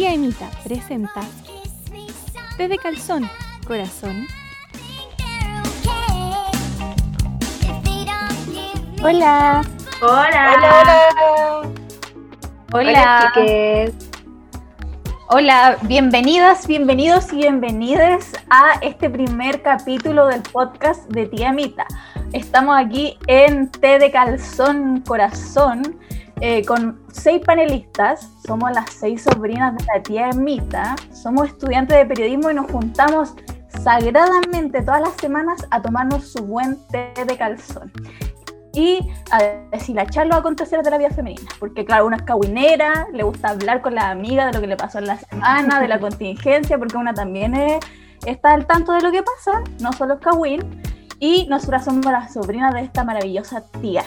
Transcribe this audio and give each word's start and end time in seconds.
Tía 0.00 0.14
Emita 0.14 0.48
presenta 0.64 1.20
Té 2.56 2.68
de 2.68 2.78
calzón, 2.78 3.28
corazón. 3.66 4.26
Hola. 9.02 9.60
Hola. 10.00 10.54
Hola, 10.56 10.80
hola. 10.80 11.72
Hola. 12.72 13.32
chiques. 13.34 13.94
Hola, 15.28 15.76
bienvenidas, 15.82 16.66
bienvenidos 16.66 17.30
y 17.34 17.36
bienvenidas 17.36 18.32
a 18.48 18.78
este 18.80 19.10
primer 19.10 19.60
capítulo 19.60 20.28
del 20.28 20.40
podcast 20.40 21.10
de 21.10 21.26
Tía 21.26 21.52
Mita. 21.52 21.86
Estamos 22.32 22.74
aquí 22.78 23.18
en 23.26 23.70
Té 23.70 23.98
de 23.98 24.10
Calzón 24.10 25.02
Corazón 25.06 26.00
eh, 26.40 26.64
con 26.64 27.00
seis 27.12 27.42
panelistas. 27.44 28.28
Somos 28.46 28.70
las 28.72 28.90
seis 28.92 29.22
sobrinas 29.22 29.76
de 29.76 29.84
la 29.84 30.02
tía 30.02 30.30
Mita. 30.32 30.96
Somos 31.12 31.48
estudiantes 31.48 31.96
de 31.96 32.06
periodismo 32.06 32.50
y 32.50 32.54
nos 32.54 32.70
juntamos 32.70 33.34
sagradamente 33.82 34.82
todas 34.82 35.00
las 35.00 35.14
semanas 35.14 35.66
a 35.70 35.80
tomarnos 35.80 36.32
su 36.32 36.44
buen 36.44 36.76
té 36.88 37.12
de 37.24 37.36
calzón 37.36 37.92
y 38.72 39.00
a 39.32 39.38
deshilachar 39.72 40.26
los 40.26 40.36
aconteceres 40.38 40.84
de 40.84 40.90
la 40.90 40.98
vida 40.98 41.10
femenina. 41.10 41.48
Porque, 41.58 41.84
claro, 41.84 42.06
una 42.06 42.16
es 42.16 42.22
cahuinera, 42.22 43.08
le 43.12 43.22
gusta 43.24 43.48
hablar 43.50 43.80
con 43.82 43.94
la 43.94 44.10
amiga 44.10 44.46
de 44.46 44.52
lo 44.52 44.60
que 44.60 44.66
le 44.68 44.76
pasó 44.76 44.98
en 44.98 45.06
la 45.06 45.18
semana, 45.18 45.80
de 45.80 45.88
la 45.88 45.98
contingencia, 46.00 46.78
porque 46.78 46.96
una 46.96 47.12
también 47.14 47.54
es- 47.54 47.80
está 48.26 48.52
al 48.52 48.66
tanto 48.66 48.92
de 48.92 49.00
lo 49.02 49.10
que 49.10 49.22
pasa, 49.22 49.62
no 49.80 49.92
solo 49.92 50.14
es 50.14 50.20
cahuín. 50.20 50.82
Y 51.18 51.46
nosotras 51.48 51.84
somos 51.84 52.04
las 52.06 52.32
sobrinas 52.32 52.72
de 52.74 52.80
esta 52.82 53.02
maravillosa 53.04 53.62
tía. 53.80 54.04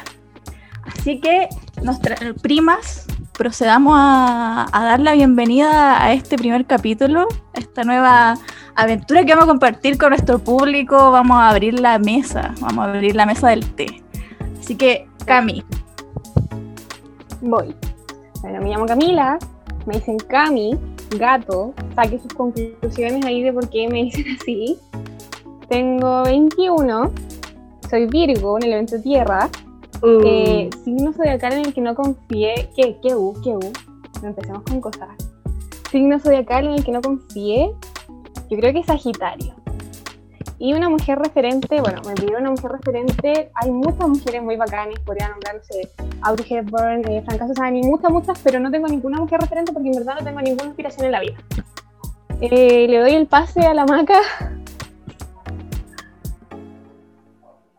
Así 0.85 1.19
que, 1.19 1.49
nuestras 1.81 2.19
primas, 2.41 3.05
procedamos 3.33 3.95
a, 3.97 4.67
dar 4.71 4.99
la 4.99 5.13
bienvenida 5.13 6.03
a 6.03 6.13
este 6.13 6.37
primer 6.37 6.65
capítulo, 6.65 7.27
a 7.53 7.59
esta 7.59 7.83
nueva 7.83 8.35
aventura 8.75 9.23
que 9.25 9.33
vamos 9.33 9.45
a 9.45 9.47
compartir 9.47 9.97
con 9.97 10.09
nuestro 10.09 10.39
público. 10.39 11.11
Vamos 11.11 11.37
a 11.37 11.49
abrir 11.49 11.79
la 11.79 11.99
mesa, 11.99 12.53
vamos 12.59 12.85
a 12.85 12.89
abrir 12.89 13.15
la 13.15 13.25
mesa 13.25 13.49
del 13.49 13.65
té. 13.73 14.03
Así 14.59 14.75
que, 14.75 15.07
Cami, 15.25 15.63
Voy. 17.41 17.75
Bueno, 18.41 18.61
me 18.61 18.69
llamo 18.69 18.85
Camila, 18.85 19.37
me 19.85 19.95
dicen 19.95 20.17
Cami, 20.17 20.77
gato, 21.17 21.73
saque 21.93 22.17
sus 22.19 22.33
conclusiones 22.33 23.25
ahí 23.25 23.43
de 23.43 23.51
por 23.51 23.69
qué 23.69 23.89
me 23.89 24.03
dicen 24.03 24.25
así. 24.41 24.77
Tengo 25.67 26.23
21, 26.23 27.11
soy 27.89 28.05
Virgo, 28.07 28.57
en 28.57 28.63
el 28.63 28.73
evento 28.73 29.01
Tierra, 29.01 29.49
eh, 30.03 30.69
signo 30.83 31.13
zodiacal 31.13 31.53
en 31.53 31.65
el 31.65 31.73
que 31.73 31.81
no 31.81 31.95
confié. 31.95 32.69
¿Qué? 32.75 32.97
¿Qué 33.01 33.15
U? 33.15 33.33
¿Qué 33.43 33.51
U? 33.51 33.59
Empecemos 34.21 34.63
con 34.63 34.81
cosas. 34.81 35.09
Signo 35.91 36.19
zodiacal 36.19 36.65
en 36.65 36.73
el 36.73 36.83
que 36.83 36.91
no 36.91 37.01
confié, 37.01 37.71
yo 38.49 38.57
creo 38.57 38.73
que 38.73 38.79
es 38.79 38.85
Sagitario. 38.85 39.53
Y 40.59 40.73
una 40.73 40.89
mujer 40.89 41.19
referente, 41.19 41.81
bueno, 41.81 42.01
me 42.07 42.13
pidió 42.13 42.37
una 42.37 42.51
mujer 42.51 42.71
referente. 42.71 43.51
Hay 43.55 43.71
muchas 43.71 44.07
mujeres 44.07 44.41
muy 44.41 44.55
bacanas, 44.55 44.97
podría 44.99 45.29
nombrarse 45.29 45.89
Audrey 46.21 46.47
Hepburn, 46.49 47.07
eh, 47.09 47.21
Franca 47.25 47.47
Susani, 47.47 47.81
muchas, 47.83 48.11
muchas, 48.11 48.39
pero 48.39 48.59
no 48.59 48.71
tengo 48.71 48.87
ninguna 48.87 49.19
mujer 49.19 49.41
referente 49.41 49.73
porque 49.73 49.89
en 49.89 49.95
verdad 49.95 50.15
no 50.19 50.25
tengo 50.25 50.41
ninguna 50.41 50.65
inspiración 50.65 51.05
en 51.07 51.11
la 51.11 51.19
vida. 51.19 51.37
Eh, 52.41 52.87
le 52.87 52.99
doy 52.99 53.11
el 53.11 53.27
pase 53.27 53.61
a 53.61 53.73
la 53.73 53.85
maca. 53.85 54.19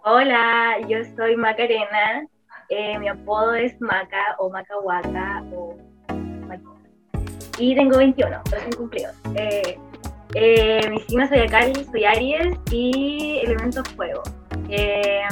Hola, 0.06 0.76
yo 0.86 0.98
soy 1.16 1.34
Macarena. 1.34 2.26
eh, 2.68 2.98
mi 2.98 3.08
apodo 3.08 3.54
es 3.54 3.80
Maca 3.80 4.36
o 4.38 4.50
Macahuaca 4.50 5.42
o. 5.50 5.78
Y 7.56 7.74
tengo 7.74 7.96
21, 7.96 8.42
recién 8.50 8.72
cumplidos. 8.72 9.14
Eh, 9.34 9.78
eh, 10.34 10.90
mi 10.90 11.00
signo 11.00 11.26
zodiacal 11.26 11.72
soy 11.90 12.04
Aries 12.04 12.54
y 12.70 13.40
elemento 13.44 13.82
fuego. 13.96 14.22
Eh, 14.68 15.22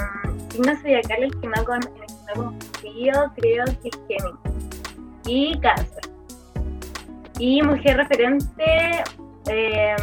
signo 0.49 0.75
zodiacal 0.77 1.25
el 1.25 1.39
que 1.39 1.49
no, 1.49 1.65
con, 1.67 1.81
no 1.81 2.45
confío 2.45 3.13
creo 3.37 3.65
que 3.83 3.89
es 3.91 4.01
Géminis. 4.09 4.41
Y 5.27 5.61
Cáncer. 5.61 6.05
Y 7.39 7.61
mujer 7.61 7.99
referente, 7.99 9.05
eh, 9.51 9.97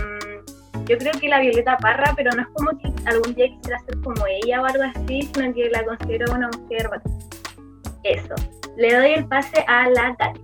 yo 0.86 0.98
creo 0.98 1.14
que 1.20 1.28
la 1.28 1.40
Violeta 1.40 1.76
Parra, 1.78 2.14
pero 2.16 2.30
no 2.36 2.44
es 2.44 2.48
como 2.50 2.70
que 2.78 2.89
algún 3.06 3.34
día 3.36 3.48
quisiera 3.50 3.80
ser 3.86 4.00
como 4.02 4.26
ella 4.28 4.62
o 4.62 4.66
algo 4.66 4.84
así, 4.84 5.22
sino 5.34 5.54
que 5.54 5.70
la 5.70 5.86
considero 5.86 6.34
una 6.34 6.50
mujer. 6.50 6.90
Eso. 8.04 8.36
Le 8.78 8.96
doy 8.96 9.12
el 9.12 9.26
pase 9.26 9.64
a 9.68 9.90
la 9.90 10.16
Katy. 10.16 10.42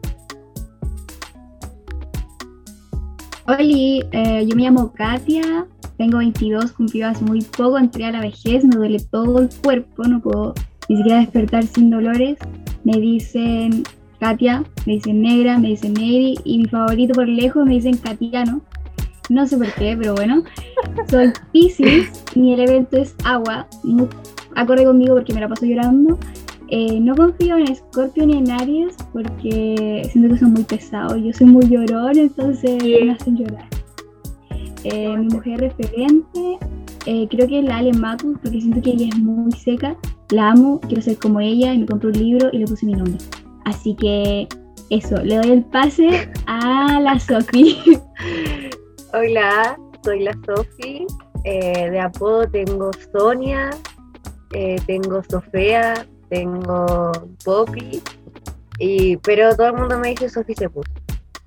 Oli, 3.48 4.04
eh, 4.12 4.44
yo 4.48 4.56
me 4.56 4.64
llamo 4.64 4.92
Katia, 4.94 5.68
tengo 5.98 6.18
22, 6.18 6.72
cumplido 6.72 7.10
hace 7.10 7.24
muy 7.24 7.42
poco, 7.42 7.78
entré 7.78 8.06
a 8.06 8.12
la 8.12 8.20
vejez, 8.20 8.66
me 8.66 8.76
duele 8.76 9.00
todo 9.00 9.40
el 9.40 9.50
cuerpo, 9.64 10.04
no 10.04 10.20
puedo 10.20 10.56
ni 10.90 10.98
siquiera 10.98 11.20
despertar 11.20 11.64
sin 11.64 11.92
dolores. 11.92 12.38
Me 12.84 13.00
dicen 13.00 13.84
Katia, 14.20 14.64
me 14.86 14.94
dicen 14.94 15.22
negra, 15.22 15.60
me 15.60 15.70
dicen 15.70 15.94
negri 15.94 16.36
y 16.44 16.58
mi 16.58 16.66
favorito 16.66 17.14
por 17.14 17.28
lejos 17.28 17.66
me 17.66 17.76
dicen 17.76 17.98
Katiano. 17.98 18.62
No 19.30 19.48
sé 19.48 19.58
por 19.58 19.72
qué, 19.74 19.96
pero 19.98 20.16
bueno. 20.16 20.44
Soy 21.10 21.32
Pisces, 21.52 22.24
mi 22.36 22.54
elemento 22.54 22.98
es 22.98 23.16
agua, 23.24 23.68
acorde 24.56 24.86
conmigo 24.86 25.16
porque 25.16 25.34
me 25.34 25.42
la 25.42 25.48
paso 25.48 25.66
llorando. 25.66 26.18
Eh, 26.68 27.00
no 27.00 27.16
confío 27.16 27.58
en 27.58 27.76
Scorpio 27.76 28.26
ni 28.26 28.38
en 28.38 28.50
Aries 28.50 28.96
porque 29.14 30.08
siento 30.12 30.34
que 30.34 30.40
son 30.40 30.54
muy 30.54 30.64
pesados. 30.64 31.18
Yo 31.22 31.32
soy 31.34 31.48
muy 31.48 31.68
llorón, 31.68 32.18
entonces 32.18 32.84
me 32.84 33.12
hacen 33.12 33.38
llorar. 33.38 33.68
Eh, 34.84 35.16
mi 35.18 35.28
mujer 35.28 35.60
referente, 35.62 36.60
eh, 37.06 37.28
creo 37.30 37.48
que 37.48 37.60
es 37.60 37.66
la 37.66 37.78
Ale 37.78 37.94
Matus 37.94 38.38
porque 38.42 38.62
siento 38.62 38.82
que 38.82 38.92
ella 38.92 39.08
es 39.10 39.18
muy 39.20 39.52
seca. 39.52 39.96
La 40.30 40.52
amo, 40.52 40.80
quiero 40.82 41.02
ser 41.02 41.18
como 41.18 41.40
ella 41.40 41.74
y 41.74 41.80
me 41.80 41.86
compré 41.86 42.10
un 42.10 42.18
libro 42.18 42.50
y 42.52 42.60
le 42.60 42.66
puse 42.66 42.86
mi 42.86 42.94
nombre. 42.94 43.18
Así 43.66 43.96
que 43.96 44.48
eso, 44.90 45.18
le 45.24 45.38
doy 45.38 45.52
el 45.52 45.64
pase 45.64 46.30
a 46.48 47.00
la 47.00 47.20
Sophie. 47.20 47.78
Hola, 49.18 49.80
soy 50.04 50.24
la 50.24 50.34
Sofi. 50.46 51.08
eh, 51.46 51.90
de 51.90 52.00
apodo 52.02 52.50
tengo 52.50 52.92
Sonia, 53.14 53.70
eh, 54.52 54.76
tengo 54.88 55.24
Sofía, 55.24 56.06
tengo 56.28 57.14
Poppy, 57.46 58.02
y, 58.78 59.16
pero 59.18 59.56
todo 59.56 59.68
el 59.68 59.74
mundo 59.76 60.00
me 60.00 60.10
dice 60.10 60.28
Sofi 60.28 60.54
Sepul. 60.54 60.84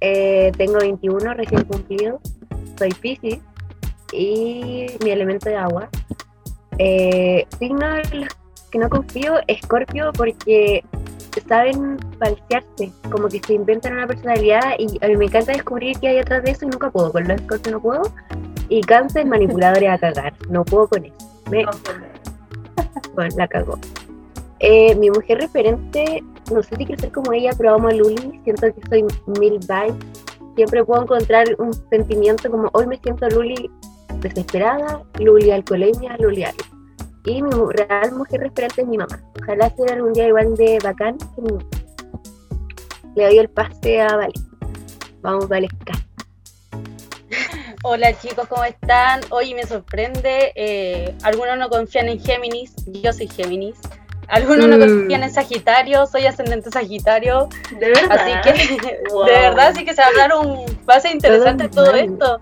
Eh, 0.01 0.51
tengo 0.57 0.79
21 0.79 1.35
recién 1.35 1.65
cumplido, 1.65 2.21
soy 2.79 2.89
Pisces 2.95 3.41
y 4.15 4.87
mi 5.05 5.11
elemento 5.11 5.51
de 5.51 5.57
agua. 5.57 5.91
Eh, 6.79 7.47
signo 7.59 7.97
en 7.97 8.21
los 8.21 8.29
que 8.71 8.79
no 8.79 8.89
confío, 8.89 9.41
Escorpio, 9.47 10.11
porque 10.17 10.85
saben 11.49 11.99
falsearse, 12.19 12.93
como 13.11 13.29
que 13.29 13.41
se 13.41 13.55
inventan 13.55 13.95
una 13.95 14.07
personalidad 14.07 14.75
y 14.79 15.03
a 15.05 15.09
mí 15.09 15.17
me 15.17 15.25
encanta 15.25 15.53
descubrir 15.53 15.99
qué 15.99 16.09
hay 16.09 16.17
detrás 16.17 16.43
de 16.45 16.51
eso 16.51 16.67
y 16.67 16.69
nunca 16.69 16.91
puedo, 16.91 17.11
con 17.11 17.27
los 17.27 17.41
Scorpio 17.41 17.73
no 17.73 17.81
puedo. 17.81 18.03
Y 18.69 18.83
cáncer, 18.83 19.27
manipuladores 19.27 19.89
a 19.89 19.99
cagar, 19.99 20.35
no 20.51 20.65
puedo 20.65 20.89
con 20.89 21.07
eso. 21.07 21.17
Me, 21.51 21.65
bueno, 23.15 23.35
la 23.37 23.49
cagó. 23.49 23.79
Eh, 24.61 24.95
mi 24.97 25.11
mujer 25.11 25.39
referente, 25.39 26.23
no 26.53 26.63
sé 26.63 26.77
si 26.77 26.85
quiero 26.85 27.01
ser 27.01 27.13
como 27.13 27.33
ella, 27.33 27.51
pero 27.57 27.75
amo 27.75 27.89
a 27.89 27.93
Luli, 27.93 28.41
siento 28.45 28.67
que 28.75 28.81
soy 28.89 29.05
mil 29.41 29.59
vibes. 29.59 29.95
Siempre 30.57 30.85
puedo 30.85 31.03
encontrar 31.03 31.47
un 31.59 31.73
sentimiento 31.89 32.51
como 32.51 32.69
hoy 32.73 32.87
me 32.87 32.99
siento 32.99 33.29
Luli 33.29 33.71
desesperada, 34.21 35.03
Luli 35.21 35.51
alcoholemia, 35.53 36.17
Luli 36.19 36.45
algo. 36.45 36.78
Y 37.29 37.43
mi 37.43 37.51
real 37.51 38.13
mujer 38.13 38.41
referente 38.41 38.81
es 38.81 38.89
mi 38.89 38.97
mamá. 38.97 39.23
Ojalá 39.43 39.69
sea 39.77 39.93
algún 39.93 40.15
día 40.15 40.29
igual 40.29 40.55
de 40.57 40.79
bacán 40.83 41.19
que 41.19 41.43
mi 41.43 41.53
mamá. 41.53 41.65
Le 43.15 43.25
doy 43.25 43.39
el 43.39 43.51
pase 43.51 44.01
a 44.01 44.17
Vale. 44.17 44.33
Vamos, 45.21 45.47
Valesca. 45.47 45.93
Hola 47.85 48.19
chicos, 48.19 48.49
¿cómo 48.49 48.65
están? 48.65 49.21
Hoy 49.29 49.55
me 49.55 49.65
sorprende, 49.65 50.53
eh, 50.57 51.15
algunos 51.23 51.59
no 51.59 51.69
confían 51.69 52.09
en 52.09 52.19
Géminis, 52.19 52.75
yo 52.87 53.13
soy 53.13 53.29
Géminis. 53.29 53.77
Algunos 54.29 54.69
no 54.69 54.77
Mm. 54.77 54.81
confían 54.81 55.23
en 55.23 55.31
Sagitario, 55.33 56.07
soy 56.07 56.27
ascendente 56.27 56.71
Sagitario. 56.71 57.49
De 57.79 57.89
verdad. 57.89 58.19
Así 58.45 58.77
que, 58.77 59.01
Wow. 59.11 59.25
de 59.27 59.33
verdad, 59.33 59.73
sí 59.75 59.85
que 59.85 59.95
se 59.95 60.03
hablaron 60.03 60.65
base 60.85 61.11
interesante 61.11 61.69
Todo 61.69 61.87
todo 61.87 61.95
esto. 61.97 62.41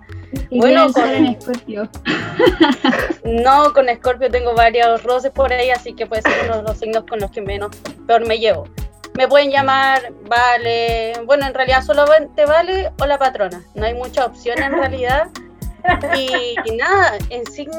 Y 0.50 0.58
Bueno, 0.58 0.92
con- 0.92 1.08
en 1.08 1.40
Scorpio. 1.40 1.88
No, 3.24 3.72
con 3.72 3.86
Scorpio 3.88 4.30
tengo 4.30 4.54
varios 4.54 5.02
roces 5.02 5.30
por 5.30 5.52
ahí, 5.52 5.70
así 5.70 5.94
que 5.94 6.06
puede 6.06 6.22
ser 6.22 6.32
uno 6.44 6.56
de 6.58 6.62
los 6.62 6.78
signos 6.78 7.04
con 7.08 7.18
los 7.20 7.30
que 7.30 7.40
menos 7.40 7.70
peor 8.06 8.26
me 8.26 8.38
llevo. 8.38 8.68
Me 9.14 9.28
pueden 9.28 9.50
llamar 9.50 10.12
Vale, 10.28 11.14
bueno, 11.24 11.46
en 11.46 11.54
realidad 11.54 11.82
solamente 11.82 12.44
Vale 12.44 12.92
o 13.00 13.06
la 13.06 13.18
patrona. 13.18 13.62
No 13.74 13.86
hay 13.86 13.94
mucha 13.94 14.26
opción 14.26 14.62
en 14.62 14.72
realidad. 14.72 15.28
Y, 16.16 16.54
y 16.64 16.76
nada, 16.76 17.18
en 17.30 17.46
signo, 17.50 17.74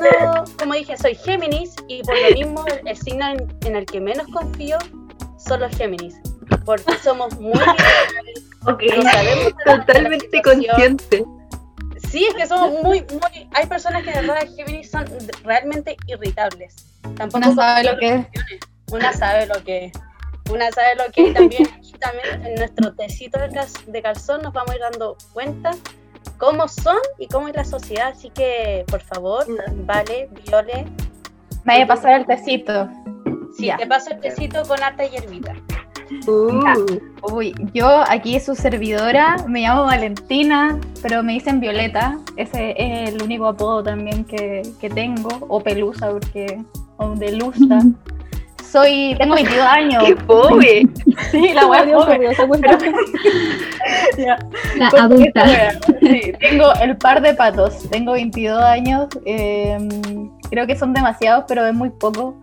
como 0.59 0.73
dije, 0.73 0.97
soy 0.97 1.15
Géminis 1.15 1.75
y 1.87 2.01
por 2.03 2.15
lo 2.19 2.29
mismo 2.35 2.65
el, 2.67 2.87
el 2.87 2.97
signo 2.97 3.27
en, 3.29 3.57
en 3.65 3.75
el 3.75 3.85
que 3.85 3.99
menos 3.99 4.27
confío 4.27 4.77
son 5.37 5.61
los 5.61 5.75
Géminis. 5.75 6.15
Porque 6.65 6.97
somos 6.99 7.37
muy 7.39 7.53
liberales, 7.53 8.43
Ok. 8.65 8.83
No 8.95 9.01
sabemos 9.03 9.53
Totalmente 9.65 10.25
la 10.25 10.31
situación. 10.37 10.97
consciente. 10.97 11.25
Sí, 12.09 12.25
es 12.25 12.33
que 12.35 12.47
somos 12.47 12.81
muy, 12.83 13.01
muy. 13.01 13.49
Hay 13.53 13.65
personas 13.65 14.03
que 14.03 14.11
de 14.11 14.21
verdad 14.21 14.47
Géminis 14.55 14.91
son 14.91 15.05
realmente 15.43 15.97
irritables. 16.07 16.75
Tampoco 17.15 17.37
Una 17.49 17.55
sabe 17.55 17.83
lo 17.83 17.97
que 17.97 18.13
es. 18.15 18.27
Una 18.91 19.13
sabe 19.13 19.45
lo 19.47 19.63
que 19.63 19.85
es. 19.85 19.91
Una 20.51 20.71
sabe 20.71 20.95
lo 20.95 21.11
que 21.11 21.23
es. 21.23 21.29
Y 21.29 21.33
también, 21.33 21.69
y 21.81 21.91
también 21.93 22.45
en 22.45 22.55
nuestro 22.55 22.93
tecito 22.93 23.39
de 23.87 24.01
calzón 24.01 24.41
nos 24.41 24.53
vamos 24.53 24.71
a 24.71 24.75
ir 24.75 24.81
dando 24.81 25.17
cuenta 25.33 25.71
cómo 26.37 26.67
son 26.67 26.97
y 27.17 27.27
cómo 27.27 27.47
es 27.47 27.55
la 27.55 27.65
sociedad. 27.65 28.09
Así 28.09 28.29
que, 28.29 28.85
por 28.87 29.01
favor, 29.01 29.45
vale, 29.85 30.29
viole. 30.45 30.85
Me 31.63 31.73
vaya 31.73 31.83
a 31.83 31.87
pasar 31.87 32.19
el 32.21 32.25
tecito. 32.25 32.89
Sí, 33.57 33.65
Ya. 33.67 33.77
te 33.77 33.87
paso 33.87 34.11
el 34.11 34.19
tecito 34.19 34.63
con 34.63 34.81
harta 34.81 35.05
hierbita. 35.05 35.53
Uh, 36.25 37.33
Uy, 37.33 37.53
yo 37.73 37.87
aquí 38.07 38.39
su 38.39 38.55
servidora, 38.55 39.35
me 39.47 39.61
llamo 39.61 39.83
Valentina, 39.83 40.79
pero 41.01 41.21
me 41.21 41.33
dicen 41.33 41.59
Violeta. 41.59 42.17
Ese 42.37 42.73
es 42.77 43.09
el 43.13 43.21
único 43.21 43.47
apodo 43.47 43.83
también 43.83 44.23
que, 44.23 44.61
que 44.79 44.89
tengo, 44.89 45.29
o 45.49 45.61
Pelusa, 45.61 46.09
porque, 46.11 46.63
o 46.97 47.09
Delusa. 47.15 47.79
Soy, 48.71 49.15
tengo 49.17 49.35
22 49.35 49.65
años. 49.65 50.03
¡Qué 50.05 50.15
pobre! 50.15 50.87
Sí, 51.31 51.53
la 51.53 51.67
cuenta. 52.47 52.77
Ya. 54.17 54.37
La 54.77 54.87
adulta. 54.87 55.45
Sí, 56.01 56.33
tengo 56.39 56.73
el 56.81 56.97
par 56.97 57.21
de 57.21 57.33
patos. 57.33 57.89
Tengo 57.89 58.13
22 58.13 58.61
años. 58.61 59.07
eh, 59.25 59.77
creo 60.49 60.67
que 60.67 60.75
son 60.75 60.93
demasiados, 60.93 61.45
pero 61.47 61.65
es 61.65 61.73
muy 61.73 61.89
poco. 61.89 62.35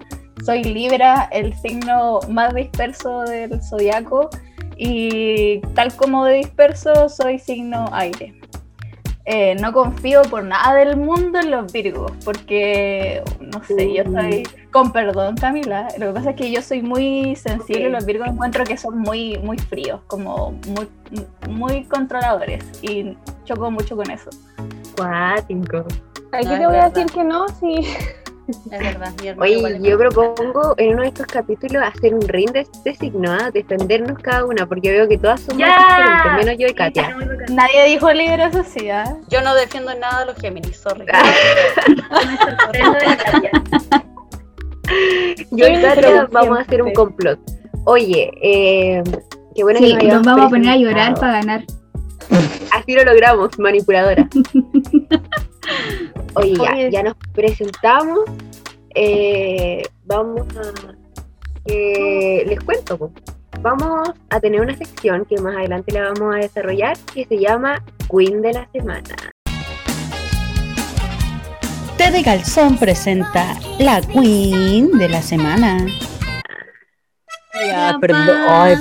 Soy 0.44 0.64
Libra, 0.64 1.28
el 1.32 1.54
signo 1.54 2.20
más 2.28 2.54
disperso 2.54 3.22
del 3.22 3.62
zodiaco. 3.62 4.30
Y 4.76 5.60
tal 5.74 5.94
como 5.94 6.24
de 6.24 6.34
disperso, 6.36 7.08
soy 7.08 7.38
signo 7.38 7.86
aire. 7.92 8.34
Eh, 9.26 9.54
no 9.58 9.72
confío 9.72 10.20
por 10.22 10.44
nada 10.44 10.74
del 10.74 10.98
mundo 10.98 11.38
en 11.38 11.50
los 11.50 11.72
Virgos, 11.72 12.12
porque 12.26 13.22
no 13.40 13.64
sé, 13.64 13.94
yo 13.94 14.04
soy, 14.04 14.42
con 14.70 14.92
perdón 14.92 15.36
Camila, 15.36 15.88
lo 15.98 16.08
que 16.08 16.12
pasa 16.12 16.30
es 16.30 16.36
que 16.36 16.50
yo 16.50 16.60
soy 16.60 16.82
muy 16.82 17.34
sensible, 17.34 17.86
Ok. 17.86 17.92
los 17.92 18.04
Virgos 18.04 18.28
encuentro 18.28 18.64
que 18.64 18.76
son 18.76 18.98
muy, 18.98 19.38
muy 19.38 19.56
fríos, 19.56 20.02
como 20.08 20.52
muy, 20.68 20.86
muy 21.48 21.84
controladores 21.84 22.62
y 22.82 23.16
choco 23.44 23.70
mucho 23.70 23.96
con 23.96 24.10
eso. 24.10 24.28
Cuático. 24.94 25.84
Aquí 26.32 26.44
No, 26.44 26.50
te 26.50 26.62
es 26.62 26.66
voy 26.68 26.76
a 26.76 26.88
decir 26.90 27.06
que 27.10 27.24
no, 27.24 27.46
sí. 27.48 27.76
Es 28.48 28.78
verdad, 28.78 29.12
mi 29.20 29.28
hermano. 29.28 29.50
igual 29.50 29.74
Oye, 29.74 29.88
yo 29.88 29.98
propongo 29.98 30.74
en 30.76 30.94
uno 30.94 31.02
de 31.02 31.08
estos 31.08 31.26
capítulos 31.26 31.82
hacer 31.82 32.14
un 32.14 32.20
ring 32.22 32.50
de, 32.52 32.66
de 32.84 32.94
signo, 32.94 33.32
¿ah? 33.32 33.50
defendernos 33.50 34.18
cada 34.18 34.44
una, 34.44 34.66
porque 34.66 34.90
veo 34.90 35.08
que 35.08 35.16
todas 35.16 35.40
somos 35.40 35.58
diferentes, 35.58 36.32
menos 36.36 36.56
yo 36.58 36.66
y 36.66 36.74
Katia. 36.74 37.16
Nadie 37.50 37.84
dijo 37.86 38.10
eso 38.10 38.62
sí, 38.64 38.90
¿ah? 38.90 39.16
Yo 39.28 39.40
no 39.40 39.54
defiendo 39.54 39.94
nada 39.94 40.18
a 40.20 40.24
los 40.26 40.36
Géminis, 40.36 40.76
sorry. 40.76 41.06
Katia. 41.06 41.24
Yo 45.50 45.66
y 45.66 45.80
Katia 45.80 46.28
vamos 46.30 46.58
a 46.58 46.60
hacer 46.60 46.82
un 46.82 46.92
complot. 46.92 47.38
Oye, 47.86 48.30
eh, 48.42 49.02
qué 49.54 49.62
bueno 49.62 49.78
Sí, 49.78 49.96
que 49.96 50.06
nos 50.08 50.16
nos 50.16 50.26
vamos 50.26 50.46
a 50.46 50.48
poner 50.50 50.70
a 50.70 50.76
llorar 50.76 51.14
para 51.14 51.32
ganar. 51.34 51.64
Así 52.72 52.92
lo 52.94 53.04
logramos, 53.04 53.58
manipuladora. 53.58 54.28
Oye, 56.34 56.54
ya, 56.56 56.72
Oye. 56.72 56.90
ya 56.90 57.02
nos 57.02 57.14
presentamos. 57.32 58.20
eh, 58.94 59.82
vamos 60.04 60.42
a. 60.56 60.94
que 61.66 62.44
les 62.46 62.60
cuento. 62.60 62.98
po. 62.98 63.12
Vamos 63.60 64.10
a 64.30 64.40
tener 64.40 64.60
una 64.60 64.76
sección 64.76 65.24
que 65.24 65.40
más 65.40 65.56
adelante 65.56 65.92
la 65.92 66.12
vamos 66.12 66.34
a 66.34 66.38
desarrollar 66.38 66.96
que 67.14 67.24
se 67.24 67.38
llama 67.38 67.82
Queen 68.10 68.42
de 68.42 68.52
la 68.52 68.68
Semana. 68.72 69.14
Té 71.96 72.10
de 72.10 72.22
Calzón 72.24 72.76
presenta 72.76 73.56
la 73.78 74.00
Queen 74.02 74.90
de 74.98 75.08
la 75.08 75.22
semana. 75.22 75.86
Ya, 77.66 77.96
perdón, 78.00 78.28
ay, 78.48 78.76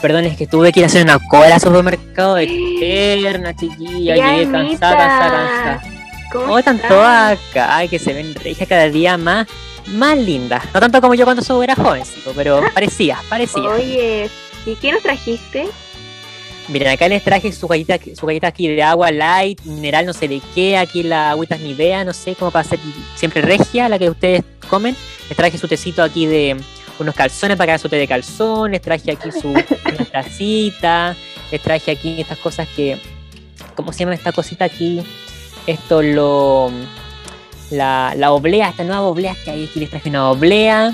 perdón, 0.00 0.24
es 0.24 0.36
que 0.36 0.46
tuve 0.46 0.72
que 0.72 0.80
ir 0.80 0.84
a 0.84 0.86
hacer 0.86 1.04
una 1.04 1.18
cola 1.28 1.56
al 1.56 1.60
supermercado 1.60 2.38
eterna, 2.40 3.54
chiquilla, 3.54 4.14
llegué 4.16 4.50
cansada, 4.50 4.96
cansada, 4.96 5.30
cansada. 5.76 5.93
¿Cómo 6.34 6.46
¿Cómo 6.46 6.58
están 6.58 6.80
todas 6.80 7.38
acá? 7.38 7.76
Ay, 7.76 7.88
que 7.88 8.00
se 8.00 8.12
ven 8.12 8.34
regias 8.34 8.68
cada 8.68 8.90
día 8.90 9.16
más, 9.16 9.46
más 9.86 10.18
lindas. 10.18 10.64
No 10.74 10.80
tanto 10.80 11.00
como 11.00 11.14
yo 11.14 11.24
cuando 11.24 11.44
soy 11.44 11.62
era 11.62 11.76
jovencito, 11.76 12.32
pero 12.34 12.60
parecía, 12.74 13.20
parecía. 13.28 13.62
Oye, 13.62 14.28
¿y 14.66 14.74
qué 14.74 14.90
nos 14.90 15.02
trajiste? 15.02 15.68
Miren, 16.66 16.88
acá 16.88 17.06
les 17.06 17.22
traje 17.22 17.52
su 17.52 17.68
galleta, 17.68 18.00
su 18.16 18.26
galleta 18.26 18.48
aquí 18.48 18.66
de 18.66 18.82
agua 18.82 19.12
light, 19.12 19.62
mineral, 19.62 20.06
no 20.06 20.12
sé 20.12 20.26
de 20.26 20.42
qué, 20.56 20.76
aquí 20.76 21.04
la 21.04 21.30
agüita 21.30 21.54
es 21.54 21.60
Nivea, 21.60 22.04
no 22.04 22.12
sé, 22.12 22.34
como 22.34 22.50
para 22.50 22.68
ser 22.68 22.80
siempre 23.14 23.40
regia, 23.40 23.88
la 23.88 23.96
que 23.96 24.10
ustedes 24.10 24.42
comen. 24.68 24.96
Les 25.28 25.36
traje 25.36 25.56
su 25.56 25.68
tecito 25.68 26.02
aquí 26.02 26.26
de 26.26 26.56
unos 26.98 27.14
calzones 27.14 27.56
para 27.56 27.66
que 27.66 27.70
hagan 27.72 27.78
su 27.78 27.88
té 27.88 27.96
de 27.96 28.08
calzón, 28.08 28.72
les 28.72 28.82
traje 28.82 29.12
aquí 29.12 29.30
su 29.30 29.50
una 29.50 30.04
tacita, 30.10 31.14
les 31.52 31.62
traje 31.62 31.92
aquí 31.92 32.20
estas 32.20 32.38
cosas 32.38 32.66
que, 32.74 32.98
¿cómo 33.76 33.92
se 33.92 34.00
llama 34.00 34.14
esta 34.14 34.32
cosita 34.32 34.64
aquí? 34.64 35.00
Esto 35.66 36.02
lo... 36.02 36.70
La, 37.70 38.12
la 38.16 38.30
oblea, 38.32 38.68
esta 38.68 38.84
nueva 38.84 39.00
oblea 39.02 39.34
que 39.42 39.50
hay 39.50 39.64
aquí, 39.64 39.80
les 39.80 39.90
traje 39.90 40.10
una 40.10 40.30
oblea. 40.30 40.92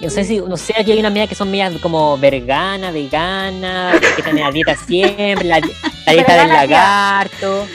No 0.00 0.10
sé 0.10 0.24
si, 0.24 0.38
no 0.38 0.56
sé, 0.56 0.74
aquí 0.78 0.92
hay 0.92 1.00
unas 1.00 1.12
medias 1.12 1.28
que 1.28 1.34
son 1.34 1.50
medias 1.50 1.72
como 1.80 2.16
vergana, 2.18 2.90
vegana, 2.90 3.92
que 4.16 4.22
tienen 4.22 4.44
la 4.44 4.52
dieta 4.52 4.76
siempre, 4.76 5.44
la, 5.44 5.60
la 6.06 6.12
dieta 6.12 6.36
del 6.36 6.48
lagarto. 6.48 7.66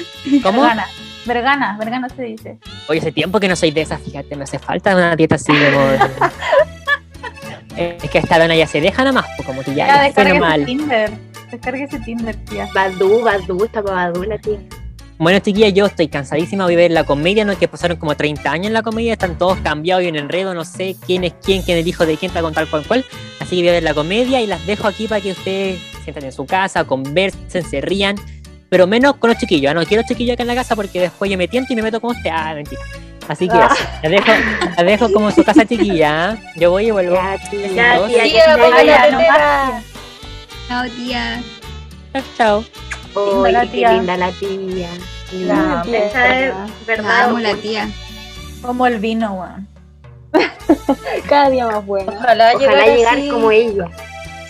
¿Cómo? 0.41 0.61
Vergana, 0.61 0.88
vergana, 1.25 1.77
vergana 1.77 2.09
se 2.09 2.23
dice. 2.23 2.57
Oye, 2.88 2.99
hace 2.99 3.11
tiempo 3.11 3.39
que 3.39 3.47
no 3.47 3.55
soy 3.55 3.71
de 3.71 3.81
esas, 3.81 4.01
fíjate, 4.01 4.35
me 4.35 4.43
hace 4.43 4.59
falta 4.59 4.95
una 4.95 5.15
dieta 5.15 5.35
así 5.35 5.51
de. 5.51 5.99
Es 7.75 8.09
que 8.09 8.17
esta 8.19 8.38
dona 8.39 8.55
ya 8.55 8.67
se 8.67 8.81
deja 8.81 9.03
nomás, 9.03 9.25
pues 9.35 9.47
como 9.47 9.63
que 9.63 9.73
ya, 9.73 9.88
Ya, 9.88 10.07
ya 10.07 10.13
fue 10.13 10.23
descargue 10.23 10.55
ese. 10.55 10.65
Tinder. 10.65 11.11
Descargue 11.51 11.83
ese 11.83 11.99
Tinder, 11.99 12.35
tía. 12.45 12.69
Badú, 12.73 13.21
Badú, 13.21 13.65
está 13.65 13.81
para 13.83 14.11
Badú 14.11 14.23
la 14.23 14.38
tía. 14.38 14.59
Bueno, 15.21 15.38
chiquilla, 15.38 15.69
yo 15.69 15.85
estoy 15.85 16.07
cansadísima 16.07 16.65
de 16.68 16.75
ver 16.75 16.89
la 16.89 17.03
comedia, 17.03 17.45
¿no? 17.45 17.56
Que 17.56 17.68
pasaron 17.68 17.97
como 17.97 18.18
30 18.18 18.51
años 18.51 18.65
en 18.65 18.73
la 18.73 18.81
comedia, 18.81 19.13
están 19.13 19.38
todos 19.38 19.59
cambiados 19.59 20.03
y 20.03 20.07
en 20.07 20.15
enredo, 20.15 20.56
no 20.56 20.65
sé 20.65 20.95
quién 21.06 21.23
es 21.23 21.33
quién, 21.33 21.62
quién 21.62 21.77
es 21.77 21.83
el 21.83 21.88
hijo 21.88 22.07
de 22.07 22.18
quién, 22.18 22.31
está 22.31 22.41
con 22.41 22.56
tal 22.56 22.68
cual 22.68 22.83
cual. 22.88 23.06
Así 23.39 23.57
que 23.57 23.62
voy 23.62 23.69
a 23.69 23.73
ver 23.73 23.83
la 23.83 23.94
comedia 23.94 24.41
y 24.41 24.47
las 24.47 24.65
dejo 24.65 24.88
aquí 24.88 25.07
para 25.07 25.21
que 25.21 25.33
ustedes 25.33 25.79
se 25.91 26.03
sientan 26.05 26.24
en 26.24 26.31
su 26.31 26.48
casa, 26.48 26.86
conversen, 26.86 27.63
se 27.63 27.81
rían, 27.81 28.15
pero 28.69 28.88
menos 28.88 29.15
con 29.17 29.29
los 29.29 29.38
chiquillos. 29.38 29.69
¿ah? 29.69 29.75
No 29.75 29.86
quiero 29.86 30.01
chiquillos 30.07 30.34
acá 30.34 30.41
en 30.41 30.48
la 30.48 30.55
casa 30.55 30.75
porque 30.75 31.00
después 31.00 31.29
yo 31.29 31.38
me 31.38 31.48
tiento 31.48 31.72
y 31.72 31.75
me 31.75 31.84
meto 31.84 32.01
con 32.01 32.15
usted. 32.15 32.31
Ah, 32.34 32.55
mentira. 32.55 32.81
Así 33.27 33.48
que 33.48 33.60
eso, 33.60 33.75
las 34.01 34.12
dejo, 34.12 34.31
las 34.75 34.86
dejo 34.88 35.13
como 35.13 35.29
en 35.29 35.36
su 35.36 35.43
casa 35.43 35.67
chiquilla. 35.67 36.31
¿ah? 36.31 36.38
Yo 36.55 36.72
voy 36.72 36.88
y 36.88 36.91
vuelvo. 36.91 37.13
Ya, 37.13 37.38
tía. 37.48 37.67
Tía, 37.69 38.57
la 38.57 38.57
no 38.57 39.17
tetera. 39.19 39.84
Chao, 40.67 40.86
tía. 40.98 41.43
Chao, 42.36 42.65
la 43.48 43.62
qué 43.62 43.67
tía. 43.67 43.93
linda 43.93 44.17
la 44.17 44.31
tía. 44.31 44.89
La 45.33 45.83
Esa 45.88 46.39
es 46.39 46.53
La 46.53 46.67
verdad. 46.85 47.23
amo, 47.29 47.39
la 47.39 47.53
tía. 47.55 47.89
Como 48.61 48.85
el 48.88 49.00
vino, 49.00 49.33
weón. 49.33 49.67
Cada 51.27 51.50
día 51.50 51.67
más 51.67 51.85
bueno. 51.85 52.11
Ojalá, 52.15 52.51
Ojalá 52.55 52.57
llegar 52.85 52.97
llegar 52.97 53.13
así. 53.17 53.29
como 53.29 53.51
ella. 53.51 53.85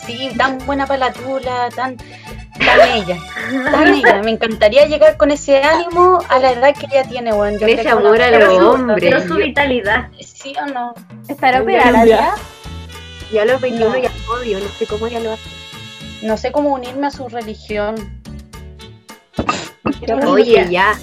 Sí, 0.05 0.29
tan 0.38 0.57
buena 0.65 0.85
para 0.88 1.00
la 1.07 1.13
tula, 1.13 1.69
tan, 1.75 1.95
tan 1.97 2.89
ella, 2.93 3.17
tan 3.71 3.88
ella. 3.93 4.21
Me 4.23 4.31
encantaría 4.31 4.85
llegar 4.88 5.15
con 5.17 5.31
ese 5.31 5.61
ánimo 5.63 6.19
a 6.27 6.39
la 6.39 6.51
edad 6.51 6.75
que 6.75 6.88
ella 6.88 7.03
tiene, 7.07 7.31
bueno. 7.31 7.59
Con 7.59 7.69
ese 7.69 7.88
amor 7.89 8.21
a 8.21 8.31
los 8.31 8.59
hombres. 8.59 8.97
Pero 9.00 9.21
su 9.27 9.35
vitalidad. 9.35 10.09
¿Sí 10.19 10.53
o 10.61 10.65
no? 10.65 10.93
¿Estará 11.27 11.61
operada? 11.61 12.03
Ya 13.31 13.43
a 13.43 13.45
los 13.45 13.61
21 13.61 13.89
No. 13.91 13.97
ya 13.97 14.11
odio, 14.38 14.59
no 14.59 14.67
sé 14.77 14.85
cómo 14.88 15.07
ella 15.07 15.19
lo 15.21 15.31
hace. 15.33 15.50
No 16.23 16.35
sé 16.38 16.51
cómo 16.51 16.73
unirme 16.73 17.07
a 17.07 17.11
su 17.11 17.27
religión. 17.29 18.20
Oye, 20.27 20.67
ya. 20.70 20.93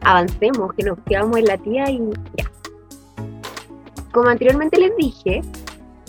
Avancemos, 0.00 0.72
que 0.74 0.84
nos 0.84 0.98
quedamos 1.06 1.36
en 1.38 1.44
la 1.44 1.58
tía 1.58 1.90
y 1.90 2.00
ya. 2.36 2.50
Como 4.12 4.28
anteriormente 4.28 4.78
les 4.78 4.96
dije, 4.96 5.42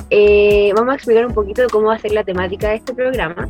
eh, 0.09 0.71
vamos 0.75 0.93
a 0.93 0.95
explicar 0.95 1.25
un 1.25 1.33
poquito 1.33 1.61
de 1.61 1.67
cómo 1.67 1.87
va 1.87 1.95
a 1.95 1.99
ser 1.99 2.11
la 2.11 2.23
temática 2.23 2.69
de 2.69 2.75
este 2.75 2.93
programa. 2.93 3.47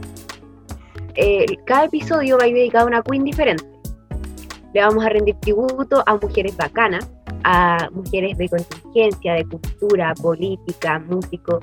Eh, 1.16 1.46
cada 1.66 1.86
episodio 1.86 2.38
va 2.38 2.44
a 2.46 2.48
ir 2.48 2.56
dedicado 2.56 2.86
a 2.86 2.88
una 2.88 3.02
queen 3.02 3.24
diferente. 3.24 3.64
Le 4.74 4.82
vamos 4.82 5.04
a 5.06 5.10
rendir 5.10 5.36
tributo 5.40 6.04
a 6.06 6.16
mujeres 6.16 6.56
bacanas, 6.56 7.10
a 7.44 7.90
mujeres 7.92 8.38
de 8.38 8.50
contingencia, 8.50 9.34
de 9.34 9.46
cultura, 9.46 10.14
política, 10.22 11.00
músico, 11.00 11.60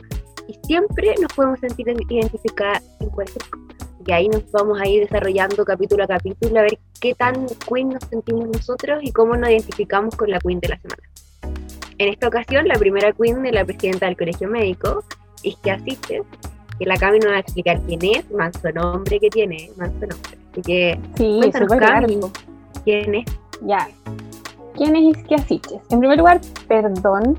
y 0.48 0.54
siempre 0.66 1.14
nos 1.20 1.32
podemos 1.32 1.60
sentir 1.60 1.88
identificadas 1.88 2.82
en 3.00 3.10
cualquier 3.10 3.44
cosa. 3.50 3.85
Y 4.06 4.12
ahí 4.12 4.28
nos 4.28 4.50
vamos 4.52 4.80
a 4.80 4.86
ir 4.86 5.02
desarrollando 5.02 5.64
capítulo 5.64 6.04
a 6.04 6.06
capítulo 6.06 6.60
a 6.60 6.62
ver 6.62 6.78
qué 7.00 7.14
tan 7.14 7.46
queen 7.68 7.88
nos 7.90 8.04
sentimos 8.04 8.48
nosotros 8.48 9.00
y 9.02 9.12
cómo 9.12 9.36
nos 9.36 9.50
identificamos 9.50 10.14
con 10.16 10.30
la 10.30 10.38
queen 10.38 10.60
de 10.60 10.68
la 10.68 10.78
semana. 10.78 11.02
En 11.98 12.08
esta 12.08 12.28
ocasión, 12.28 12.68
la 12.68 12.76
primera 12.76 13.12
queen 13.12 13.44
es 13.44 13.52
la 13.52 13.64
presidenta 13.64 14.06
del 14.06 14.16
colegio 14.16 14.48
médico, 14.48 15.02
Isquia 15.42 15.78
Siches, 15.80 16.22
que 16.78 16.86
la 16.86 16.96
Cami 16.96 17.18
nos 17.18 17.32
va 17.32 17.36
a 17.36 17.40
explicar 17.40 17.80
quién 17.82 18.00
es, 18.04 18.30
manso 18.30 18.70
nombre 18.70 19.18
que 19.18 19.28
tiene, 19.28 19.70
manso 19.76 20.06
nombre. 20.06 20.38
Así 20.52 20.62
que, 20.62 21.00
Sí, 21.16 21.38
cuéntanos, 21.40 21.72
Cami, 21.72 22.20
quién 22.84 23.14
es. 23.14 23.24
Ya. 23.62 23.88
¿Quién 24.76 24.94
es 24.94 25.16
Isquia 25.16 25.38
Siches? 25.38 25.80
En 25.90 25.98
primer 25.98 26.18
lugar, 26.18 26.40
perdón 26.68 27.38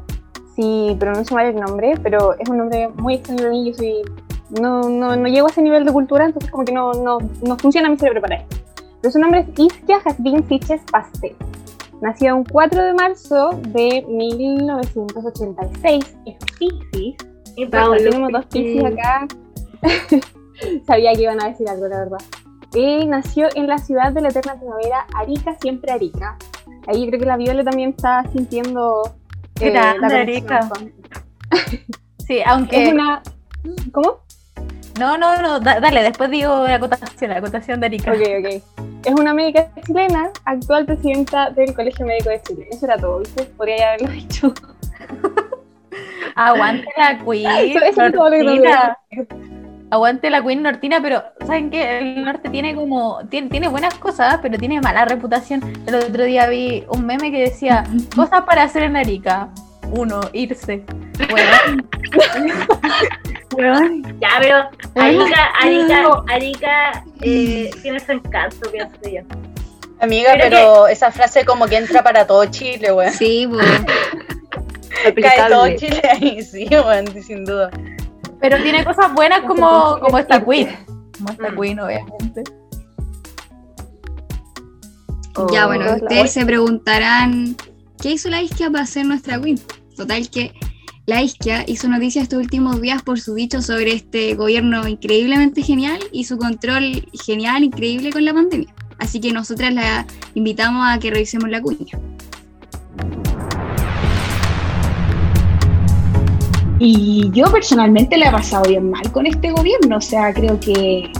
si 0.57 0.97
pronuncio 0.99 1.35
mal 1.35 1.45
el 1.45 1.55
nombre, 1.55 1.93
pero 2.01 2.33
es 2.39 2.49
un 2.49 2.57
nombre 2.57 2.89
muy 2.89 3.13
extraño 3.15 3.43
para 3.43 3.51
mí. 3.51 3.71
Yo 3.71 3.77
soy. 3.77 4.01
No, 4.49 4.89
no, 4.89 5.15
no 5.15 5.27
llego 5.27 5.47
a 5.47 5.49
ese 5.49 5.61
nivel 5.61 5.85
de 5.85 5.91
cultura, 5.91 6.25
entonces, 6.25 6.49
como 6.49 6.65
que 6.65 6.71
no, 6.71 6.93
no, 6.93 7.17
no 7.41 7.57
funciona 7.57 7.89
mi 7.89 7.97
cerebro 7.97 8.21
para 8.21 8.37
esto. 8.37 8.55
Pero 9.01 9.11
su 9.11 9.19
nombre 9.19 9.41
es 9.41 9.47
Isquia 9.59 9.99
Jasbin 9.99 10.47
Siches 10.47 10.81
Pastel. 10.91 11.35
Nació 12.01 12.35
un 12.35 12.43
4 12.43 12.83
de 12.83 12.93
marzo 12.93 13.49
de 13.69 14.03
1986. 14.07 16.17
Es. 16.25 16.37
Paulo, 17.71 17.97
Tenemos 17.97 18.31
dos 18.31 18.45
Piscis. 18.45 18.85
acá. 18.85 19.27
Sabía 20.85 21.13
que 21.13 21.23
iban 21.23 21.41
a 21.41 21.47
decir 21.49 21.67
algo, 21.67 21.87
la 21.87 21.97
verdad. 21.99 22.19
Eh, 22.73 23.03
nació 23.05 23.47
en 23.55 23.67
la 23.67 23.77
ciudad 23.79 24.11
de 24.11 24.21
la 24.21 24.29
eterna 24.29 24.55
primavera, 24.55 25.07
Arica, 25.15 25.55
siempre 25.59 25.91
Arica. 25.91 26.37
Ahí 26.87 27.07
creo 27.07 27.19
que 27.19 27.25
la 27.25 27.37
Viola 27.37 27.63
también 27.63 27.91
está 27.91 28.23
sintiendo 28.31 29.15
eh, 29.59 29.71
Grande, 29.71 30.09
la 30.09 30.21
Arica. 30.21 30.69
Sí, 32.27 32.41
aunque. 32.45 32.83
Es 32.83 32.93
una... 32.93 33.23
¿Cómo? 33.91 34.19
No, 34.99 35.17
no, 35.17 35.41
no, 35.41 35.59
da- 35.59 35.79
dale, 35.79 36.01
después 36.03 36.29
digo 36.31 36.67
la 36.67 36.75
acotación, 36.75 37.31
la 37.31 37.37
acotación 37.37 37.79
de 37.79 37.87
Erika. 37.87 38.11
Ok, 38.11 38.19
ok. 38.39 38.63
Es 39.05 39.13
una 39.13 39.33
médica 39.33 39.67
chilena, 39.85 40.29
actual 40.45 40.85
presidenta 40.85 41.49
del 41.51 41.73
Colegio 41.73 42.05
Médico 42.05 42.29
de 42.29 42.41
Chile. 42.41 42.67
Eso 42.71 42.85
era 42.85 42.97
todo, 42.97 43.19
¿viste? 43.19 43.43
Podría 43.45 43.89
haberlo 43.89 44.09
dicho. 44.09 44.53
Aguante 46.35 46.87
la 46.97 47.17
Queen. 47.23 47.47
Eso- 47.77 47.85
es 47.85 47.95
todo 48.13 48.29
lo 48.29 48.61
que. 48.61 49.27
Aguante 49.89 50.29
la 50.29 50.43
Queen 50.43 50.63
Nortina, 50.63 50.99
pero 51.01 51.23
¿saben 51.45 51.69
qué? 51.69 51.99
El 51.99 52.25
norte 52.25 52.49
tiene 52.49 52.75
como. 52.75 53.19
Tiene, 53.29 53.49
tiene 53.49 53.69
buenas 53.69 53.93
cosas, 53.95 54.39
pero 54.41 54.57
tiene 54.57 54.81
mala 54.81 55.05
reputación. 55.05 55.61
El 55.87 55.95
otro 55.95 56.23
día 56.25 56.47
vi 56.47 56.83
un 56.89 57.05
meme 57.05 57.31
que 57.31 57.39
decía: 57.39 57.85
Cosas 58.15 58.41
para 58.41 58.63
hacer 58.63 58.83
en 58.83 58.97
Arica. 58.97 59.49
Uno, 59.91 60.21
irse. 60.33 60.83
Bueno, 61.29 61.83
Ya, 64.19 64.29
pero 64.39 64.69
Arica, 64.95 65.45
Arica, 65.61 66.23
Arica 66.27 67.03
eh, 67.21 67.71
tiene 67.81 67.99
su 67.99 68.11
encanto, 68.11 68.69
pienso 68.71 68.95
yo. 69.03 69.21
Amiga, 69.99 70.31
Pero 70.33 70.43
pero 70.43 70.87
esa 70.87 71.11
frase 71.11 71.43
como 71.43 71.65
que 71.65 71.77
entra 71.77 72.03
para 72.03 72.27
todo 72.27 72.45
Chile, 72.45 72.91
weón. 72.91 73.11
Sí, 73.11 73.47
pues. 73.49 73.65
Cae 75.23 75.49
todo. 75.49 75.67
Chile 75.75 76.01
ahí, 76.11 76.43
sí, 76.51 76.67
weón, 76.69 77.07
sin 77.23 77.45
duda. 77.45 77.71
pero 78.39 78.61
tiene 78.61 78.83
cosas 78.85 79.11
buenas 79.13 79.41
como, 79.41 79.97
como 79.99 80.19
esta 80.19 80.43
Queen. 80.43 80.69
Como 81.17 81.31
esta 81.31 81.49
Queen, 81.55 81.79
obviamente. 81.79 82.43
Ya, 85.51 85.67
bueno, 85.67 85.85
Oh, 85.91 85.95
ustedes 86.03 86.33
se 86.33 86.45
preguntarán, 86.45 87.55
¿qué 88.01 88.11
hizo 88.11 88.29
la 88.29 88.41
isquia 88.41 88.69
para 88.69 88.85
ser 88.85 89.05
nuestra 89.05 89.41
queen? 89.41 89.59
Total 89.95 90.29
que 90.29 90.53
la 91.05 91.23
isquia 91.23 91.63
hizo 91.67 91.87
noticias 91.87 92.23
estos 92.23 92.39
últimos 92.39 92.81
días 92.81 93.01
por 93.01 93.19
su 93.19 93.33
dicho 93.33 93.61
sobre 93.61 93.93
este 93.93 94.35
gobierno 94.35 94.87
increíblemente 94.87 95.61
genial 95.61 95.99
y 96.11 96.25
su 96.25 96.37
control 96.37 97.07
genial, 97.25 97.63
increíble 97.63 98.11
con 98.11 98.25
la 98.25 98.33
pandemia. 98.33 98.73
Así 98.99 99.19
que 99.19 99.31
nosotras 99.31 99.73
la 99.73 100.05
invitamos 100.33 100.85
a 100.85 100.99
que 100.99 101.11
revisemos 101.11 101.49
la 101.49 101.61
cuña. 101.61 101.99
Y 106.79 107.31
yo 107.31 107.45
personalmente 107.51 108.17
la 108.17 108.27
he 108.27 108.31
pasado 108.31 108.69
bien 108.69 108.91
mal 108.91 109.11
con 109.11 109.25
este 109.25 109.51
gobierno, 109.51 109.97
o 109.97 110.01
sea, 110.01 110.31
creo 110.33 110.59
que, 110.59 111.11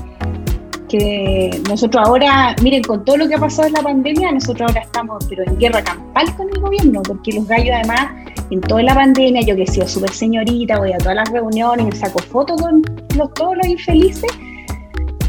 que 0.88 1.62
nosotros 1.68 2.04
ahora, 2.06 2.56
miren, 2.62 2.84
con 2.84 3.04
todo 3.04 3.18
lo 3.18 3.28
que 3.28 3.36
ha 3.36 3.40
pasado 3.40 3.68
en 3.68 3.74
la 3.74 3.82
pandemia, 3.82 4.32
nosotros 4.32 4.70
ahora 4.70 4.82
estamos 4.82 5.26
pero 5.30 5.44
en 5.44 5.58
guerra 5.58 5.84
campal 5.84 6.36
con 6.36 6.50
el 6.50 6.60
gobierno, 6.60 7.02
porque 7.04 7.34
los 7.34 7.48
gallos 7.48 7.76
además, 7.76 8.08
en 8.50 8.62
toda 8.62 8.84
la 8.84 8.96
pandemia, 8.96 9.42
yo 9.42 9.56
que 9.56 9.64
he 9.64 9.68
sido 9.68 9.88
súper 9.88 10.12
señorita, 10.12 10.80
voy 10.80 10.94
a 10.94 10.98
todas 10.98 11.16
las 11.16 11.30
reuniones, 11.30 11.86
me 11.86 11.96
saco 11.96 12.20
fotos 12.20 12.62
con 12.62 12.82
los, 13.16 13.34
todos 13.34 13.58
los 13.58 13.68
infelices, 13.68 14.32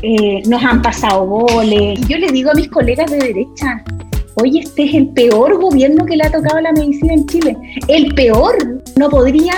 eh, 0.03 0.43
nos 0.47 0.63
han 0.63 0.83
pasado 0.83 1.27
goles. 1.27 1.99
Y 2.01 2.07
yo 2.07 2.19
le 2.19 2.29
digo 2.29 2.51
a 2.51 2.55
mis 2.55 2.69
colegas 2.69 3.11
de 3.11 3.19
derecha, 3.19 3.83
oye, 4.37 4.61
este 4.61 4.85
es 4.85 4.95
el 4.95 5.09
peor 5.09 5.61
gobierno 5.61 6.05
que 6.07 6.17
le 6.17 6.25
ha 6.25 6.31
tocado 6.31 6.61
la 6.61 6.73
medicina 6.73 7.15
en 7.15 7.27
Chile. 7.27 7.57
El 7.89 8.15
peor. 8.15 8.57
No 8.97 9.09
podría, 9.09 9.55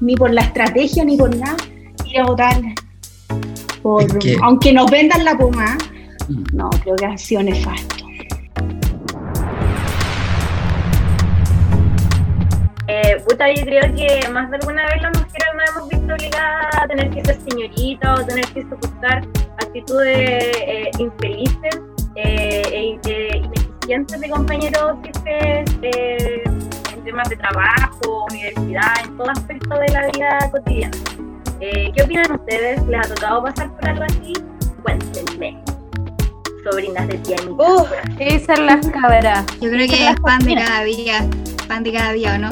ni 0.00 0.14
por 0.14 0.32
la 0.32 0.42
estrategia, 0.42 1.04
ni 1.04 1.16
por 1.16 1.34
nada, 1.36 1.56
ir 2.06 2.20
a 2.20 2.26
votar. 2.26 2.60
Por, 3.84 4.02
Es 4.02 4.14
que- 4.14 4.36
Aunque 4.42 4.72
nos 4.72 4.90
vendan 4.90 5.22
la 5.26 5.36
pomada. 5.36 5.76
Mm. 6.28 6.44
No, 6.56 6.70
creo 6.70 6.96
que 6.96 7.04
ha 7.04 7.18
sido 7.18 7.42
nefasto. 7.42 8.06
Eh, 12.86 13.22
puta, 13.28 13.50
yo 13.52 13.62
creo 13.64 13.82
que 13.94 14.28
más 14.30 14.50
de 14.50 14.56
alguna 14.56 14.84
vez 14.86 15.02
las 15.02 15.12
mujeres 15.18 15.48
nos 15.54 15.70
hemos 15.76 15.88
visto 15.90 16.14
obligadas 16.14 16.76
a 16.82 16.86
tener 16.86 17.10
que 17.10 17.24
ser 17.24 17.38
señoritas 17.48 18.20
o 18.20 18.24
tener 18.26 18.44
que 18.48 18.62
soportar 18.62 19.22
actitudes 19.58 20.56
eh, 20.66 20.90
infelices 20.98 21.80
eh, 22.16 22.62
e 22.72 22.98
e 23.06 23.36
ineficientes 23.38 24.20
de 24.20 24.30
compañeros 24.30 24.96
jefes 25.04 25.76
eh, 25.82 26.42
en 26.94 27.04
temas 27.04 27.28
de 27.28 27.36
trabajo, 27.36 28.26
universidad, 28.30 28.92
en 29.04 29.16
todo 29.18 29.30
aspecto 29.30 29.78
de 29.78 29.88
la 29.88 30.06
vida 30.08 30.50
cotidiana. 30.50 30.96
Eh, 31.66 31.90
¿Qué 31.96 32.02
opinan 32.02 32.30
ustedes? 32.30 32.86
¿Les 32.86 33.00
ha 33.00 33.14
tocado 33.14 33.42
pasar 33.42 33.74
por 33.74 33.88
algo 33.88 34.04
así? 34.04 34.34
Cuéntenme. 34.82 35.64
Sobrinas 36.62 37.08
de 37.08 37.16
tía 37.16 37.36
Anita. 37.40 37.62
Uf, 37.62 37.90
¿Qué 38.18 38.24
dicen 38.34 38.66
las 38.66 38.86
cabras? 38.88 39.46
Yo 39.62 39.70
creo 39.70 39.88
que 39.88 40.08
es 40.08 40.20
pan 40.20 40.40
de 40.40 40.56
cada 40.56 40.84
día, 40.84 41.26
pan 41.66 41.82
de 41.82 41.92
cada 41.94 42.12
día, 42.12 42.34
¿o 42.34 42.38
no? 42.38 42.50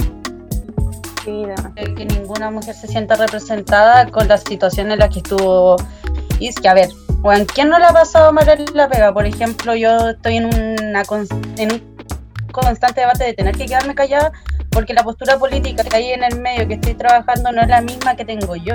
Sí, 1.22 1.44
no. 1.44 1.54
de 1.74 1.94
que 1.94 2.06
ninguna 2.06 2.50
mujer 2.50 2.74
se 2.74 2.86
sienta 2.86 3.16
representada 3.16 4.06
con 4.06 4.28
la 4.28 4.38
situación 4.38 4.90
en 4.90 4.98
la 4.98 5.10
que 5.10 5.18
estuvo 5.18 5.76
y 6.40 6.48
es 6.48 6.56
que 6.56 6.68
a 6.68 6.74
ver 6.74 6.88
bueno, 7.18 7.44
¿quién 7.54 7.68
no 7.68 7.78
le 7.78 7.84
ha 7.84 7.92
pasado 7.92 8.32
mal 8.32 8.48
en 8.48 8.64
la 8.74 8.88
pega? 8.88 9.12
por 9.12 9.26
ejemplo 9.26 9.76
yo 9.76 10.08
estoy 10.08 10.38
en 10.38 10.46
una 10.46 11.02
en 11.58 11.72
un 11.72 11.96
constante 12.50 13.02
debate 13.02 13.24
de 13.24 13.34
tener 13.34 13.56
que 13.56 13.66
quedarme 13.66 13.94
callada 13.94 14.32
porque 14.72 14.94
la 14.94 15.04
postura 15.04 15.38
política 15.38 15.84
que 15.84 15.94
hay 15.94 16.12
en 16.12 16.24
el 16.24 16.40
medio 16.40 16.66
que 16.66 16.74
estoy 16.74 16.94
trabajando 16.94 17.52
no 17.52 17.62
es 17.62 17.68
la 17.68 17.82
misma 17.82 18.16
que 18.16 18.24
tengo 18.24 18.56
yo. 18.56 18.74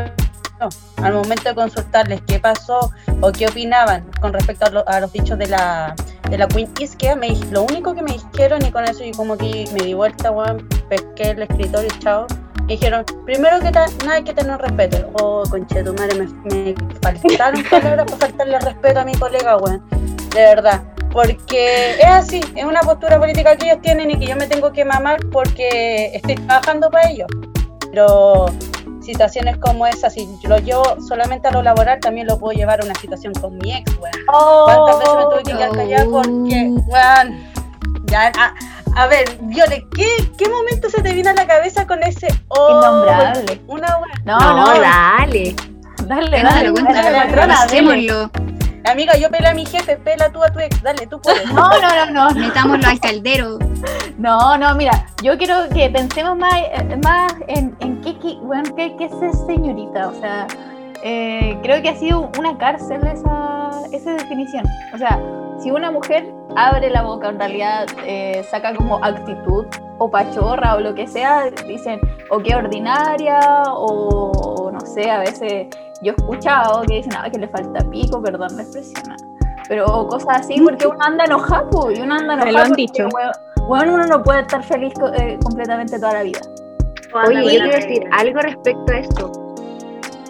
Al 1.03 1.13
momento 1.13 1.43
de 1.49 1.55
consultarles 1.55 2.21
qué 2.27 2.39
pasó 2.39 2.91
o 3.21 3.31
qué 3.31 3.47
opinaban 3.47 4.05
con 4.21 4.33
respecto 4.33 4.65
a, 4.65 4.69
lo- 4.69 4.87
a 4.89 4.99
los 4.99 5.11
dichos 5.13 5.37
de 5.37 5.47
la 5.47 5.93
de 6.29 6.37
la 6.37 6.47
Queen 6.47 6.69
Isquia, 6.79 7.15
me, 7.15 7.29
lo 7.51 7.63
único 7.63 7.95
que 7.95 8.01
me 8.01 8.11
dijeron 8.11 8.65
y 8.65 8.69
con 8.71 8.83
eso 8.83 9.01
y 9.03 9.11
como 9.11 9.37
que 9.37 9.65
me 9.73 9.79
di 9.85 9.93
vuelta, 9.93 10.29
weón, 10.31 10.67
pesqué 10.89 11.29
el 11.31 11.43
escritorio 11.43 11.87
y 11.93 11.99
chao. 11.99 12.27
Me 12.63 12.73
dijeron, 12.73 13.05
primero 13.25 13.59
que 13.61 13.71
nada 13.71 13.87
hay 14.11 14.23
que 14.25 14.33
tener 14.33 14.59
respeto. 14.59 15.09
Oh, 15.21 15.43
conche 15.49 15.81
tu 15.83 15.93
madre, 15.93 16.15
me, 16.15 16.25
me 16.53 16.75
faltaron 17.01 17.63
palabras 17.71 18.05
para 18.07 18.17
faltarle 18.17 18.59
respeto 18.59 18.99
a 18.99 19.05
mi 19.05 19.15
colega, 19.15 19.55
weón. 19.55 19.81
De 20.33 20.41
verdad. 20.41 20.83
Porque 21.13 21.91
es 21.93 22.05
así, 22.05 22.41
es 22.55 22.65
una 22.65 22.81
postura 22.81 23.17
política 23.17 23.55
que 23.55 23.67
ellos 23.69 23.81
tienen 23.81 24.11
y 24.11 24.19
que 24.19 24.25
yo 24.27 24.35
me 24.35 24.47
tengo 24.47 24.73
que 24.73 24.83
mamar 24.83 25.19
porque 25.31 26.11
estoy 26.13 26.35
trabajando 26.35 26.89
para 26.91 27.09
ellos. 27.09 27.27
Pero 27.89 28.47
situaciones 29.07 29.57
como 29.57 29.87
esa, 29.87 30.09
si 30.09 30.27
yo 30.43 30.49
lo 30.49 30.57
llevo 30.59 30.83
solamente 31.01 31.47
a 31.47 31.51
lo 31.51 31.63
laboral, 31.63 31.99
también 31.99 32.27
lo 32.27 32.37
puedo 32.37 32.55
llevar 32.55 32.81
a 32.81 32.85
una 32.85 32.93
situación 32.95 33.33
con 33.33 33.57
mi 33.57 33.73
ex, 33.73 33.97
weón. 33.97 34.13
¿Cuántas 34.65 34.99
veces 34.99 35.15
me 35.15 35.23
tuve 35.23 35.43
que 35.43 35.51
quedar 35.53 35.71
callada 35.71 36.05
porque, 36.11 36.71
weón, 36.85 37.47
ya, 38.05 38.31
a, 38.37 38.53
a 39.01 39.07
ver, 39.07 39.37
Viole, 39.41 39.87
¿qué, 39.95 40.07
¿qué 40.37 40.49
momento 40.49 40.89
se 40.89 41.01
te 41.01 41.13
vino 41.13 41.29
a 41.29 41.33
la 41.33 41.47
cabeza 41.47 41.87
con 41.87 42.03
ese 42.03 42.27
oh, 42.49 42.69
Innombrable. 42.69 43.61
Una 43.67 43.87
weón. 43.97 44.09
No, 44.25 44.39
No, 44.39 44.57
no, 44.57 44.79
dale. 44.81 45.55
dale, 46.05 46.43
dale, 46.43 46.71
cuéntalo, 46.71 47.11
dale, 47.11 47.17
patrona, 47.29 47.65
dale. 47.65 48.46
Amiga, 48.85 49.17
yo 49.17 49.29
pela 49.29 49.49
a 49.49 49.53
mi 49.53 49.65
jefe, 49.65 49.97
pela 49.97 50.31
tú 50.31 50.41
a 50.43 50.51
tu 50.51 50.59
ex, 50.59 50.81
dale, 50.81 51.07
tú 51.07 51.19
puedes. 51.19 51.45
No, 51.51 51.69
no, 51.69 52.05
no, 52.05 52.29
no, 52.29 52.39
metámoslo 52.39 52.87
al 52.87 52.99
caldero. 52.99 53.57
no, 54.17 54.57
no, 54.57 54.75
mira, 54.75 55.07
yo 55.21 55.37
quiero 55.37 55.67
que 55.73 55.89
pensemos 55.89 56.37
más, 56.37 56.53
eh, 56.53 56.99
más 57.03 57.33
en, 57.47 57.75
en 57.79 58.01
qué, 58.01 58.17
qué, 58.19 58.35
bueno, 58.41 58.73
qué, 58.75 58.95
qué 58.97 59.05
es 59.05 59.19
ser 59.19 59.33
señorita, 59.45 60.07
o 60.07 60.13
sea, 60.19 60.47
eh, 61.03 61.57
creo 61.63 61.81
que 61.81 61.89
ha 61.89 61.95
sido 61.95 62.31
una 62.39 62.57
cárcel 62.57 63.05
esa, 63.05 63.71
esa 63.91 64.13
definición, 64.13 64.65
o 64.93 64.97
sea, 64.97 65.19
si 65.59 65.71
una 65.71 65.91
mujer 65.91 66.33
abre 66.55 66.89
la 66.89 67.03
boca, 67.03 67.29
en 67.29 67.39
realidad 67.39 67.87
eh, 68.05 68.45
saca 68.49 68.73
como 68.75 69.03
actitud 69.03 69.65
o 69.99 70.09
pachorra 70.09 70.75
o 70.75 70.79
lo 70.79 70.93
que 70.93 71.07
sea, 71.07 71.49
dicen 71.67 71.99
o 72.29 72.39
qué 72.39 72.55
ordinaria 72.55 73.39
o 73.67 74.69
no 74.71 74.79
sé, 74.81 75.09
a 75.09 75.19
veces 75.19 75.67
yo 76.01 76.13
he 76.13 76.15
escuchado 76.15 76.83
que 76.83 76.95
dicen 76.95 77.13
ah, 77.17 77.29
que 77.29 77.39
le 77.39 77.47
falta 77.47 77.79
pico, 77.89 78.21
perdón 78.21 78.55
la 78.55 78.63
expresión, 78.63 79.03
ah, 79.11 79.15
pero 79.67 80.07
cosas 80.07 80.41
así 80.41 80.59
porque 80.61 80.87
uno 80.87 80.99
anda 81.01 81.25
enojado 81.25 81.91
y 81.91 82.01
uno 82.01 82.15
anda 82.15 82.35
Me 82.35 82.43
lo 82.43 82.49
enojado 82.49 82.65
han 82.65 82.73
dicho. 82.73 83.07
weón, 83.67 83.89
uno 83.89 84.05
no 84.05 84.23
puede 84.23 84.41
estar 84.41 84.63
feliz 84.63 84.93
eh, 85.19 85.37
completamente 85.43 85.99
toda 85.99 86.13
la 86.13 86.23
vida. 86.23 86.39
Oye, 87.13 87.43
yo 87.43 87.49
quiero 87.49 87.65
decir 87.67 88.03
algo 88.11 88.39
respecto 88.39 88.93
a 88.93 88.97
esto. 88.97 89.46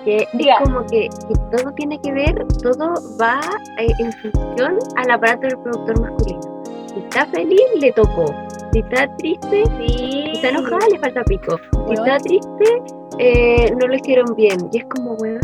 Que 0.08 0.18
es 0.40 0.48
como 0.64 0.86
que, 0.86 1.10
que 1.10 1.58
todo 1.58 1.70
tiene 1.74 2.00
que 2.00 2.14
ver, 2.14 2.48
todo 2.64 2.94
va 3.20 3.42
eh, 3.78 3.88
en 4.00 4.14
función 4.14 4.80
al 4.96 5.12
aparato 5.12 5.48
del 5.48 5.58
productor 5.60 6.00
masculino. 6.00 6.64
Si 6.94 7.00
está 7.00 7.26
feliz, 7.26 7.62
le 7.82 7.92
tocó. 7.92 8.34
Si 8.72 8.80
está 8.80 9.14
triste, 9.18 9.64
Sí. 9.78 9.88
si 9.88 10.32
está 10.32 10.50
enojada, 10.50 10.88
le 10.90 11.00
falta 11.00 11.24
pico. 11.26 11.58
Si 11.88 11.94
está 11.94 12.18
triste, 12.20 12.84
eh, 13.20 13.70
no 13.78 13.88
lo 13.88 13.96
hicieron 13.96 14.34
bien. 14.36 14.70
Y 14.72 14.78
es 14.78 14.86
como, 14.86 15.16
weón, 15.16 15.42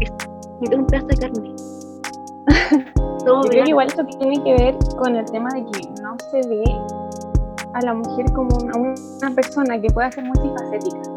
es 0.00 0.10
es 0.62 0.70
un 0.70 0.86
pedazo 0.86 1.06
de 1.08 1.16
carne. 1.16 1.54
Yo 3.26 3.40
creo 3.42 3.64
que 3.64 3.70
igual 3.70 3.88
eso 3.88 4.04
tiene 4.18 4.42
que 4.42 4.54
ver 4.54 4.78
con 4.96 5.16
el 5.16 5.24
tema 5.26 5.50
de 5.54 5.64
que 5.64 6.02
no 6.02 6.16
se 6.30 6.48
ve 6.48 6.64
a 7.74 7.80
la 7.82 7.94
mujer 7.94 8.26
como 8.32 8.56
una, 8.56 8.72
una 8.78 9.34
persona 9.34 9.78
que 9.80 9.88
pueda 9.88 10.10
ser 10.10 10.24
multifacética. 10.24 11.11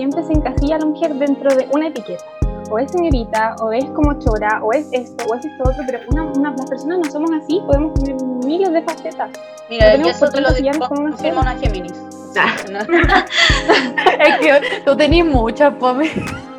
Siempre 0.00 0.22
se 0.24 0.32
encasilla 0.32 0.76
a 0.76 0.78
la 0.78 0.86
mujer 0.86 1.14
dentro 1.16 1.54
de 1.54 1.68
una 1.74 1.88
etiqueta. 1.88 2.24
O 2.70 2.78
es 2.78 2.90
señorita, 2.90 3.54
o 3.60 3.70
es 3.70 3.84
como 3.90 4.18
chora, 4.18 4.58
o 4.62 4.72
es 4.72 4.88
esto, 4.92 5.26
o 5.30 5.34
es 5.34 5.44
esto 5.44 5.62
otro, 5.62 5.82
pero 5.84 5.98
una, 6.10 6.22
una- 6.24 6.54
las 6.56 6.70
personas 6.70 7.00
no 7.00 7.10
somos 7.10 7.30
así, 7.32 7.60
podemos 7.66 7.92
tener 7.92 8.16
miles 8.46 8.72
de 8.72 8.80
facetas. 8.80 9.28
Mira, 9.68 9.88
No 9.88 9.90
y 9.90 9.92
tenemos 9.98 10.16
eso 10.16 10.30
te 10.30 10.40
lo 10.40 10.48
con 10.88 11.00
una 11.00 11.10
confirma 11.10 11.40
una 11.42 11.58
Géminis. 11.58 11.92
Ah. 12.34 12.54
No. 12.72 12.78
Es 14.24 14.38
que 14.38 14.80
tú 14.86 14.96
tenés 14.96 15.26
muchas, 15.26 15.74
Pome. 15.74 16.10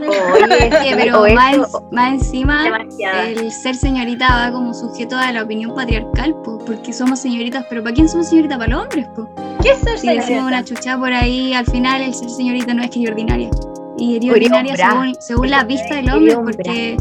Oye, 0.01 0.69
Sí, 0.81 0.89
sí, 0.89 0.93
pero 0.95 1.21
o 1.21 1.33
más, 1.33 1.57
más 1.91 2.13
encima, 2.13 2.63
el 3.25 3.51
ser 3.51 3.75
señorita 3.75 4.27
va 4.29 4.51
como 4.51 4.73
sujeto 4.73 5.17
a 5.17 5.31
la 5.31 5.43
opinión 5.43 5.73
patriarcal, 5.75 6.35
po, 6.43 6.57
porque 6.59 6.91
somos 6.93 7.19
señoritas, 7.19 7.65
pero 7.69 7.83
¿para 7.83 7.93
quién 7.93 8.09
somos 8.09 8.27
señoritas? 8.29 8.57
Para 8.57 8.71
los 8.71 8.81
hombres, 8.83 9.07
po. 9.15 9.27
¿Qué 9.61 9.69
es 9.71 9.79
ser 9.79 9.97
Si 9.99 10.07
decimos 10.07 10.45
una 10.45 10.63
chucha 10.63 10.97
por 10.97 11.13
ahí, 11.13 11.53
al 11.53 11.65
final 11.65 12.01
el 12.01 12.13
ser 12.13 12.29
señorita 12.29 12.73
no 12.73 12.83
es 12.83 12.89
que 12.89 13.03
es 13.03 13.09
ordinaria. 13.09 13.49
Y 13.97 14.17
es 14.27 14.31
ordinaria 14.33 14.75
según, 14.75 15.15
según 15.19 15.49
la 15.51 15.63
vista 15.63 15.95
del 15.95 16.09
hombre, 16.09 16.35
porque, 16.35 16.97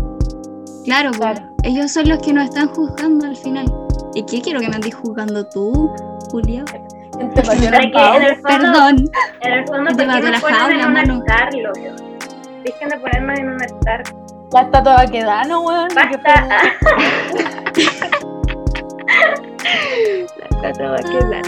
claro, 0.84 1.10
po, 1.12 1.18
Claro. 1.18 1.40
ellos 1.62 1.90
son 1.92 2.08
los 2.08 2.18
que 2.18 2.32
nos 2.32 2.44
están 2.44 2.68
juzgando 2.68 3.26
al 3.26 3.36
final. 3.36 3.72
¿Y 4.14 4.24
qué 4.24 4.42
quiero 4.42 4.60
que 4.60 4.68
me 4.68 4.74
andes 4.74 4.94
juzgando 4.94 5.46
tú, 5.46 5.90
Julia? 6.30 6.64
Te 7.34 7.42
pasó 7.42 7.62
Para 7.64 7.78
el 7.78 7.92
que 7.92 7.98
en 8.16 8.22
el 8.22 8.36
fondo, 8.36 8.48
Perdón. 8.48 9.04
en 9.40 9.52
el 9.52 9.66
fondo, 9.66 9.90
Te 9.94 10.04
¿por 10.04 10.14
qué 10.20 10.40
ponen 10.40 10.80
en. 10.80 12.09
Dejen 12.64 12.88
de 12.88 12.98
ponernos 12.98 13.38
en 13.38 13.48
un 13.50 13.62
altar. 13.62 14.02
La 14.52 14.62
estatua 14.62 15.06
quedano, 15.06 15.60
weón. 15.62 15.88
Basta. 15.94 16.46
la 20.62 20.62
cata 20.62 20.90
va 20.90 20.96
a 20.96 21.02
quedar. 21.02 21.42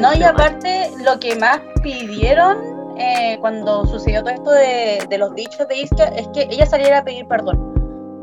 No, 0.00 0.14
y 0.14 0.22
aparte, 0.22 0.90
lo 1.04 1.18
que 1.18 1.36
más 1.36 1.60
pidieron 1.82 2.58
eh, 2.98 3.38
cuando 3.40 3.86
sucedió 3.86 4.20
todo 4.22 4.34
esto 4.34 4.50
de, 4.50 5.06
de 5.08 5.18
los 5.18 5.34
dichos 5.34 5.66
de 5.68 5.78
Isca 5.78 6.04
es 6.16 6.28
que 6.28 6.42
ella 6.50 6.66
saliera 6.66 6.98
a 6.98 7.04
pedir 7.04 7.26
perdón. 7.26 7.72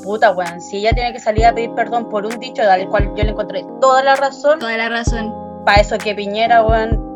Puta, 0.04 0.32
weón, 0.32 0.62
si 0.62 0.78
ella 0.78 0.94
tiene 0.94 1.12
que 1.12 1.20
salir 1.20 1.46
a 1.46 1.54
pedir 1.54 1.72
perdón 1.74 2.08
por 2.10 2.26
un 2.26 2.40
dicho 2.40 2.62
al 2.64 2.88
cual 2.88 3.12
yo 3.16 3.24
le 3.24 3.32
encontré 3.32 3.66
toda 3.82 4.02
la 4.04 4.16
razón, 4.16 4.60
Toda 4.60 4.78
la 4.78 4.88
razón. 4.90 5.34
para 5.66 5.82
eso 5.82 5.98
que 5.98 6.16
Piñera, 6.16 6.64
weón, 6.64 7.09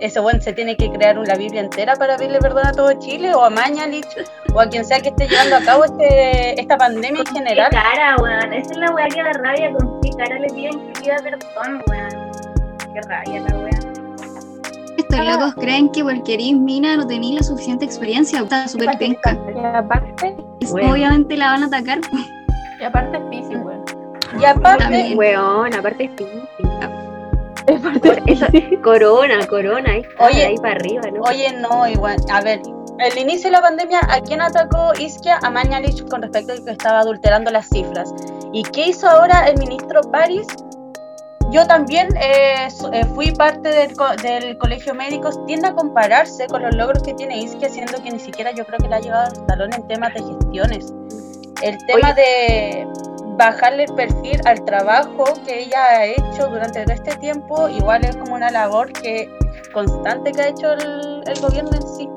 ese 0.00 0.20
weón 0.20 0.40
se 0.40 0.52
tiene 0.52 0.76
que 0.76 0.90
crear 0.90 1.18
una 1.18 1.34
Biblia 1.34 1.60
entera 1.60 1.94
para 1.96 2.16
pedirle 2.16 2.38
perdón 2.40 2.66
a 2.66 2.72
todo 2.72 2.92
Chile, 2.98 3.34
o 3.34 3.44
a 3.44 3.50
Mañalich, 3.50 4.06
o 4.54 4.60
a 4.60 4.66
quien 4.66 4.84
sea 4.84 5.00
que 5.00 5.08
esté 5.10 5.28
llevando 5.28 5.56
a 5.56 5.60
cabo 5.60 5.84
este, 5.84 6.60
esta 6.60 6.76
pandemia 6.76 7.20
en 7.20 7.24
Qué 7.26 7.32
general. 7.32 7.70
cara, 7.70 8.16
weón. 8.20 8.52
Esa 8.52 8.72
es 8.72 8.76
la 8.78 8.90
weá 8.92 9.06
que 9.08 9.22
da 9.22 9.32
rabia. 9.32 9.72
Con 9.72 10.00
qué 10.00 10.10
cara 10.16 10.38
le 10.38 10.48
piden 10.48 10.92
que 10.92 11.00
pida 11.00 11.16
perdón, 11.22 11.82
weón. 11.88 12.32
Qué 12.92 13.00
rabia 13.08 13.40
la 13.48 13.58
weá. 13.58 13.78
Estos 14.98 15.24
locos 15.24 15.54
creen 15.54 15.88
que 15.90 16.02
porque 16.04 16.34
eres 16.34 16.52
mina 16.54 16.96
no 16.96 17.06
tenéis 17.06 17.36
la 17.36 17.42
suficiente 17.42 17.84
experiencia, 17.84 18.40
está 18.40 18.68
súper 18.68 18.96
penca. 18.98 19.36
Y 19.54 19.58
aparte, 19.64 20.36
Bueno. 20.70 20.92
Obviamente 20.92 21.36
la 21.36 21.46
van 21.52 21.62
a 21.62 21.66
atacar. 21.66 22.00
Y 22.80 22.84
aparte 22.84 23.16
es 23.18 23.22
Pisces, 23.30 23.56
weón. 23.64 23.84
Y 24.40 24.44
aparte, 24.46 24.84
También. 24.84 25.18
Weón, 25.18 25.74
aparte 25.74 26.04
es 26.04 26.10
pinky. 26.12 26.48
Es 27.74 27.80
parte 27.80 28.00
Por 28.00 28.30
eso, 28.30 28.46
corona, 28.82 29.46
corona, 29.46 29.90
Oye, 30.18 30.44
ahí 30.46 30.56
para 30.56 30.72
arriba, 30.74 31.02
¿no? 31.12 31.22
Oye, 31.22 31.52
no, 31.52 31.88
igual, 31.88 32.16
a 32.30 32.40
ver, 32.40 32.60
el 32.98 33.18
inicio 33.18 33.50
de 33.50 33.56
la 33.56 33.62
pandemia, 33.62 34.00
¿a 34.08 34.20
quién 34.20 34.40
atacó 34.40 34.92
Isquia? 34.98 35.38
A 35.42 35.50
Mañalich 35.50 36.06
con 36.08 36.22
respecto 36.22 36.52
a 36.52 36.64
que 36.64 36.70
estaba 36.70 37.00
adulterando 37.00 37.50
las 37.50 37.68
cifras. 37.68 38.12
¿Y 38.52 38.62
qué 38.64 38.88
hizo 38.88 39.08
ahora 39.08 39.48
el 39.48 39.58
ministro 39.58 40.02
París? 40.02 40.46
Yo 41.50 41.66
también 41.66 42.08
eh, 42.16 42.68
eh, 42.92 43.04
fui 43.14 43.30
parte 43.32 43.68
del, 43.68 43.94
co- 43.94 44.16
del 44.22 44.56
colegio 44.58 44.94
médicos, 44.94 45.38
tiende 45.46 45.68
a 45.68 45.74
compararse 45.74 46.46
con 46.46 46.62
los 46.62 46.74
logros 46.74 47.02
que 47.02 47.12
tiene 47.14 47.38
Isquia, 47.38 47.68
siendo 47.68 48.02
que 48.02 48.10
ni 48.10 48.18
siquiera 48.18 48.52
yo 48.52 48.64
creo 48.64 48.78
que 48.78 48.88
le 48.88 48.94
ha 48.94 49.00
llevado 49.00 49.24
al 49.24 49.46
talón 49.46 49.72
en 49.74 49.86
temas 49.86 50.14
de 50.14 50.22
gestiones. 50.22 50.94
El 51.62 51.76
tema 51.86 52.12
de 52.14 52.86
bajarle 53.46 53.84
el 53.84 53.94
perfil 53.94 54.40
al 54.44 54.64
trabajo 54.64 55.24
que 55.46 55.64
ella 55.64 55.84
ha 55.84 56.06
hecho 56.06 56.48
durante 56.48 56.84
todo 56.84 56.94
este 56.94 57.16
tiempo, 57.16 57.68
igual 57.68 58.04
es 58.04 58.16
como 58.16 58.34
una 58.36 58.50
labor 58.50 58.92
que 58.92 59.28
constante 59.72 60.30
que 60.32 60.42
ha 60.42 60.48
hecho 60.48 60.72
el, 60.72 61.22
el 61.26 61.40
gobierno 61.40 61.70
en 61.74 61.82
sí. 61.96 62.08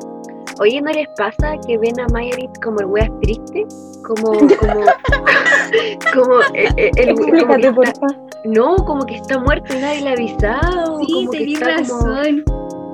Oye, 0.59 0.81
¿no 0.81 0.91
les 0.91 1.07
pasa 1.17 1.55
que 1.67 1.77
ven 1.77 1.99
a 1.99 2.07
Mayerit 2.13 2.51
como 2.63 2.79
el 2.79 2.85
weas 2.85 3.09
triste? 3.21 3.65
Como, 4.03 4.31
como, 4.33 4.85
como 6.13 6.39
eh, 6.53 6.69
eh, 6.77 6.91
el, 6.95 7.15
como 7.15 7.25
que 7.25 7.31
explícate, 7.31 7.73
por 7.73 7.87
está- 7.87 8.07
favor. 8.07 8.29
no, 8.45 8.75
como 8.77 9.05
que 9.05 9.15
está 9.15 9.39
muerto 9.39 9.75
y 9.75 9.79
nadie 9.81 10.01
le 10.01 10.09
ha 10.09 10.13
avisado. 10.13 10.99
Sí, 11.05 11.13
como 11.13 11.31
que 11.31 11.37
tenés 11.39 11.53
está 11.61 11.75
como- 11.97 12.05
razón. 12.15 12.43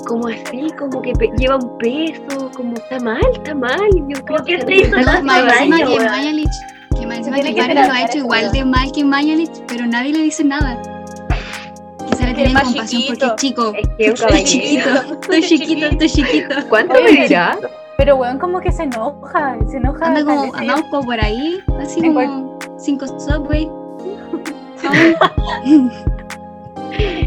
Como, 0.08 0.28
así, 0.28 0.67
como 0.80 1.02
que 1.04 1.13
pe- 1.13 1.30
lleva 1.38 1.58
un 1.58 1.78
peso, 1.78 2.50
como 2.56 2.74
está 2.74 3.00
mal, 3.00 3.22
está 3.34 3.54
mal. 3.54 3.78
Yo 4.08 4.26
creo 4.26 4.44
que 4.44 4.56
que 4.58 4.62
se 4.65 4.74
hizo 4.88 4.98
Más 4.98 5.24
daño, 5.46 5.86
que 7.02 7.08
más 7.08 7.18
encima 7.18 7.38
que 7.38 7.54
que 7.54 7.62
París 7.62 7.76
lo 7.88 7.94
ha 7.94 8.02
hecho 8.04 8.18
igual 8.20 8.52
de 8.52 8.66
mal 8.66 8.92
que 8.92 9.04
Mañalich, 9.04 9.52
pero 9.68 9.86
nadie 9.88 10.14
le 10.14 10.20
dice 10.24 10.44
nada. 10.44 10.82
Quizá 12.10 12.26
le 12.26 12.34
tienen 12.34 12.54
compasión 12.54 13.04
porque 13.08 13.26
es 13.26 13.36
chico. 13.36 13.74
Es 13.76 13.88
que 13.98 14.06
es 14.06 14.22
un 14.22 14.28
Estoy 14.28 14.44
chiquito, 14.44 14.90
estoy 15.22 15.42
chiquito, 15.42 15.86
estoy 15.88 16.10
chiquito. 16.10 16.56
¿Cuánto 16.70 16.94
Oye, 16.96 17.04
me 17.14 17.28
dirá? 17.28 17.58
Pero 17.98 18.16
weón, 18.16 18.40
como 18.40 18.60
que 18.60 18.72
se 18.72 18.84
enoja. 18.84 19.58
Se 19.70 19.78
enoja. 19.78 20.06
Anda 20.06 20.24
como, 20.24 20.54
andamos 20.56 20.86
como 20.90 21.04
por 21.04 21.20
ahí, 21.20 21.60
así 21.80 22.00
En 22.00 22.14
como 22.14 22.58
cinco 22.80 23.06
subway. 23.20 23.70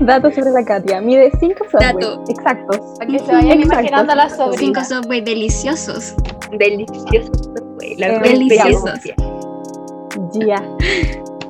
datos 0.01 0.35
sobre 0.35 0.51
la 0.51 0.65
Katia. 0.65 1.01
Mide 1.01 1.31
5 1.39 1.65
Dato. 1.81 2.25
exactos. 2.29 2.79
Para 2.99 3.11
que 3.11 3.19
se 3.19 3.27
vayan 3.27 3.61
Exacto. 3.61 3.75
imaginando 3.87 4.13
a 4.13 4.29
Cinco 4.29 4.53
sobrinas. 4.53 4.89
subway 4.89 5.21
deliciosos. 5.21 6.15
Delicioso, 6.59 7.31
güey. 7.77 7.97
La 7.97 8.09
Eh, 8.09 8.21
deliciosos. 8.21 9.01
Ya. 10.33 10.63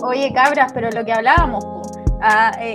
Oye, 0.02 0.32
cabras, 0.32 0.72
pero 0.72 0.90
lo 0.90 1.04
que 1.04 1.12
hablábamos. 1.12 1.64
Ah, 2.20 2.52
eh, 2.60 2.74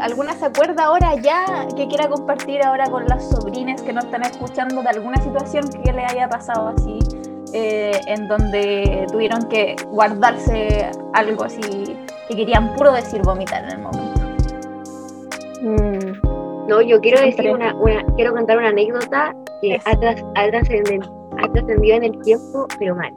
¿alguna 0.00 0.32
se 0.34 0.46
acuerda 0.46 0.84
ahora 0.84 1.14
ya 1.16 1.66
que 1.76 1.86
quiera 1.86 2.08
compartir 2.08 2.62
ahora 2.62 2.84
con 2.90 3.04
las 3.06 3.28
sobrinas 3.28 3.82
que 3.82 3.92
nos 3.92 4.04
están 4.04 4.22
escuchando 4.22 4.82
de 4.82 4.88
alguna 4.88 5.20
situación 5.22 5.64
que 5.84 5.92
le 5.92 6.02
haya 6.04 6.28
pasado 6.28 6.68
así, 6.68 6.98
eh, 7.52 8.00
en 8.06 8.26
donde 8.28 9.06
tuvieron 9.12 9.42
que 9.48 9.76
guardarse 9.90 10.90
algo 11.12 11.44
así 11.44 11.60
que 12.28 12.36
querían 12.36 12.74
puro 12.74 12.92
decir 12.92 13.20
vomitar 13.22 13.64
en 13.64 13.70
el 13.70 13.78
momento? 13.78 14.20
Mm, 15.62 16.68
No, 16.68 16.80
yo 16.80 16.98
quiero 17.00 17.20
decir 17.20 17.50
una, 17.50 17.74
una- 17.74 18.02
quiero 18.16 18.32
contar 18.32 18.56
una 18.56 18.68
anécdota 18.68 19.34
que 19.60 19.74
Eso. 19.74 19.86
ha, 19.88 19.92
tras- 20.00 20.24
ha 20.34 20.46
trascenden- 20.46 21.10
ha 21.42 21.48
trascendido 21.52 21.96
en 21.96 22.04
el 22.04 22.18
tiempo, 22.22 22.66
pero 22.78 22.94
mal. 22.96 23.12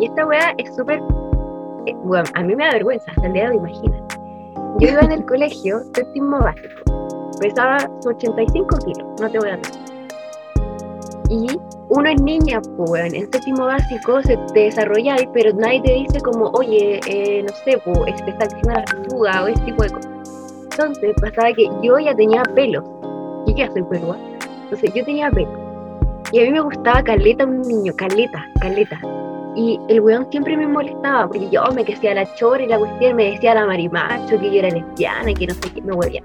Y 0.00 0.06
esta 0.06 0.26
weá 0.26 0.54
es 0.56 0.74
súper, 0.74 0.98
eh, 1.86 1.94
weón, 2.04 2.24
a 2.34 2.42
mí 2.42 2.56
me 2.56 2.64
da 2.64 2.72
vergüenza, 2.72 3.10
hasta 3.10 3.26
el 3.26 3.34
día 3.34 3.42
de 3.44 3.50
hoy, 3.50 3.56
imagínate. 3.56 4.16
Yo 4.78 4.88
iba 4.88 5.00
en 5.00 5.12
el 5.12 5.26
colegio, 5.26 5.80
séptimo 5.94 6.40
básico, 6.40 7.08
pesaba 7.38 7.78
85 8.06 8.78
kilos, 8.78 9.06
no 9.20 9.30
te 9.30 9.38
voy 9.38 9.50
a 9.50 9.56
mentir. 9.56 9.80
Y 11.28 11.60
uno 11.90 12.08
es 12.08 12.22
niña, 12.22 12.62
pues 12.76 12.90
weón, 12.90 13.14
en 13.14 13.30
séptimo 13.30 13.66
básico 13.66 14.22
se 14.22 14.38
te 14.54 14.60
desarrolláis, 14.60 15.28
pero 15.34 15.52
nadie 15.52 15.82
te 15.82 15.92
dice 15.92 16.20
como, 16.20 16.46
oye, 16.54 16.98
eh, 17.06 17.42
no 17.42 17.54
sé, 17.56 17.78
pues 17.84 18.16
te 18.24 18.30
está 18.30 18.46
haciendo 18.46 18.70
la 18.70 18.84
fuga 19.10 19.44
o 19.44 19.48
ese 19.48 19.62
tipo 19.64 19.82
de 19.82 19.90
cosas. 19.90 20.12
Entonces 20.62 21.14
pasaba 21.20 21.52
que 21.52 21.68
yo 21.82 21.98
ya 21.98 22.14
tenía 22.14 22.42
pelos, 22.54 22.84
y 23.46 23.54
ya 23.54 23.70
soy 23.70 23.82
pelúa, 23.82 24.16
entonces 24.62 24.94
yo 24.94 25.04
tenía 25.04 25.30
pelo. 25.30 25.52
Y 26.32 26.40
a 26.40 26.44
mí 26.44 26.52
me 26.52 26.60
gustaba 26.60 27.02
caleta 27.02 27.44
un 27.44 27.60
niño, 27.62 27.92
caleta, 27.96 28.46
caleta. 28.60 28.98
Y 29.56 29.78
el 29.88 30.00
weón 30.00 30.30
siempre 30.30 30.56
me 30.56 30.66
molestaba, 30.66 31.26
porque 31.26 31.50
yo 31.50 31.64
me 31.74 31.84
decía 31.84 32.14
la 32.14 32.32
chora 32.36 32.62
y 32.62 32.68
la 32.68 32.78
cuestión, 32.78 33.16
me 33.16 33.32
decía 33.32 33.54
la 33.54 33.66
marimacho, 33.66 34.38
que 34.38 34.50
yo 34.50 34.58
era 34.58 34.70
lesbiana, 34.70 35.34
que 35.34 35.46
no 35.46 35.54
sé 35.54 35.72
qué, 35.74 35.82
me 35.82 35.92
huevía. 35.92 36.22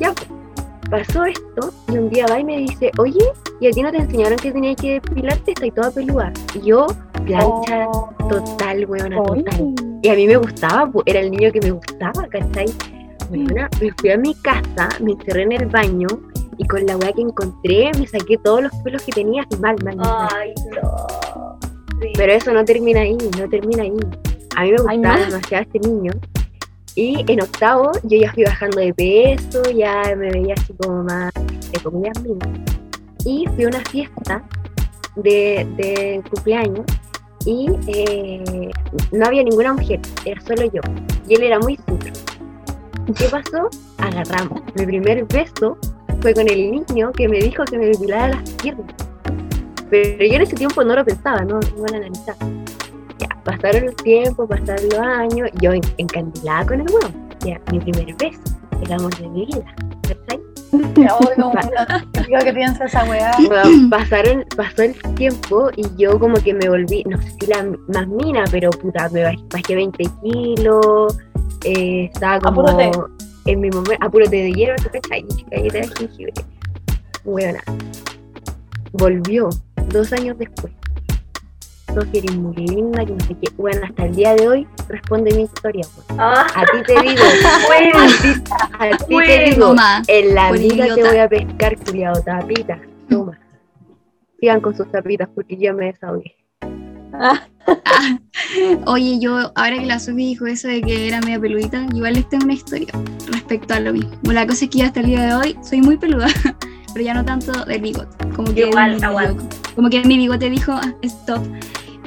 Ya, 0.00 0.12
pues, 0.12 0.28
pasó 0.90 1.24
esto, 1.24 1.72
y 1.88 1.98
un 1.98 2.10
día 2.10 2.26
va 2.28 2.40
y 2.40 2.44
me 2.44 2.58
dice, 2.58 2.90
oye, 2.98 3.24
¿y 3.60 3.68
a 3.68 3.70
ti 3.70 3.82
no 3.82 3.90
te 3.92 3.98
enseñaron 3.98 4.38
que 4.38 4.50
tenías 4.50 4.76
que 4.76 4.94
depilarte? 4.94 5.52
Estoy 5.52 5.70
toda 5.70 5.90
pelúa. 5.92 6.32
Y 6.54 6.66
yo, 6.66 6.86
plancha 7.24 7.86
total, 8.28 8.86
weona, 8.86 9.16
total. 9.16 9.44
Ay. 9.52 9.74
Y 10.02 10.08
a 10.08 10.14
mí 10.14 10.26
me 10.26 10.36
gustaba, 10.36 10.90
pu, 10.90 11.02
era 11.06 11.20
el 11.20 11.30
niño 11.30 11.52
que 11.52 11.60
me 11.60 11.70
gustaba, 11.70 12.26
¿cachai? 12.28 12.66
Weona, 13.30 13.70
me 13.80 13.90
fui 13.92 14.10
a 14.10 14.18
mi 14.18 14.34
casa, 14.34 14.88
me 15.00 15.12
encerré 15.12 15.42
en 15.42 15.52
el 15.52 15.66
baño 15.66 16.08
y 16.58 16.66
con 16.66 16.84
la 16.86 16.96
weá 16.96 17.12
que 17.12 17.22
encontré 17.22 17.90
me 17.98 18.06
saqué 18.06 18.36
todos 18.38 18.62
los 18.62 18.72
pelos 18.82 19.02
que 19.02 19.12
tenía 19.12 19.42
así 19.42 19.60
mal, 19.60 19.76
mal, 19.82 19.96
mal, 19.96 20.06
mal. 20.06 20.28
Ay, 20.32 20.54
no. 20.70 21.23
Pero 22.16 22.32
eso 22.32 22.52
no 22.52 22.64
termina 22.64 23.00
ahí, 23.00 23.16
no 23.38 23.48
termina 23.48 23.82
ahí. 23.82 23.96
A 24.56 24.62
mí 24.62 24.70
me 24.70 24.76
¿Hay 24.88 24.98
gustaba 24.98 25.26
demasiado 25.26 25.64
este 25.64 25.78
niño. 25.80 26.12
Y 26.96 27.24
en 27.26 27.42
octavo 27.42 27.90
yo 28.04 28.18
ya 28.18 28.32
fui 28.32 28.44
bajando 28.44 28.80
de 28.80 28.94
peso, 28.94 29.62
ya 29.70 30.14
me 30.16 30.30
veía 30.30 30.54
así 30.56 30.72
como 30.74 31.02
más 31.02 31.32
de 31.34 31.80
comillas 31.82 32.22
mías. 32.22 32.60
Y 33.24 33.46
fui 33.54 33.64
a 33.64 33.68
una 33.68 33.80
fiesta 33.80 34.44
de, 35.16 35.66
de 35.76 36.22
cumpleaños 36.30 36.86
y 37.46 37.68
eh, 37.88 38.70
no 39.12 39.26
había 39.26 39.42
ninguna 39.42 39.74
mujer, 39.74 40.00
era 40.24 40.40
solo 40.42 40.64
yo. 40.72 40.80
Y 41.28 41.34
él 41.34 41.42
era 41.42 41.58
muy 41.58 41.76
sutro. 41.76 42.12
¿Qué 43.16 43.26
pasó? 43.26 43.68
Agarramos. 43.98 44.62
Mi 44.76 44.86
primer 44.86 45.24
beso 45.26 45.76
fue 46.20 46.32
con 46.32 46.48
el 46.48 46.70
niño 46.70 47.12
que 47.12 47.28
me 47.28 47.38
dijo 47.38 47.64
que 47.64 47.76
me 47.76 47.86
depilara 47.86 48.28
las 48.28 48.50
piernas. 48.50 48.94
Pero 50.18 50.24
yo 50.26 50.34
en 50.36 50.42
ese 50.42 50.56
tiempo 50.56 50.82
no 50.82 50.94
lo 50.96 51.04
pensaba, 51.04 51.40
no, 51.44 51.60
no 51.60 51.76
lo 51.76 51.84
analizaba. 51.96 52.38
Ya, 53.18 53.28
pasaron 53.44 53.84
el 53.84 53.94
tiempo, 53.96 54.46
pasaron 54.48 54.84
los 54.90 54.98
años, 54.98 55.48
yo 55.60 55.72
en- 55.72 55.82
encandilada 55.98 56.66
con 56.66 56.80
el 56.80 56.86
huevo. 56.90 57.08
Ya, 57.44 57.60
mi 57.70 57.78
primer 57.78 58.14
beso, 58.16 58.40
el 58.82 58.92
amor 58.92 59.14
de 59.16 59.28
mi 59.28 59.46
vida. 59.46 59.74
digo 60.72 62.38
que 62.44 62.52
piensa 62.52 62.84
esa 62.86 63.04
weá. 63.04 63.30
Bueno, 63.48 63.88
pasaron, 63.90 64.44
pasó 64.56 64.82
el 64.82 64.94
tiempo 65.14 65.70
y 65.76 65.84
yo 65.96 66.18
como 66.18 66.34
que 66.38 66.52
me 66.54 66.68
volví, 66.68 67.04
no 67.04 67.20
sé 67.22 67.30
si 67.40 67.46
la 67.46 67.64
más 67.88 68.08
mina, 68.08 68.44
pero 68.50 68.70
puta, 68.70 69.08
me 69.10 69.22
baj- 69.24 69.44
bajé 69.52 69.74
20 69.76 70.04
kilos, 70.22 71.18
eh, 71.64 72.10
estaba 72.12 72.40
como 72.40 72.62
Apúrate. 72.68 72.90
en 73.46 73.60
mi 73.60 73.70
momento, 73.70 73.96
apúrate 74.04 74.36
de 74.36 74.52
hierro, 74.52 74.76
¿tú 74.82 74.88
cachai? 74.92 75.24
Galleta 75.50 75.78
de 75.78 75.88
jengibre. 75.98 76.32
Buena. 77.24 77.62
Volvió 78.94 79.48
dos 79.88 80.12
años 80.12 80.38
después. 80.38 80.72
Sofía, 81.92 82.22
eres 82.22 82.36
muy 82.36 82.54
linda, 82.56 83.04
que 83.04 83.12
no 83.12 83.20
sé 83.20 83.36
qué. 83.40 83.48
Bueno, 83.56 83.80
hasta 83.84 84.06
el 84.06 84.14
día 84.14 84.34
de 84.34 84.48
hoy 84.48 84.66
responde 84.88 85.34
mi 85.34 85.42
historia. 85.42 85.84
weón. 86.08 86.20
Ah, 86.20 86.46
A 86.54 86.62
ti 86.64 86.82
te 86.86 86.92
digo, 87.02 87.22
bueno, 87.66 87.98
a 88.78 88.96
ti, 88.96 89.16
te 89.26 89.44
digo, 89.50 89.68
Mamá, 89.68 90.02
en 90.08 90.34
la 90.34 90.52
vida 90.52 90.94
te 90.94 91.02
voy 91.04 91.18
a 91.18 91.28
pescar, 91.28 91.76
culiado, 91.84 92.20
tapita. 92.22 92.80
Toma. 93.08 93.38
Sigan 94.40 94.60
con 94.60 94.76
sus 94.76 94.90
tapitas 94.90 95.28
porque 95.34 95.56
yo 95.56 95.74
me 95.74 95.86
desahogué. 95.86 96.36
Oye, 98.86 99.18
yo, 99.20 99.52
ahora 99.54 99.78
que 99.78 99.86
la 99.86 99.98
Sofi 99.98 100.16
dijo 100.26 100.46
eso 100.46 100.68
de 100.68 100.82
que 100.82 101.08
era 101.08 101.20
media 101.20 101.40
peludita, 101.40 101.86
igual 101.94 102.14
les 102.14 102.28
tengo 102.28 102.44
una 102.44 102.54
historia 102.54 102.88
respecto 103.30 103.74
a 103.74 103.80
lo 103.80 103.92
mismo. 103.92 104.10
Bueno, 104.22 104.40
la 104.40 104.46
cosa 104.46 104.64
es 104.64 104.70
que 104.70 104.82
hasta 104.82 105.00
el 105.00 105.06
día 105.06 105.26
de 105.26 105.34
hoy 105.34 105.56
soy 105.62 105.80
muy 105.80 105.96
peluda, 105.96 106.26
pero 106.94 107.04
ya 107.04 107.12
no 107.14 107.24
tanto 107.24 107.52
del 107.66 107.82
bigote. 107.82 108.28
Como 108.34 108.54
que, 108.54 108.68
Igual, 108.68 108.96
mi, 108.96 109.02
aguanta. 109.02 109.44
como 109.74 109.90
que 109.90 110.02
mi 110.04 110.16
bigote 110.16 110.48
dijo, 110.48 110.72
"Ah, 110.72 110.94
stop. 111.02 111.44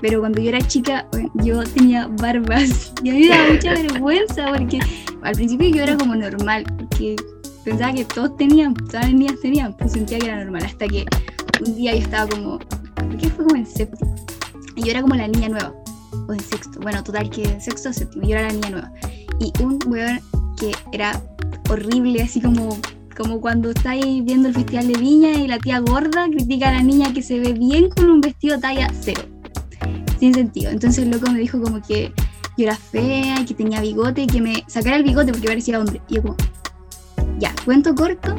Pero 0.01 0.19
cuando 0.19 0.39
yo 0.41 0.49
era 0.49 0.61
chica, 0.61 1.05
bueno, 1.11 1.29
yo 1.35 1.63
tenía 1.63 2.07
barbas 2.07 2.93
y 3.03 3.09
a 3.09 3.13
mí 3.13 3.19
me 3.21 3.27
daba 3.29 3.49
mucha 3.53 3.73
vergüenza 3.73 4.45
porque 4.55 4.79
al 5.23 5.33
principio 5.35 5.69
yo 5.69 5.83
era 5.83 5.97
como 5.97 6.15
normal, 6.15 6.63
porque 6.77 7.15
pensaba 7.65 7.93
que 7.93 8.05
todos 8.05 8.35
tenían, 8.37 8.73
todas 8.73 9.05
las 9.05 9.13
niñas 9.13 9.35
tenían, 9.41 9.75
pues 9.75 9.91
sentía 9.91 10.19
que 10.19 10.27
era 10.27 10.43
normal, 10.43 10.63
hasta 10.65 10.87
que 10.87 11.05
un 11.65 11.75
día 11.75 11.93
yo 11.95 12.01
estaba 12.01 12.27
como, 12.29 12.59
¿por 12.59 13.17
qué 13.17 13.29
fue 13.29 13.45
como 13.45 13.55
en 13.57 13.65
séptimo? 13.65 14.15
Y 14.75 14.83
yo 14.83 14.91
era 14.91 15.01
como 15.01 15.15
la 15.15 15.27
niña 15.27 15.49
nueva, 15.49 15.73
o 16.29 16.33
en 16.33 16.39
sexto, 16.39 16.79
bueno, 16.79 17.03
total 17.03 17.29
que 17.29 17.43
en 17.43 17.59
sexto 17.59 17.89
o 17.89 17.93
séptimo, 17.93 18.23
yo 18.27 18.35
era 18.37 18.43
la 18.47 18.53
niña 18.53 18.69
nueva. 18.69 18.91
Y 19.39 19.51
un 19.63 19.79
weón 19.87 20.19
que 20.59 20.71
era 20.93 21.19
horrible, 21.69 22.21
así 22.21 22.39
como, 22.39 22.77
como 23.17 23.41
cuando 23.41 23.71
estáis 23.71 24.23
viendo 24.23 24.49
el 24.49 24.53
festival 24.53 24.87
de 24.87 24.99
Viña 24.99 25.31
y 25.31 25.47
la 25.47 25.57
tía 25.57 25.79
gorda 25.79 26.27
critica 26.29 26.69
a 26.69 26.73
la 26.73 26.83
niña 26.83 27.13
que 27.13 27.23
se 27.23 27.39
ve 27.39 27.53
bien 27.53 27.89
con 27.89 28.09
un 28.09 28.21
vestido 28.21 28.59
talla 28.59 28.91
cero. 29.01 29.23
Sin 30.19 30.33
sentido. 30.33 30.71
Entonces 30.71 31.03
el 31.03 31.11
loco 31.11 31.31
me 31.31 31.39
dijo 31.39 31.61
como 31.61 31.81
que 31.81 32.13
yo 32.57 32.65
era 32.65 32.75
fea 32.75 33.41
y 33.41 33.45
que 33.45 33.53
tenía 33.55 33.81
bigote 33.81 34.21
y 34.21 34.27
que 34.27 34.41
me 34.41 34.63
sacara 34.67 34.97
el 34.97 35.03
bigote 35.03 35.31
porque 35.31 35.47
parecía 35.47 35.79
hombre. 35.79 35.99
Y 36.07 36.15
yo 36.15 36.21
como, 36.21 36.35
ya, 37.39 37.53
cuento 37.65 37.95
corto, 37.95 38.35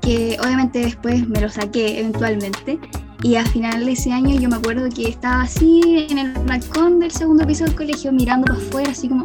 que 0.00 0.38
obviamente 0.42 0.80
después 0.80 1.28
me 1.28 1.40
lo 1.40 1.48
saqué 1.50 2.00
eventualmente. 2.00 2.78
Y 3.22 3.36
al 3.36 3.46
final 3.48 3.84
de 3.84 3.92
ese 3.92 4.12
año 4.12 4.38
yo 4.40 4.48
me 4.48 4.56
acuerdo 4.56 4.88
que 4.88 5.08
estaba 5.08 5.42
así 5.42 6.06
en 6.10 6.18
el 6.18 6.32
balcón 6.32 6.98
del 6.98 7.10
segundo 7.10 7.46
piso 7.46 7.64
del 7.64 7.74
colegio 7.74 8.10
mirando 8.10 8.46
para 8.46 8.58
afuera, 8.58 8.90
así 8.90 9.08
como 9.08 9.22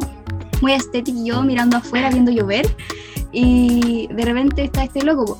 muy 0.60 0.72
estético 0.72 1.18
yo 1.24 1.42
mirando 1.42 1.78
afuera, 1.78 2.10
viendo 2.10 2.30
llover. 2.30 2.66
Y 3.32 4.08
de 4.12 4.24
repente 4.24 4.64
está 4.64 4.84
este 4.84 5.02
loco, 5.02 5.38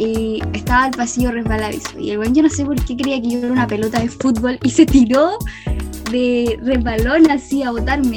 y 0.00 0.42
estaba 0.54 0.86
el 0.86 0.96
pasillo 0.96 1.30
resbaladizo. 1.30 1.98
Y 1.98 2.10
el 2.10 2.18
buen 2.18 2.34
yo 2.34 2.42
no 2.42 2.48
sé 2.48 2.64
por 2.64 2.82
qué 2.84 2.96
creía 2.96 3.20
que 3.20 3.30
yo 3.30 3.38
era 3.38 3.52
una 3.52 3.66
pelota 3.66 4.00
de 4.00 4.08
fútbol 4.08 4.58
y 4.62 4.70
se 4.70 4.86
tiró 4.86 5.38
de 6.10 6.58
resbalón 6.62 7.30
así 7.30 7.62
a 7.62 7.70
botarme. 7.70 8.16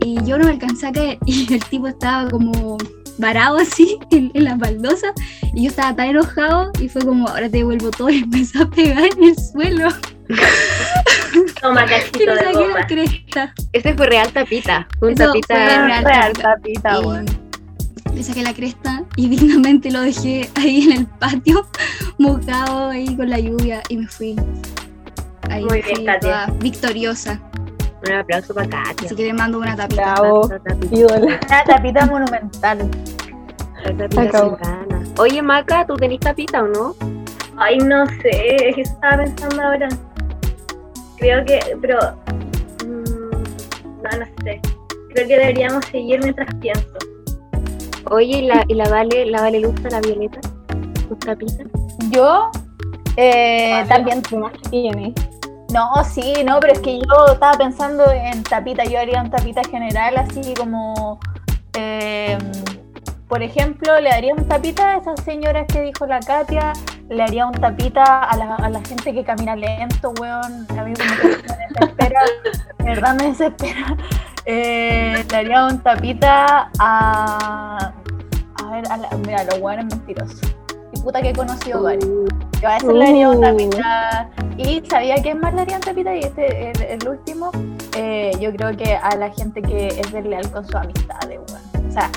Y 0.00 0.22
yo 0.24 0.38
no 0.38 0.44
me 0.44 0.52
alcancé 0.52 0.86
a 0.86 0.92
caer 0.92 1.18
y 1.26 1.52
el 1.52 1.64
tipo 1.64 1.88
estaba 1.88 2.30
como 2.30 2.78
varado 3.18 3.58
así 3.58 3.98
en, 4.10 4.30
en 4.34 4.44
las 4.44 4.58
baldosas 4.58 5.12
y 5.54 5.64
yo 5.64 5.70
estaba 5.70 5.94
tan 5.94 6.08
enojado 6.08 6.72
y 6.80 6.88
fue 6.88 7.02
como 7.02 7.28
ahora 7.28 7.48
te 7.48 7.58
devuelvo 7.58 7.90
todo 7.90 8.10
y 8.10 8.18
empezó 8.24 8.62
a 8.62 8.70
pegar 8.70 9.04
en 9.16 9.24
el 9.24 9.36
suelo 9.38 9.88
toma 11.60 11.84
cachito 11.86 12.34
de 12.34 12.52
goma. 12.52 12.86
cresta. 12.86 13.54
Ese 13.72 13.94
fue 13.94 14.06
real 14.06 14.32
tapita. 14.32 14.86
Fue 14.98 15.08
un 15.08 15.14
Eso 15.14 15.26
tapita. 15.26 15.54
fue 15.54 15.86
real. 15.86 16.04
Real 16.04 16.32
tapita. 16.32 17.00
Le 18.14 18.22
saqué 18.22 18.42
la 18.42 18.54
cresta 18.54 19.04
y 19.16 19.28
dignamente 19.36 19.90
lo 19.90 20.00
dejé 20.00 20.48
ahí 20.56 20.84
en 20.84 20.92
el 20.98 21.06
patio, 21.06 21.66
mojado 22.18 22.88
ahí 22.90 23.16
con 23.16 23.28
la 23.28 23.38
lluvia 23.38 23.82
y 23.88 23.96
me 23.98 24.06
fui. 24.08 24.36
Ahí 25.50 25.64
Muy 25.64 25.82
bien, 25.82 25.96
fui 25.96 26.04
Katia. 26.06 26.20
toda 26.20 26.46
victoriosa. 26.60 27.40
Un 28.06 28.12
aplauso 28.12 28.54
para 28.54 28.68
Katia. 28.68 29.06
Así 29.06 29.14
que 29.16 29.24
le 29.24 29.32
mando 29.32 29.58
una 29.58 29.76
tapita. 29.76 30.14
Bravo, 30.14 30.44
Esa 30.46 30.58
tapita. 30.58 30.96
Una 31.16 31.64
tapita 31.64 32.06
monumental. 32.06 32.90
Esa 33.84 33.96
tapita. 33.96 34.50
Oye, 35.18 35.42
Maca, 35.42 35.86
¿tú 35.86 35.96
tenés 35.96 36.20
tapita 36.20 36.62
o 36.62 36.68
no? 36.68 36.96
Ay, 37.56 37.78
no 37.78 38.04
sé, 38.06 38.68
es 38.68 38.74
que 38.74 38.82
estaba 38.82 39.22
pensando 39.22 39.62
ahora. 39.62 39.88
Creo 41.18 41.44
que, 41.44 41.60
pero. 41.80 41.98
mm, 42.84 43.30
no, 44.02 44.18
no 44.18 44.26
sé. 44.44 44.60
Creo 45.14 45.28
que 45.28 45.38
deberíamos 45.38 45.84
seguir 45.86 46.20
mientras 46.20 46.52
pienso. 46.56 46.98
Oye, 48.10 48.38
¿y 48.38 48.42
la, 48.42 48.64
y 48.68 48.74
la 48.74 48.88
Vale, 48.88 49.26
la 49.26 49.40
Vale 49.42 49.60
Luza, 49.60 49.88
la 49.90 50.00
Violeta? 50.00 50.40
¿Tus 51.08 51.18
tapitas? 51.18 51.66
Yo 52.10 52.50
eh, 53.16 53.84
también. 53.88 54.22
¿Qué 54.22 54.36
más 54.36 54.52
tiene? 54.70 55.14
No, 55.72 55.90
sí, 56.04 56.34
no, 56.44 56.60
pero 56.60 56.74
es 56.74 56.80
que 56.80 56.98
yo 56.98 57.32
estaba 57.32 57.58
pensando 57.58 58.10
en 58.10 58.42
tapita. 58.44 58.84
Yo 58.84 58.98
haría 58.98 59.22
un 59.22 59.30
tapita 59.30 59.62
general, 59.64 60.16
así 60.18 60.54
como. 60.54 61.18
eh, 61.76 62.38
por 63.28 63.42
ejemplo, 63.42 63.98
le 64.00 64.10
daría 64.10 64.34
un 64.34 64.46
tapita 64.46 64.94
a 64.94 64.96
esas 64.98 65.20
señoras 65.24 65.66
que 65.66 65.80
dijo 65.80 66.06
la 66.06 66.20
Katia. 66.20 66.72
Le 67.08 67.22
haría 67.22 67.46
un 67.46 67.54
tapita 67.54 68.22
a 68.22 68.36
la, 68.36 68.54
a 68.54 68.70
la 68.70 68.80
gente 68.82 69.12
que 69.12 69.24
camina 69.24 69.56
lento, 69.56 70.12
weón. 70.20 70.66
A 70.78 70.84
mí 70.84 70.92
como 70.94 71.16
que 71.16 71.28
me 71.28 71.66
desespera. 71.68 72.20
De 72.78 72.84
verdad 72.84 73.14
me 73.16 73.26
desespera. 73.28 73.96
Eh, 74.46 75.24
le 75.30 75.36
haría 75.36 75.66
un 75.66 75.78
tapita 75.80 76.70
a. 76.78 77.92
A 78.62 78.70
ver, 78.70 78.84
a 78.90 78.96
la, 78.96 79.08
mira, 79.26 79.44
los 79.44 79.58
weones 79.60 79.86
mentirosos. 79.86 80.40
Y 80.92 81.00
puta 81.00 81.20
que 81.22 81.30
he 81.30 81.32
conocido 81.32 81.82
varios. 81.82 82.06
Yo 82.62 82.68
a 82.68 82.76
ese 82.76 82.92
le 82.92 83.08
haría 83.08 83.30
un 83.30 83.40
tapita. 83.40 84.30
Y 84.56 84.82
sabía 84.88 85.16
que 85.22 85.30
es 85.30 85.36
más 85.36 85.52
le 85.54 85.62
harían 85.62 85.80
tapita 85.80 86.14
y 86.14 86.20
este, 86.20 86.70
el, 86.70 86.82
el 86.82 87.08
último, 87.08 87.50
eh, 87.96 88.30
yo 88.40 88.52
creo 88.54 88.76
que 88.76 88.94
a 88.94 89.16
la 89.16 89.30
gente 89.30 89.60
que 89.60 89.88
es 89.88 90.12
desleal 90.12 90.48
con 90.52 90.64
su 90.66 90.76
amistad, 90.76 91.18
weón. 91.28 91.44
O 91.88 91.90
sea, 91.92 92.10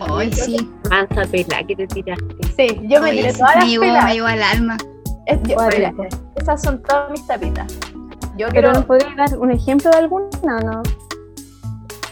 Ay, 0.00 0.30
yo- 0.30 0.44
sí. 0.44 0.70
Mansa 0.90 1.22
pela 1.30 1.62
que 1.64 1.76
te 1.76 1.86
tiraste. 1.86 2.36
Sí, 2.56 2.80
yo 2.88 3.00
me 3.00 3.10
tiré 3.12 3.32
todas 3.32 3.56
las 3.56 3.64
pelas. 3.78 4.04
me 4.04 4.12
llegó 4.14 4.26
al 4.26 4.42
alma. 4.42 4.76
Es- 5.26 5.42
yo- 5.44 5.56
mira, 5.74 5.92
esas 6.36 6.62
son 6.62 6.82
todas 6.82 7.10
mis 7.10 7.26
tapitas. 7.26 7.72
Yo 8.36 8.48
¿Pero 8.48 8.50
quiero, 8.50 8.72
nos 8.72 8.84
podrías 8.84 9.16
dar 9.16 9.38
un 9.38 9.50
ejemplo 9.50 9.90
de 9.90 9.96
alguna? 9.98 10.26
No. 10.44 10.82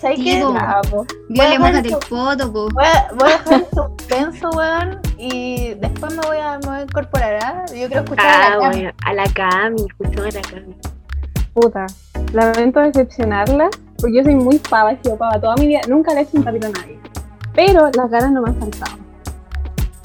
¿Sabes 0.00 0.18
Sí, 0.18 0.24
qué? 0.24 0.40
po. 0.42 0.52
Bravo. 0.52 1.06
Viola, 1.28 1.58
mójate 1.58 1.88
el 1.88 1.96
poto, 2.08 2.52
po. 2.52 2.68
Voy 2.70 2.84
a, 2.84 3.08
voy 3.14 3.28
a 3.30 3.38
dejar 3.38 3.52
el 3.54 3.66
suspenso, 3.74 4.50
weón, 4.50 5.00
y 5.18 5.74
después 5.74 6.14
me 6.14 6.22
voy 6.26 6.36
a, 6.38 6.58
me 6.58 6.66
voy 6.66 6.76
a 6.78 6.82
incorporar, 6.82 7.38
¿ah? 7.42 7.64
Yo 7.68 7.86
quiero 7.88 8.02
escuchar 8.04 8.26
a 8.26 8.30
Ah, 8.46 8.50
la 8.50 8.60
Cami. 8.60 8.76
bueno, 8.76 8.90
a 9.04 9.14
la 9.14 9.24
Cami, 9.32 9.86
escuchó 9.88 10.22
a 10.22 10.30
la 10.30 10.40
Cami. 10.42 10.76
Puta. 11.54 11.86
Lamento 12.32 12.80
decepcionarla, 12.80 13.68
porque 13.98 14.16
yo 14.16 14.22
soy 14.22 14.34
muy 14.34 14.58
pava, 14.58 14.92
he 14.92 15.02
sido 15.02 15.16
pava 15.16 15.40
toda 15.40 15.56
mi 15.56 15.66
vida. 15.66 15.80
Nunca 15.88 16.12
le 16.14 16.20
he 16.20 16.22
hecho 16.22 16.36
un 16.36 16.44
tapito 16.44 16.66
a 16.66 16.70
nadie. 16.70 16.98
Pero 17.54 17.90
las 17.94 18.10
ganas 18.10 18.30
no 18.32 18.42
me 18.42 18.50
han 18.50 18.56
faltado. 18.56 18.92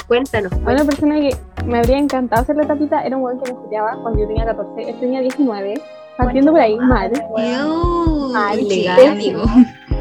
Cuéntanos. 0.07 0.51
A 0.53 0.57
una 0.71 0.83
persona 0.85 1.15
que 1.19 1.35
me 1.65 1.79
habría 1.79 1.97
encantado 1.97 2.41
hacerle 2.41 2.65
tapita 2.65 3.03
era 3.03 3.15
un 3.17 3.23
weón 3.23 3.39
que 3.41 3.51
me 3.51 3.57
estudiaba 3.59 3.97
cuando 4.01 4.19
yo 4.21 4.27
tenía 4.27 4.45
14. 4.45 4.89
Él 4.89 4.99
tenía 4.99 5.21
19. 5.21 5.81
Partiendo 6.17 6.51
por 6.51 6.61
ahí, 6.61 6.77
mal. 6.77 7.11
Ew, 7.37 8.33
Ay, 8.35 8.59
ilegal, 8.65 9.07
amigo. 9.11 9.43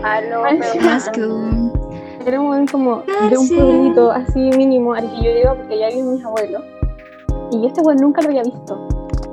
Aló, 0.02 0.44
Ay, 0.44 0.58
pero- 0.58 0.90
Asco. 0.90 1.20
Era 2.24 2.40
un 2.40 2.66
como 2.66 3.02
de 3.30 3.36
un 3.36 3.48
pueblito 3.48 4.10
así 4.12 4.38
mínimo 4.38 4.94
al 4.94 5.10
que 5.10 5.24
yo 5.24 5.30
iba 5.40 5.54
porque 5.54 5.74
allá 5.74 5.88
viven 5.88 6.12
mis 6.12 6.24
abuelos. 6.24 6.62
Y 7.50 7.60
yo 7.60 7.66
este 7.66 7.80
weón 7.80 7.98
nunca 7.98 8.22
lo 8.22 8.28
había 8.28 8.42
visto. 8.44 8.78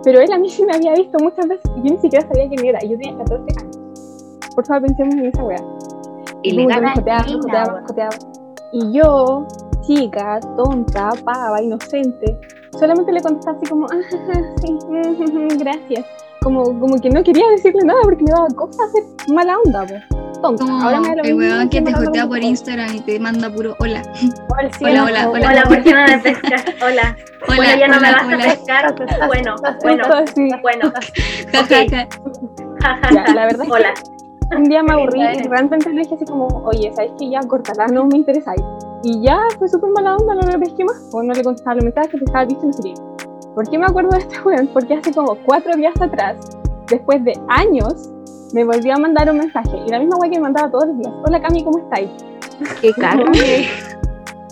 Pero 0.04 0.20
él 0.22 0.32
a 0.32 0.40
mí 0.40 0.50
sí 0.50 0.66
me 0.66 0.74
había 0.76 0.94
visto 0.96 1.20
muchas 1.20 1.48
veces 1.48 1.70
y 1.78 1.88
yo 1.88 1.94
ni 1.96 1.98
siquiera 2.00 2.28
sabía 2.28 2.48
quién 2.50 2.66
era. 2.66 2.80
Y 2.84 2.90
yo 2.90 2.98
tenía 2.98 3.18
14 3.18 3.44
años. 3.60 3.78
Por 4.56 4.66
favor, 4.66 4.82
pensemos 4.88 5.14
en 5.16 5.26
esa 5.28 5.44
weá. 5.44 5.64
Y 6.42 6.52
le 6.54 6.66
gana 6.66 6.94
joteaba, 6.96 7.24
China, 7.26 7.40
joteaba, 7.42 7.82
joteaba. 7.88 8.16
Y 8.72 8.92
yo, 8.92 9.48
chica, 9.82 10.40
tonta, 10.58 11.10
pava, 11.24 11.62
inocente, 11.62 12.40
solamente 12.80 13.12
le 13.12 13.22
contestaba 13.22 13.58
así 13.58 13.70
como, 13.70 13.86
ah, 13.86 14.00
sí, 14.62 14.78
mm, 14.88 15.58
gracias. 15.60 16.06
Como, 16.42 16.64
como 16.80 16.96
que 17.02 17.10
no 17.10 17.24
quería 17.24 17.50
decirle 17.50 17.82
nada 17.84 18.00
porque 18.04 18.24
me 18.24 18.32
daba 18.32 18.48
cosa 18.56 18.84
hacer 18.86 19.04
mala 19.34 19.58
onda, 19.60 19.86
pues. 19.86 20.04
Tonta. 20.42 20.64
Como 20.64 20.82
Ahora 20.82 21.02
me 21.02 21.10
da 21.10 21.16
lo 21.16 21.24
el 21.24 21.34
weón 21.36 21.70
que 21.70 21.82
te 21.82 21.94
jotea 21.94 22.28
por 22.28 22.42
Instagram 22.42 22.96
y 22.96 23.00
te 23.02 23.20
manda 23.20 23.54
puro 23.54 23.76
hola. 23.80 24.02
Hola, 24.50 24.70
Hola, 24.82 25.04
hola, 25.04 25.30
hola. 25.30 25.50
Hola, 25.50 25.66
máquina 25.70 26.06
de 26.06 26.18
pescar. 26.20 26.64
Hola. 26.82 27.18
Hola, 27.46 27.56
bueno, 27.58 27.76
ya 27.78 27.88
no 27.88 28.00
me 28.00 28.08
hola, 28.08 28.12
vas 28.12 28.26
hola. 28.26 28.36
a 28.36 28.56
pescar. 28.56 28.96
Bueno, 29.28 29.56
bueno, 29.82 30.04
bueno. 30.62 30.94
Ja. 31.52 32.08
Ya, 33.14 33.34
la 33.34 33.46
verdad 33.46 33.62
es 33.64 33.68
que 33.68 33.72
Hola. 33.74 33.94
un 34.58 34.64
día 34.64 34.82
me 34.82 34.94
aburrí 34.94 35.22
y 35.22 35.44
realmente 35.50 35.90
le 35.90 36.02
dije 36.02 36.16
así 36.16 36.24
como, 36.26 36.48
oye, 36.64 36.92
¿sabes 36.96 37.12
que 37.20 37.30
ya 37.30 37.42
cortala? 37.42 37.88
No 37.88 38.06
me 38.06 38.18
interesáis. 38.18 38.62
Y 39.04 39.22
ya 39.22 39.38
fue 39.58 39.68
súper 39.68 39.90
mala 39.92 40.16
onda, 40.16 40.36
no 40.36 40.42
le 40.42 40.58
pesqué 40.60 40.86
más, 40.86 40.98
o 41.12 41.22
no 41.22 41.34
le 41.34 41.44
contestaba 41.44 41.76
los 41.76 41.84
mensajes, 41.84 42.20
dejaba 42.20 42.46
visto 42.46 42.66
no 42.66 42.74
sé 42.74 42.84
qué. 42.84 42.94
¿Por 43.56 43.70
qué 43.70 43.78
me 43.78 43.86
acuerdo 43.86 44.10
de 44.12 44.20
este 44.20 44.42
weón? 44.46 44.68
Porque 44.68 44.94
hace 44.96 45.12
como 45.14 45.36
cuatro 45.36 45.76
días 45.76 45.94
atrás, 46.00 46.38
después 46.88 47.24
de 47.24 47.34
años, 47.50 48.10
me 48.54 48.64
volvió 48.64 48.94
a 48.94 48.98
mandar 48.98 49.30
un 49.32 49.38
mensaje. 49.38 49.78
Y 49.86 49.90
la 49.90 50.00
misma 50.00 50.18
weá 50.18 50.30
que 50.30 50.38
me 50.38 50.44
mandaba 50.44 50.70
todos 50.72 50.88
los 50.88 50.98
días. 50.98 51.14
Hola 51.26 51.42
Cami, 51.42 51.64
¿cómo 51.64 51.80
estáis? 51.80 52.10
Qué. 52.82 52.92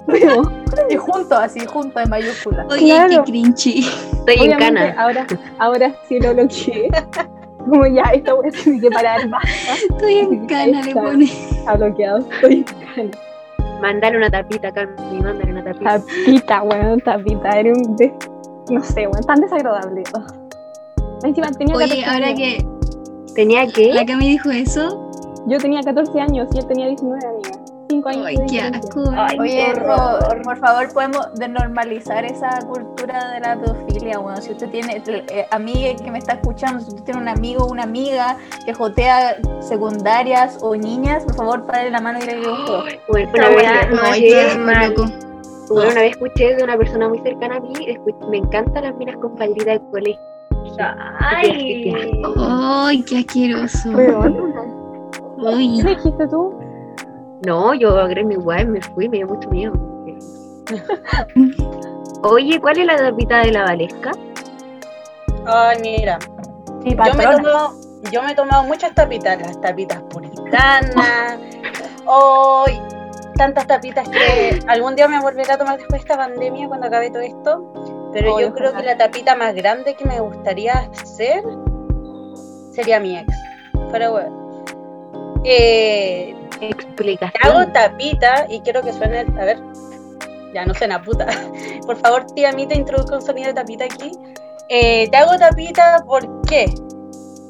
Pero, 0.07 0.41
Y 0.89 0.95
junto, 0.95 1.35
así, 1.35 1.65
junto 1.65 1.99
en 1.99 2.09
mayúscula. 2.09 2.65
Oye, 2.69 2.85
Claro. 2.85 3.23
qué 3.25 3.31
cringy. 3.31 3.79
Estoy 3.79 4.35
en 4.35 4.39
obviamente, 4.55 4.57
cana. 4.57 4.95
ahora, 5.03 5.27
ahora 5.59 5.93
sí 6.07 6.17
lo 6.19 6.33
bloqueé. 6.33 6.89
Como 7.59 7.85
ya, 7.87 8.03
esta 8.13 8.33
weá 8.35 8.49
tiene 8.51 8.79
que 8.79 8.89
parar, 8.89 9.27
basta. 9.27 9.73
Estoy 9.89 10.13
en 10.19 10.45
cana, 10.47 10.81
le 10.81 10.93
pone. 10.93 11.25
Está 11.25 11.75
bloqueado, 11.75 12.19
estoy 12.19 12.53
en 12.53 12.63
cana. 12.63 13.11
Mándale 13.81 14.17
una 14.17 14.29
tapita, 14.31 14.71
Cami, 14.71 15.19
mándale 15.21 15.51
una 15.51 15.63
tapita. 15.65 15.99
Tapita, 15.99 16.63
weón, 16.63 17.01
tapita. 17.01 17.59
Era 17.59 17.73
un. 17.73 17.97
No 18.69 18.83
sé, 18.83 19.07
weón, 19.07 19.23
tan 19.23 19.39
desagradable. 19.41 20.03
Encima 21.23 21.47
tenía 21.51 21.75
Oye, 21.75 21.85
14 21.87 22.05
ahora 22.05 22.27
años. 22.27 22.39
que 22.39 22.77
¿Tenía 23.37 23.65
la 23.65 23.71
que? 23.71 24.05
Cami 24.05 24.29
dijo 24.29 24.49
eso, 24.49 25.11
Yo 25.47 25.59
tenía 25.59 25.81
14 25.81 26.19
años 26.19 26.47
y 26.53 26.57
él 26.57 26.65
tenía 26.65 26.87
19, 26.87 27.25
amiga. 27.25 27.51
5 27.89 28.09
años. 28.09 28.25
ay, 28.25 28.37
qué 28.49 28.61
asco. 28.61 29.03
Oye, 29.39 29.65
qué 29.73 29.79
por, 29.79 29.89
horror. 29.91 30.41
por 30.43 30.57
favor, 30.57 30.93
podemos 30.93 31.33
desnormalizar 31.35 32.25
esa 32.25 32.59
cultura 32.67 33.31
de 33.33 33.39
la 33.39 33.59
pedofilia, 33.59 34.17
bueno, 34.17 34.41
si 34.41 34.51
usted 34.51 34.69
tiene, 34.69 35.01
eh, 35.07 35.47
amiga 35.51 35.95
que 36.03 36.11
me 36.11 36.17
está 36.17 36.33
escuchando, 36.33 36.81
si 36.81 36.89
usted 36.89 37.03
tiene 37.03 37.21
un 37.21 37.27
amigo 37.29 37.63
o 37.63 37.71
una 37.71 37.83
amiga 37.83 38.37
que 38.65 38.73
jotea 38.73 39.37
secundarias 39.61 40.57
o 40.61 40.75
niñas, 40.75 41.23
por 41.23 41.35
favor, 41.35 41.65
pare 41.65 41.89
la 41.91 42.01
mano 42.01 42.19
y 42.19 42.25
le 42.25 42.43
juego. 42.43 42.83
Bueno, 43.07 43.31
vez 43.31 43.55
weá 43.55 43.85
no 44.55 45.26
Escuché, 45.67 45.73
bueno, 45.73 45.91
una 45.91 46.01
vez 46.01 46.11
escuché 46.11 46.55
de 46.55 46.63
una 46.63 46.77
persona 46.77 47.09
muy 47.09 47.19
cercana 47.19 47.55
a 47.57 47.59
mí, 47.59 47.73
escu- 47.73 48.29
me 48.29 48.37
encantan 48.37 48.83
las 48.83 48.95
minas 48.95 49.17
con 49.17 49.37
faldita 49.37 49.71
de 49.71 49.81
colegio. 49.91 50.21
Ay. 51.19 51.91
Ay, 52.37 53.03
qué 53.03 53.17
asqueroso. 53.19 53.89
¿Qué 53.95 55.55
dijiste 55.89 56.27
tú? 56.29 56.53
No, 57.45 57.73
yo 57.73 57.89
agarré 57.97 58.23
mi 58.23 58.35
guay, 58.35 58.65
me 58.65 58.81
fui, 58.81 59.07
me 59.09 59.17
dio 59.17 59.27
mucho 59.27 59.49
miedo. 59.49 59.73
Oye, 62.23 62.59
¿cuál 62.59 62.79
es 62.79 62.85
la 62.85 62.97
tapita 62.97 63.39
de 63.41 63.51
la 63.51 63.63
Valesca? 63.63 64.11
Ay, 65.45 65.77
mira, 65.81 66.17
Sí, 66.83 66.89
yo 66.91 66.97
me, 66.97 67.03
he 67.03 67.07
patrona. 67.13 67.35
tomado, 67.37 67.73
yo 68.11 68.23
me 68.23 68.31
he 68.31 68.35
tomado 68.35 68.63
muchas 68.63 68.93
tapitas, 68.93 69.39
las 69.41 69.59
tapitas 69.61 70.01
puritanas, 70.03 71.37
hoy 72.05 72.79
tantas 73.37 73.67
tapitas 73.67 74.07
que 74.09 74.59
algún 74.67 74.95
día 74.95 75.07
me 75.07 75.19
volveré 75.21 75.51
a 75.51 75.57
tomar 75.57 75.77
después 75.77 76.01
de 76.01 76.05
esta 76.05 76.17
pandemia 76.17 76.67
cuando 76.67 76.87
acabe 76.87 77.09
todo 77.09 77.21
esto, 77.21 77.73
pero 78.13 78.35
Oh, 78.35 78.39
yo 78.41 78.53
creo 78.53 78.73
que 78.73 78.83
la 78.83 78.97
tapita 78.97 79.35
más 79.35 79.53
grande 79.55 79.95
que 79.95 80.05
me 80.05 80.19
gustaría 80.19 80.73
hacer 81.01 81.43
sería 82.73 82.99
mi 82.99 83.17
ex, 83.17 83.33
pero 83.91 84.11
bueno. 84.11 84.63
Eh, 85.43 86.35
te 86.59 86.69
Explicación. 86.69 87.41
hago 87.43 87.71
tapita 87.71 88.45
y 88.49 88.59
quiero 88.61 88.81
que 88.81 88.91
suene, 88.91 89.19
a 89.19 89.45
ver, 89.45 89.59
ya 90.53 90.65
no 90.65 90.73
suena 90.73 91.01
puta. 91.01 91.27
Por 91.85 91.95
favor, 91.97 92.25
tía 92.33 92.51
Mita, 92.51 92.73
introduzca 92.75 93.15
un 93.15 93.21
sonido 93.21 93.47
de 93.47 93.53
tapita 93.53 93.85
aquí. 93.85 94.11
Eh, 94.69 95.07
te 95.09 95.17
hago 95.17 95.37
tapita, 95.37 96.03
¿por 96.05 96.41
qué? 96.41 96.65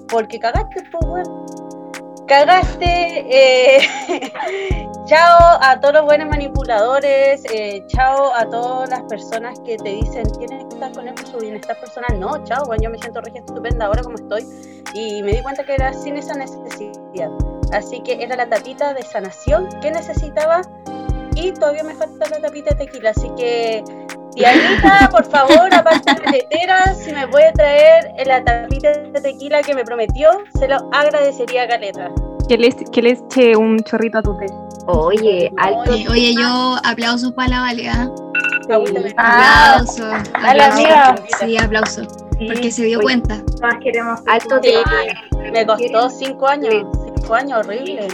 Porque 0.10 0.40
cagaste, 0.40 0.84
pues, 0.92 1.06
weón. 1.06 1.46
Cagaste. 2.28 3.26
eh, 3.30 3.80
chao 5.08 5.58
a 5.62 5.80
todos 5.80 5.94
los 5.96 6.06
buenos 6.06 6.28
manipuladores. 6.28 7.44
eh, 7.46 7.84
chao 7.88 8.34
a 8.34 8.46
todas 8.50 8.90
las 8.90 9.02
personas 9.04 9.58
que 9.62 9.78
te 9.78 9.90
dicen 9.90 10.30
tienes 10.38 10.66
que 10.66 10.76
estar 10.76 10.92
con 10.92 11.08
él 11.08 11.14
por 11.14 11.26
su 11.26 11.38
bienestar 11.38 11.80
personal. 11.80 12.20
No, 12.20 12.44
chao, 12.44 12.66
bueno, 12.66 12.84
yo 12.84 12.90
me 12.90 12.98
siento 13.00 13.22
regia 13.22 13.40
estupenda 13.40 13.86
ahora 13.86 14.04
como 14.04 14.16
estoy. 14.16 14.46
Y 14.94 15.24
me 15.24 15.32
di 15.32 15.42
cuenta 15.42 15.64
que 15.64 15.76
era 15.76 15.94
sin 15.94 16.18
esa 16.18 16.34
necesidad. 16.36 17.30
Así 17.72 18.02
que 18.02 18.22
era 18.22 18.36
la 18.36 18.48
tapita 18.48 18.94
de 18.94 19.02
sanación 19.02 19.70
que 19.82 19.92
necesitaba. 19.92 20.62
Y 21.36 21.54
todavía 21.54 21.84
me 21.84 21.96
falta 21.96 22.28
la 22.30 22.40
tapita 22.42 22.76
de 22.76 22.86
tequila. 22.86 23.12
Así 23.12 23.30
que, 23.38 23.84
tía 24.34 24.50
Anita, 24.50 25.10
por 25.12 25.24
favor, 25.24 25.74
aparte 25.74 26.16
de 26.16 26.32
letera, 26.32 26.94
si 26.96 27.14
me 27.14 27.28
puede 27.28 27.54
traer 27.54 28.14
la 28.26 28.44
tapita 28.44 28.92
de 28.92 29.22
tequila 29.22 29.62
que 29.62 29.74
me 29.74 29.86
prometió, 29.86 30.32
se 30.60 30.68
lo 30.68 30.78
agradecería 30.92 31.64
a 31.64 31.68
Caleta. 31.68 32.12
Que 32.48 32.58
le, 32.58 32.70
que 32.92 33.02
le 33.02 33.12
eche 33.12 33.56
un 33.58 33.78
chorrito 33.80 34.20
a 34.20 34.22
tu 34.22 34.38
té. 34.38 34.46
Oye, 34.88 35.52
alto. 35.58 35.92
Oye, 35.92 36.08
oye, 36.10 36.34
yo 36.36 36.78
aplausos 36.84 37.34
para 37.34 37.50
la 37.50 37.60
Vale, 37.62 37.90
¿ah? 37.90 38.10
Agüita 38.70 39.00
de- 39.02 39.14
Ah, 39.18 39.74
Aplausos. 39.80 40.00
dale, 40.34 40.62
aplausos. 40.64 40.74
amiga. 40.80 41.16
Sí, 41.40 41.58
aplausos. 41.58 42.08
Sí, 42.40 42.48
Porque 42.48 42.72
se 42.72 42.84
dio 42.86 43.00
Oye. 43.00 43.04
cuenta. 43.06 43.42
Todas 43.60 43.76
queremos 43.82 44.20
Alto 44.28 44.62
tú. 44.62 44.70
Me 45.52 45.66
costó 45.66 46.10
cinco 46.10 46.48
años. 46.48 46.74
Cinco 47.16 47.34
años, 47.34 47.60
horrible. 47.66 48.08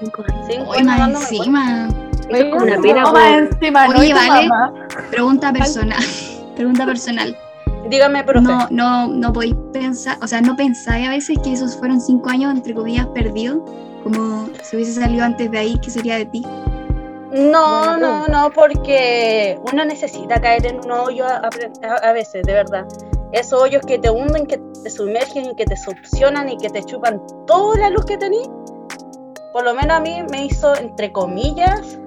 Cinco 0.00 0.22
años. 0.28 0.46
Cinco 0.48 0.70
Oye, 0.70 0.80
años 0.80 1.08
más 1.10 1.32
encima. 1.32 1.88
Eso 2.28 2.36
es 2.36 2.44
como 2.52 2.64
una 2.64 2.80
pena. 2.80 3.02
Por- 3.04 3.12
más 3.14 3.32
encima, 3.38 3.88
no 3.88 3.98
Oye, 3.98 4.14
vale. 4.14 4.48
mamá. 4.48 4.72
Pregunta 5.10 5.52
personal. 5.52 6.04
Pregunta 6.54 6.86
personal. 6.86 7.36
Dígame, 7.88 8.24
profe. 8.24 8.46
No, 8.46 8.66
no, 8.70 9.08
no 9.08 9.32
podéis 9.32 9.54
pensar, 9.72 10.16
o 10.22 10.26
sea, 10.26 10.40
no 10.40 10.56
pensáis 10.56 11.06
a 11.06 11.10
veces 11.10 11.38
que 11.42 11.52
esos 11.52 11.76
fueron 11.76 12.00
cinco 12.00 12.30
años, 12.30 12.52
entre 12.54 12.74
comillas, 12.74 13.06
perdidos. 13.08 13.58
Como 14.02 14.48
si 14.62 14.76
hubiese 14.76 14.92
salido 15.00 15.24
antes 15.24 15.50
de 15.50 15.58
ahí, 15.58 15.78
¿qué 15.80 15.90
sería 15.90 16.16
de 16.16 16.26
ti? 16.26 16.42
No, 17.32 17.96
no, 17.96 18.26
no, 18.28 18.50
porque 18.52 19.58
uno 19.72 19.84
necesita 19.84 20.40
caer 20.40 20.66
en 20.66 20.76
un 20.84 20.90
hoyo 20.92 21.26
a, 21.26 21.40
a- 21.82 22.08
a 22.08 22.12
veces, 22.12 22.42
de 22.44 22.52
verdad. 22.52 22.86
Esos 23.32 23.60
hoyos 23.60 23.82
que 23.84 23.98
te 23.98 24.10
hunden, 24.10 24.46
que 24.46 24.58
te 24.82 24.90
sumergen 24.90 25.46
y 25.46 25.54
que 25.56 25.64
te 25.64 25.76
succionan 25.76 26.48
y 26.48 26.56
que 26.58 26.70
te 26.70 26.84
chupan 26.84 27.20
toda 27.46 27.76
la 27.78 27.90
luz 27.90 28.04
que 28.04 28.16
tenés, 28.16 28.48
por 29.52 29.64
lo 29.64 29.74
menos 29.74 29.96
a 29.96 30.00
mí 30.00 30.22
me 30.30 30.44
hizo, 30.46 30.74
entre 30.76 31.10
comillas, 31.10 31.98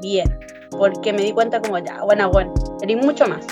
bien. 0.00 0.38
Porque 0.70 1.12
me 1.12 1.22
di 1.22 1.32
cuenta 1.32 1.60
como, 1.60 1.78
ya, 1.78 2.02
buena, 2.04 2.26
bueno, 2.26 2.52
eres 2.82 3.04
mucho 3.04 3.26
más. 3.26 3.44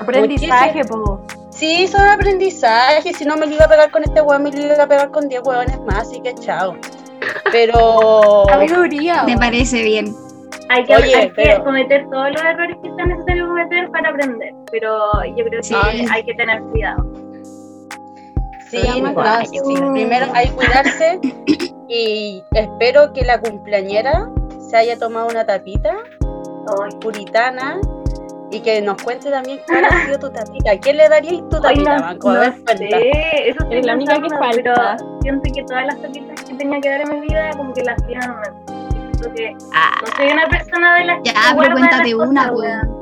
Aprendizaje, 0.00 0.84
po. 0.84 1.20
Sí, 1.50 1.86
son 1.88 2.06
aprendizajes. 2.08 3.16
Si 3.16 3.24
no 3.24 3.36
me 3.36 3.46
lo 3.46 3.54
iba 3.54 3.66
a 3.66 3.68
pegar 3.68 3.90
con 3.90 4.02
este 4.02 4.20
hueón, 4.22 4.42
me 4.44 4.50
lo 4.50 4.62
iba 4.74 4.82
a 4.82 4.86
pegar 4.86 5.10
con 5.10 5.28
10 5.28 5.42
hueones 5.44 5.78
más, 5.82 6.08
así 6.08 6.20
que 6.20 6.34
chao. 6.34 6.74
Pero. 7.52 8.44
Sabiduría. 8.48 9.24
Me 9.24 9.36
parece 9.36 9.82
bien. 9.82 10.14
Hay 10.70 10.84
que, 10.84 10.96
Oye, 10.96 11.14
hay 11.16 11.28
que 11.28 11.34
pero- 11.34 11.64
cometer 11.64 12.08
todos 12.10 12.30
los 12.30 12.42
errores 12.42 12.76
que 12.82 12.90
sean 12.94 13.08
necesarios 13.08 13.48
cometer 13.48 13.90
para 13.90 14.08
aprender, 14.10 14.54
pero 14.70 14.96
yo 15.36 15.44
creo 15.44 15.60
que 15.60 15.62
Sí. 15.64 15.74
hay 16.12 16.24
que 16.24 16.34
tener 16.34 16.62
cuidado. 16.62 17.04
Sí, 18.70 18.78
Sí, 18.80 19.00
no, 19.00 19.44
sí, 19.44 19.58
primero 19.92 20.26
hay 20.32 20.48
que 20.48 20.54
cuidarse 20.54 21.18
y 21.88 22.40
espero 22.54 23.12
que 23.12 23.24
la 23.24 23.40
cumpleañera 23.40 24.30
se 24.60 24.76
haya 24.76 24.96
tomado 24.96 25.26
una 25.26 25.44
tapita 25.44 25.92
Ay, 26.22 26.90
puritana 27.00 27.80
y 28.50 28.60
que 28.60 28.80
nos 28.82 29.00
cuente 29.02 29.30
también 29.30 29.60
cuál 29.66 29.84
ha 29.84 30.04
sido 30.06 30.18
tu 30.18 30.30
tapita. 30.30 30.76
¿Quién 30.78 30.96
le 30.96 31.08
darías 31.08 31.48
tu 31.48 31.56
Ay, 31.56 31.62
tapita, 31.62 31.96
no, 31.96 32.02
Banco? 32.02 32.30
A 32.30 32.38
ver, 32.40 32.54
sé, 32.66 33.48
eso 33.50 33.64
Eres 33.70 33.86
la 33.86 33.94
única 33.94 34.14
que 34.20 34.28
falta. 34.30 34.50
Pero 34.54 34.74
siento 35.22 35.50
que 35.54 35.62
todas 35.64 35.86
las 35.86 36.00
tapitas 36.02 36.44
que 36.44 36.54
tenía 36.54 36.80
que 36.80 36.88
dar 36.88 37.00
en 37.02 37.20
mi 37.20 37.26
vida, 37.26 37.50
como 37.56 37.72
que 37.72 37.82
las 37.84 38.06
dieron. 38.06 38.36
Siento 39.12 39.34
que 39.34 39.56
Ah, 39.74 39.94
no 40.00 40.16
soy 40.16 40.32
una 40.32 40.46
persona 40.48 40.94
de 40.98 41.04
las 41.04 41.16
que 41.22 41.30
Ya, 41.32 41.40
pero 41.58 41.72
cuéntate 41.72 42.14
una, 42.14 42.52
weón. 42.52 43.00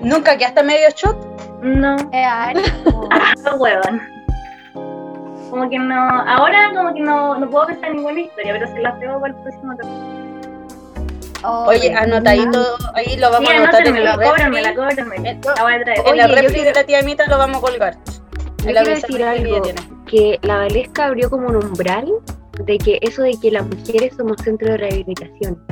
¿Nunca 0.00 0.36
quedaste 0.38 0.62
medio 0.62 0.88
shot? 0.94 1.16
No, 1.60 1.96
Eh, 2.12 2.24
no 3.44 3.56
huevón. 3.56 4.00
Como 5.50 5.68
que 5.68 5.78
no, 5.78 5.94
ahora 5.94 6.70
como 6.74 6.92
que 6.94 7.00
no, 7.00 7.38
no 7.38 7.48
puedo 7.50 7.66
pensar 7.66 7.90
en 7.90 7.96
ninguna 7.96 8.20
historia, 8.20 8.52
pero 8.52 8.68
se 8.68 8.78
las 8.80 8.98
debo 9.00 9.18
para 9.20 9.32
el 9.34 9.40
próximo 9.40 9.72
capítulo. 9.76 10.27
Oye, 11.44 11.94
anotadito, 11.94 12.76
ahí 12.94 13.16
lo 13.16 13.30
vamos 13.30 13.48
Sí, 13.48 13.54
a 13.56 13.58
anotar 13.58 13.80
en 13.86 13.96
anótenmela, 13.96 14.04
la 14.04 14.16
refri. 14.16 14.28
cóbranmela, 14.28 14.74
cóbranmela. 14.74 15.30
En- 15.30 15.40
La 15.40 15.62
voy 15.62 15.72
a 15.74 15.80
traer. 15.84 15.98
En 16.06 16.16
la 16.16 16.24
Oye, 16.26 16.34
yo 16.34 16.42
refri 16.42 16.64
de 16.64 16.72
la 16.72 16.84
tía 16.84 17.02
Mita 17.02 17.26
lo 17.26 17.38
vamos 17.38 17.58
a 17.58 17.60
colgar. 17.60 17.96
Yo 18.58 18.64
quiero 18.64 18.84
decir 18.84 19.22
algo, 19.24 19.62
que 20.06 20.38
la 20.42 20.56
Valesca 20.56 21.06
abrió 21.06 21.30
como 21.30 21.48
un 21.48 21.56
umbral 21.56 22.08
de 22.66 22.78
que 22.78 22.98
eso 23.02 23.22
de 23.22 23.34
que 23.40 23.50
las 23.50 23.64
mujeres 23.66 24.12
somos 24.16 24.36
centro 24.42 24.70
de 24.72 24.76
rehabilitación. 24.78 25.62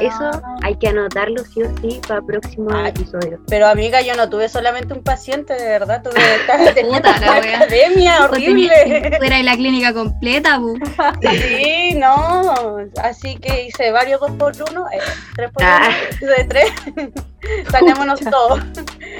Eso 0.00 0.30
hay 0.62 0.76
que 0.76 0.86
anotarlo 0.88 1.42
sí 1.44 1.60
o 1.62 1.68
sí 1.80 2.00
para 2.06 2.22
próximos 2.22 2.72
Ay. 2.72 2.90
episodios. 2.90 3.40
Pero 3.48 3.66
amiga, 3.66 4.00
yo 4.00 4.14
no 4.14 4.28
tuve 4.30 4.48
solamente 4.48 4.94
un 4.94 5.02
paciente, 5.02 5.54
de 5.54 5.64
verdad, 5.64 6.02
tuve 6.04 6.14
Puta 6.88 7.18
la 7.20 7.40
wea. 7.40 7.56
academia 7.58 8.24
horrible. 8.24 8.70
Fuera 9.18 9.36
de 9.38 9.42
la 9.42 9.56
clínica 9.56 9.92
completa, 9.92 10.58
pu. 10.58 10.78
Sí, 11.22 11.94
no. 11.96 12.76
Así 13.02 13.36
que 13.38 13.64
hice 13.66 13.90
varios 13.90 14.20
dos 14.20 14.30
por 14.32 14.52
uno, 14.70 14.86
eh, 14.92 14.98
tres 15.34 15.50
por 15.50 15.64
Ah. 15.64 15.90
uno, 16.22 16.30
de 16.32 16.44
tres. 16.44 16.72
Saquémonos 17.70 18.20
todos. 18.20 18.60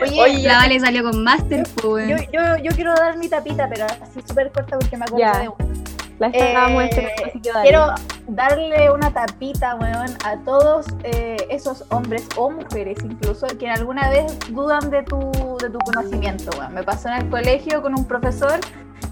Oye, 0.00 0.22
Oye, 0.22 0.42
La 0.46 0.58
Vale 0.58 0.78
salió 0.78 1.02
con 1.02 1.24
Master, 1.24 1.64
pues. 1.82 2.08
yo, 2.08 2.16
yo, 2.32 2.56
yo 2.62 2.70
quiero 2.76 2.94
dar 2.94 3.16
mi 3.18 3.28
tapita, 3.28 3.68
pero 3.68 3.84
así 3.86 4.20
súper 4.26 4.52
corta 4.52 4.78
porque 4.78 4.96
me 4.96 5.04
acuerdo 5.04 5.18
Ya. 5.26 5.38
de 5.40 5.48
una. 5.48 5.71
Eh. 6.32 7.32
Quiero 7.62 7.86
darle 8.28 8.90
una 8.90 9.12
tapita, 9.12 9.76
weón, 9.76 10.16
a 10.24 10.36
todos 10.44 10.86
eh, 11.02 11.36
esos 11.50 11.84
hombres 11.90 12.28
o 12.36 12.50
mujeres 12.50 12.98
incluso 13.02 13.46
que 13.58 13.68
alguna 13.68 14.08
vez 14.10 14.38
dudan 14.50 14.90
de 14.90 15.02
tu, 15.02 15.18
de 15.60 15.70
tu 15.70 15.78
conocimiento, 15.78 16.50
weón. 16.58 16.74
Me 16.74 16.82
pasó 16.82 17.08
en 17.08 17.14
el 17.14 17.30
colegio 17.30 17.82
con 17.82 17.98
un 17.98 18.06
profesor 18.06 18.60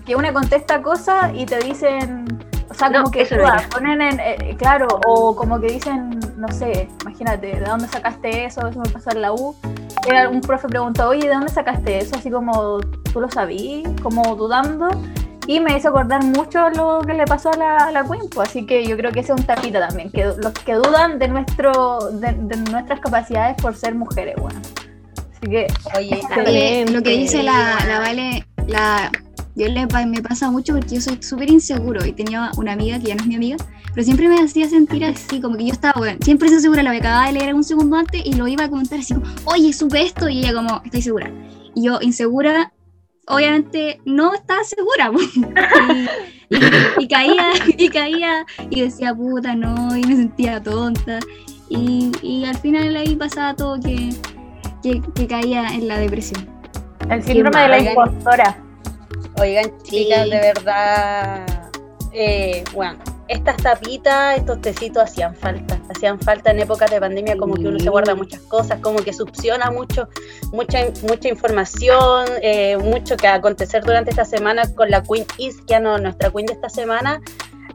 que 0.04 0.16
una 0.16 0.32
contesta 0.32 0.82
cosas 0.82 1.32
y 1.34 1.46
te 1.46 1.58
dicen, 1.58 2.26
o 2.70 2.74
sea, 2.74 2.92
como 2.92 3.10
que 3.10 3.26
no 3.30 3.36
era. 3.36 3.68
ponen 3.70 4.00
en, 4.00 4.20
eh, 4.20 4.56
claro, 4.56 4.86
o 5.06 5.34
como 5.34 5.60
que 5.60 5.66
dicen, 5.66 6.20
no 6.36 6.48
sé, 6.48 6.88
imagínate, 7.02 7.58
¿de 7.58 7.66
dónde 7.66 7.88
sacaste 7.88 8.44
eso? 8.44 8.66
Eso 8.66 8.80
me 8.80 8.88
pasó 8.90 9.10
en 9.10 9.22
la 9.22 9.32
U. 9.32 9.56
Era 10.08 10.28
un 10.28 10.40
profe 10.40 10.68
preguntó, 10.68 11.08
oye, 11.08 11.28
¿de 11.28 11.34
dónde 11.34 11.48
sacaste 11.48 11.98
eso? 11.98 12.16
Así 12.16 12.30
como, 12.30 12.78
¿tú 13.12 13.20
lo 13.20 13.28
sabías? 13.28 13.90
Como 14.02 14.36
dudando. 14.36 14.88
Y 15.46 15.58
me 15.60 15.76
hizo 15.76 15.88
acordar 15.88 16.22
mucho 16.24 16.70
lo 16.70 17.00
que 17.00 17.14
le 17.14 17.24
pasó 17.24 17.50
a 17.50 17.56
la, 17.56 17.76
a 17.76 17.90
la 17.90 18.04
Queen, 18.04 18.28
pues, 18.30 18.50
así 18.50 18.66
que 18.66 18.86
yo 18.86 18.96
creo 18.96 19.10
que 19.10 19.20
ese 19.20 19.32
es 19.32 19.40
un 19.40 19.46
tapita 19.46 19.86
también, 19.88 20.10
que 20.10 20.24
los 20.24 20.52
que 20.52 20.74
dudan 20.74 21.18
de 21.18 21.28
nuestro 21.28 22.10
de, 22.12 22.32
de 22.32 22.56
nuestras 22.70 23.00
capacidades 23.00 23.60
por 23.60 23.74
ser 23.74 23.94
mujeres, 23.94 24.36
bueno. 24.38 24.60
Así 25.32 25.50
que 25.50 25.66
oye, 25.96 26.20
Oye, 26.46 26.86
lo 26.86 27.02
que 27.02 27.10
dice 27.10 27.42
la, 27.42 27.78
la 27.88 27.98
Vale, 27.98 28.46
la, 28.66 29.10
yo 29.56 29.68
le, 29.68 29.86
me 30.06 30.22
pasa 30.22 30.50
mucho 30.50 30.74
porque 30.74 30.96
yo 30.96 31.00
soy 31.00 31.22
súper 31.22 31.50
inseguro 31.50 32.04
y 32.04 32.12
tenía 32.12 32.50
una 32.56 32.72
amiga 32.72 32.98
que 32.98 33.06
ya 33.06 33.14
no 33.14 33.22
es 33.22 33.26
mi 33.26 33.36
amiga, 33.36 33.56
pero 33.92 34.04
siempre 34.04 34.28
me 34.28 34.40
hacía 34.40 34.68
sentir 34.68 35.04
así, 35.04 35.40
como 35.40 35.56
que 35.56 35.66
yo 35.66 35.72
estaba, 35.72 35.94
bueno, 35.98 36.18
siempre 36.22 36.46
estoy 36.46 36.62
segura, 36.62 36.82
la 36.82 36.92
acababa 36.92 37.26
de 37.26 37.32
leer 37.32 37.54
un 37.54 37.64
segundo 37.64 37.96
antes 37.96 38.22
y 38.24 38.34
lo 38.34 38.46
iba 38.46 38.64
a 38.64 38.70
comentar 38.70 39.00
así 39.00 39.14
como, 39.14 39.26
oye, 39.44 39.72
supe 39.72 40.02
esto 40.02 40.28
y 40.28 40.38
ella 40.38 40.54
como, 40.54 40.80
estoy 40.84 41.02
segura. 41.02 41.30
Y 41.74 41.84
yo, 41.84 41.98
insegura, 42.00 42.72
obviamente 43.26 44.00
no 44.04 44.34
estaba 44.34 44.62
segura. 44.64 45.10
y, 46.50 46.54
y- 46.54 47.04
y 47.04 47.08
caía, 47.08 47.46
y 47.78 47.88
caía 47.88 48.44
y 48.70 48.82
decía, 48.82 49.14
puta, 49.14 49.54
no, 49.54 49.96
y 49.96 50.02
me 50.02 50.16
sentía 50.16 50.62
tonta. 50.62 51.18
Y, 51.68 52.10
y 52.22 52.44
al 52.44 52.56
final 52.58 52.96
ahí 52.96 53.14
pasaba 53.14 53.54
todo 53.54 53.78
que, 53.80 54.10
que, 54.82 55.00
que 55.14 55.26
caía 55.28 55.68
en 55.68 55.86
la 55.86 55.98
depresión. 55.98 56.48
el 57.08 57.22
síndrome 57.22 57.60
de 57.62 57.68
la 57.68 57.78
impostora. 57.80 58.56
Oigan, 59.40 59.70
chicas, 59.84 60.24
Sí. 60.24 60.30
de 60.30 60.40
verdad, 60.40 61.70
eh, 62.12 62.64
bueno, 62.74 62.98
estas 63.30 63.56
tapitas, 63.58 64.38
estos 64.38 64.60
tecitos 64.60 65.04
hacían 65.04 65.36
falta, 65.36 65.80
hacían 65.88 66.18
falta 66.18 66.50
en 66.50 66.58
épocas 66.58 66.90
de 66.90 66.98
pandemia, 66.98 67.36
como 67.36 67.54
que 67.54 67.68
uno 67.68 67.78
se 67.78 67.88
guarda 67.88 68.16
muchas 68.16 68.40
cosas, 68.40 68.80
como 68.80 68.98
que 68.98 69.12
succiona 69.12 69.70
mucho, 69.70 70.08
mucha, 70.52 70.80
mucha 71.02 71.28
información, 71.28 72.26
eh, 72.42 72.76
mucho 72.76 73.16
que 73.16 73.28
acontecer 73.28 73.84
durante 73.84 74.10
esta 74.10 74.24
semana 74.24 74.64
con 74.74 74.90
la 74.90 75.04
Queen 75.04 75.24
Isquiano, 75.38 75.96
nuestra 75.98 76.30
Queen 76.30 76.46
de 76.46 76.54
esta 76.54 76.68
semana. 76.68 77.20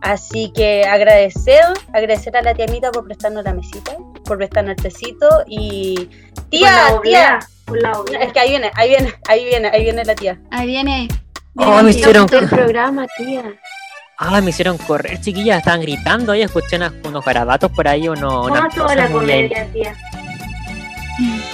Así 0.02 0.52
que 0.54 0.84
agradecer, 0.84 1.64
agradecer 1.94 2.36
a 2.36 2.42
la 2.42 2.54
tía 2.54 2.68
Mita 2.68 2.92
por 2.92 3.06
prestarnos 3.06 3.46
la 3.46 3.54
mesita, 3.54 3.96
por 4.26 4.38
prestarnos 4.38 4.76
el 4.78 4.84
tecito 4.84 5.46
y 5.48 6.10
tía, 6.50 6.90
Con 6.90 6.96
la 6.96 7.02
tía, 7.02 7.40
con 7.66 7.80
la 7.80 8.04
es 8.20 8.34
que 8.34 8.40
ahí 8.42 8.50
viene, 8.50 8.72
ahí 8.76 8.90
viene, 8.90 9.14
ahí 9.30 9.46
viene, 9.46 9.70
ahí 9.70 9.84
viene 9.84 10.04
la 10.04 10.16
tía. 10.16 10.38
Ahí 10.52 10.68
viene. 10.68 11.08
Oh, 11.56 11.82
me 11.82 11.92
hicieron, 11.92 12.28
el 12.30 12.50
programa, 12.50 13.08
tía. 13.18 13.58
Ah, 14.18 14.42
me 14.42 14.50
hicieron 14.50 14.78
correr, 14.78 15.20
chiquillas, 15.22 15.60
estaban 15.60 15.82
gritando 15.82 16.32
ahí, 16.32 16.42
escuché 16.42 16.78
unas- 16.78 16.94
unos 17.04 17.24
garabatos 17.26 17.72
por 17.72 17.88
ahí, 17.88 18.08
uno, 18.08 18.30
¿Cómo 18.30 18.46
unas 18.46 18.66
estuvo 18.70 18.84
cosas 18.84 18.98
la 18.98 19.10
comedia, 19.10 19.68
tía? 19.74 19.96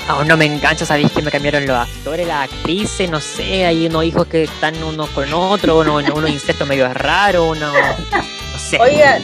Aún 0.08 0.28
no 0.28 0.36
me 0.38 0.46
engancho, 0.46 0.86
sabéis 0.86 1.12
que 1.12 1.22
me 1.22 1.30
cambiaron 1.30 1.68
los 1.68 1.78
actores, 1.78 2.26
las 2.28 2.50
actrices, 2.50 3.10
no 3.10 3.20
sé, 3.20 3.66
hay 3.66 3.86
unos 3.86 4.04
hijos 4.06 4.26
que 4.28 4.44
están 4.44 4.82
unos 4.84 5.10
con 5.12 5.32
otros, 5.34 5.86
unos, 5.88 6.10
unos 6.10 6.30
insectos 6.30 6.68
medio 6.68 6.92
raros, 6.94 7.56
uno, 7.58 7.72
no 7.72 8.60
sé. 8.60 8.80
Oiga, 8.80 9.20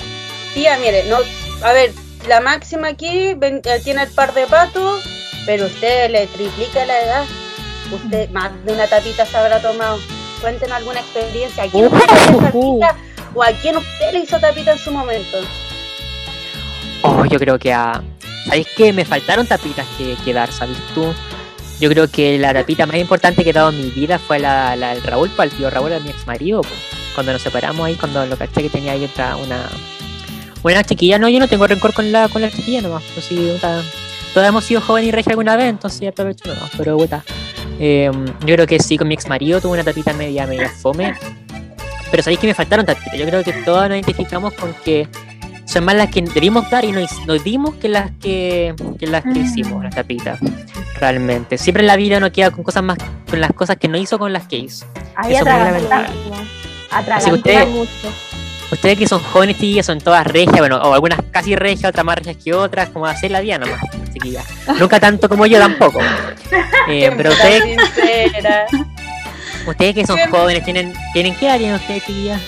tía, 0.54 0.78
mire, 0.78 1.06
no, 1.06 1.18
a 1.64 1.74
ver, 1.74 1.92
la 2.28 2.40
máxima 2.42 2.90
aquí 2.90 3.34
ven- 3.36 3.62
eh, 3.66 3.82
tiene 3.84 4.04
el 4.04 4.10
par 4.10 4.34
de 4.36 4.46
patos, 4.46 5.04
pero 5.48 5.66
usted 5.66 6.12
le 6.12 6.28
triplica 6.28 6.86
la 6.86 7.00
edad. 7.02 7.26
Usted 7.92 8.30
más 8.32 8.52
de 8.66 8.74
una 8.74 8.86
tapita 8.86 9.26
se 9.26 9.38
habrá 9.38 9.60
tomado. 9.62 9.98
Cuenten 10.42 10.72
alguna 10.72 11.00
experiencia. 11.00 11.64
¿A 11.64 11.68
quién 11.68 11.86
usted 11.86 12.00
le 12.00 12.22
hizo 12.22 12.38
tapita? 12.40 12.96
¿O 13.34 13.44
a 13.44 13.52
quién 13.52 13.78
usted 13.78 14.14
le 14.14 14.20
hizo 14.20 14.40
tapita 14.40 14.72
en 14.74 14.78
su 14.80 14.92
momento? 14.92 15.38
Oh, 17.02 17.26
yo 17.26 17.40
creo 17.40 17.60
que 17.60 17.74
a... 17.74 18.02
¿Sabéis 18.46 18.68
qué? 18.76 18.94
Me 18.94 19.06
faltaron 19.06 19.46
tapitas 19.46 19.86
que, 19.98 20.16
que 20.24 20.34
dar, 20.34 20.52
¿sabes 20.52 20.78
tú? 20.96 21.14
Yo 21.80 21.90
creo 21.90 22.10
que 22.10 22.40
la 22.40 22.54
tapita 22.54 22.86
más 22.86 22.98
importante 22.98 23.44
que 23.44 23.52
he 23.52 23.54
dado 23.54 23.70
en 23.70 23.78
mi 23.78 23.92
vida 23.92 24.18
fue 24.18 24.40
la, 24.40 24.76
la 24.76 24.96
del 24.96 25.04
Raúl, 25.04 25.30
para 25.30 25.50
el 25.50 25.56
tío 25.56 25.70
Raúl, 25.70 25.94
a 25.94 26.00
mi 26.00 26.10
ex 26.10 26.26
marido, 26.26 26.62
cuando 27.14 27.34
nos 27.34 27.42
separamos 27.42 27.86
ahí, 27.86 27.96
cuando 27.96 28.26
lo 28.26 28.36
caché 28.38 28.64
que 28.64 28.70
tenía 28.70 28.94
ahí 28.94 29.06
otra, 29.06 29.36
una... 29.36 29.70
Una 30.64 30.84
chiquilla, 30.84 31.20
no, 31.20 31.30
yo 31.30 31.40
no 31.40 31.48
tengo 31.48 31.68
rencor 31.68 31.94
con 31.94 32.12
la, 32.12 32.28
con 32.30 32.42
la 32.42 32.50
chiquilla 32.50 32.82
nomás, 32.82 33.04
pues 33.14 33.26
sí, 33.28 33.36
puta, 33.54 33.84
todos 34.34 34.48
hemos 34.48 34.64
sido 34.66 34.82
jóvenes 34.82 35.10
y 35.10 35.12
regia 35.12 35.32
alguna 35.32 35.56
vez, 35.56 35.68
entonces 35.68 36.00
ya 36.00 36.10
aprovecho 36.10 36.48
nomás, 36.48 36.72
pero 36.76 36.98
puta. 36.98 37.24
Eh, 37.80 38.10
yo 38.42 38.56
creo 38.56 38.66
que 38.68 38.80
sí, 38.80 38.98
con 38.98 39.08
mi 39.08 39.14
ex 39.14 39.28
marido 39.28 39.62
tuve 39.62 39.74
una 39.74 39.84
tapita 39.84 40.14
media, 40.14 40.48
media 40.48 40.70
fome, 40.70 41.14
pero 42.12 42.24
sabéis 42.24 42.40
que 42.40 42.48
me 42.48 42.54
faltaron 42.54 42.86
tapitas, 42.86 43.14
yo 43.18 43.26
creo 43.26 43.44
que 43.44 43.54
todas 43.54 43.90
nos 43.90 43.98
identificamos 43.98 44.54
con 44.54 44.74
que 44.86 45.08
son 45.66 45.84
más 45.84 45.96
las 45.96 46.10
que 46.10 46.22
debimos 46.22 46.70
dar 46.70 46.86
y 46.86 46.92
nos, 46.94 47.12
nos 47.28 47.44
dimos 47.44 47.76
que 47.76 47.90
las 47.90 48.12
que, 48.22 48.74
que 48.98 49.08
las 49.08 49.24
que 49.24 49.40
hicimos, 49.40 49.84
las 49.84 49.94
tapitas. 49.94 50.40
Realmente. 51.00 51.58
Siempre 51.58 51.82
en 51.84 51.88
la 51.88 51.96
vida 51.98 52.18
uno 52.18 52.32
queda 52.32 52.52
con 52.52 52.64
cosas 52.64 52.84
más, 52.84 52.98
con 53.30 53.42
las 53.42 53.52
cosas 53.54 53.76
que 53.78 53.88
no 53.88 53.98
hizo 53.98 54.18
con 54.18 54.32
las 54.32 54.48
que 54.48 54.58
hizo. 54.58 54.86
Ahí 55.16 55.34
Eso. 55.36 55.42
Atragantar 55.42 56.10
Así 57.18 57.30
que 57.30 57.36
usted- 57.36 57.68
mucho. 57.68 58.14
Ustedes 58.70 58.98
que 58.98 59.08
son 59.08 59.22
jóvenes 59.22 59.56
chiquillas 59.56 59.86
son 59.86 60.00
todas 60.02 60.28
regias, 60.28 60.60
bueno, 60.60 60.76
o 60.78 60.94
algunas 60.94 61.20
casi 61.32 61.56
regias, 61.56 61.86
otras 61.90 62.04
más 62.06 62.18
regias 62.18 62.36
que 62.44 62.54
otras, 62.54 62.90
como 62.90 63.06
hacer 63.06 63.32
la 63.32 63.40
vida 63.40 63.58
nomás, 63.58 63.80
chiquillas. 64.12 64.46
Nunca 64.78 65.00
tanto 65.00 65.30
como 65.30 65.46
yo 65.46 65.58
tampoco. 65.60 66.00
Eh, 66.90 67.12
pero 67.18 67.32
ustedes. 67.32 67.78
Ustedes 69.72 69.94
que 69.96 70.06
son 70.06 70.18
jóvenes, 70.30 70.64
¿tienen, 70.64 70.94
¿tienen 71.14 71.36
qué 71.36 71.46
edad 71.48 71.58
tienen 71.58 71.76
ustedes, 71.76 72.06
chiquillas? 72.06 72.42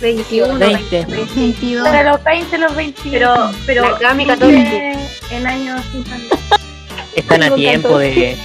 21. 0.00 0.58
20. 0.58 1.04
22. 1.06 1.86
Entre 1.86 2.04
los 2.04 2.24
20 2.24 2.56
y 2.56 2.58
los 2.58 2.76
21. 2.76 3.12
Pero, 3.12 3.50
pero 3.66 3.90
La 3.92 3.98
Cami, 3.98 4.24
dice 4.24 4.36
14. 4.38 4.92
en 5.32 5.46
años. 5.46 5.82
Están 7.14 7.42
a 7.42 7.54
tiempo 7.54 7.88
14. 7.88 8.14
de, 8.14 8.36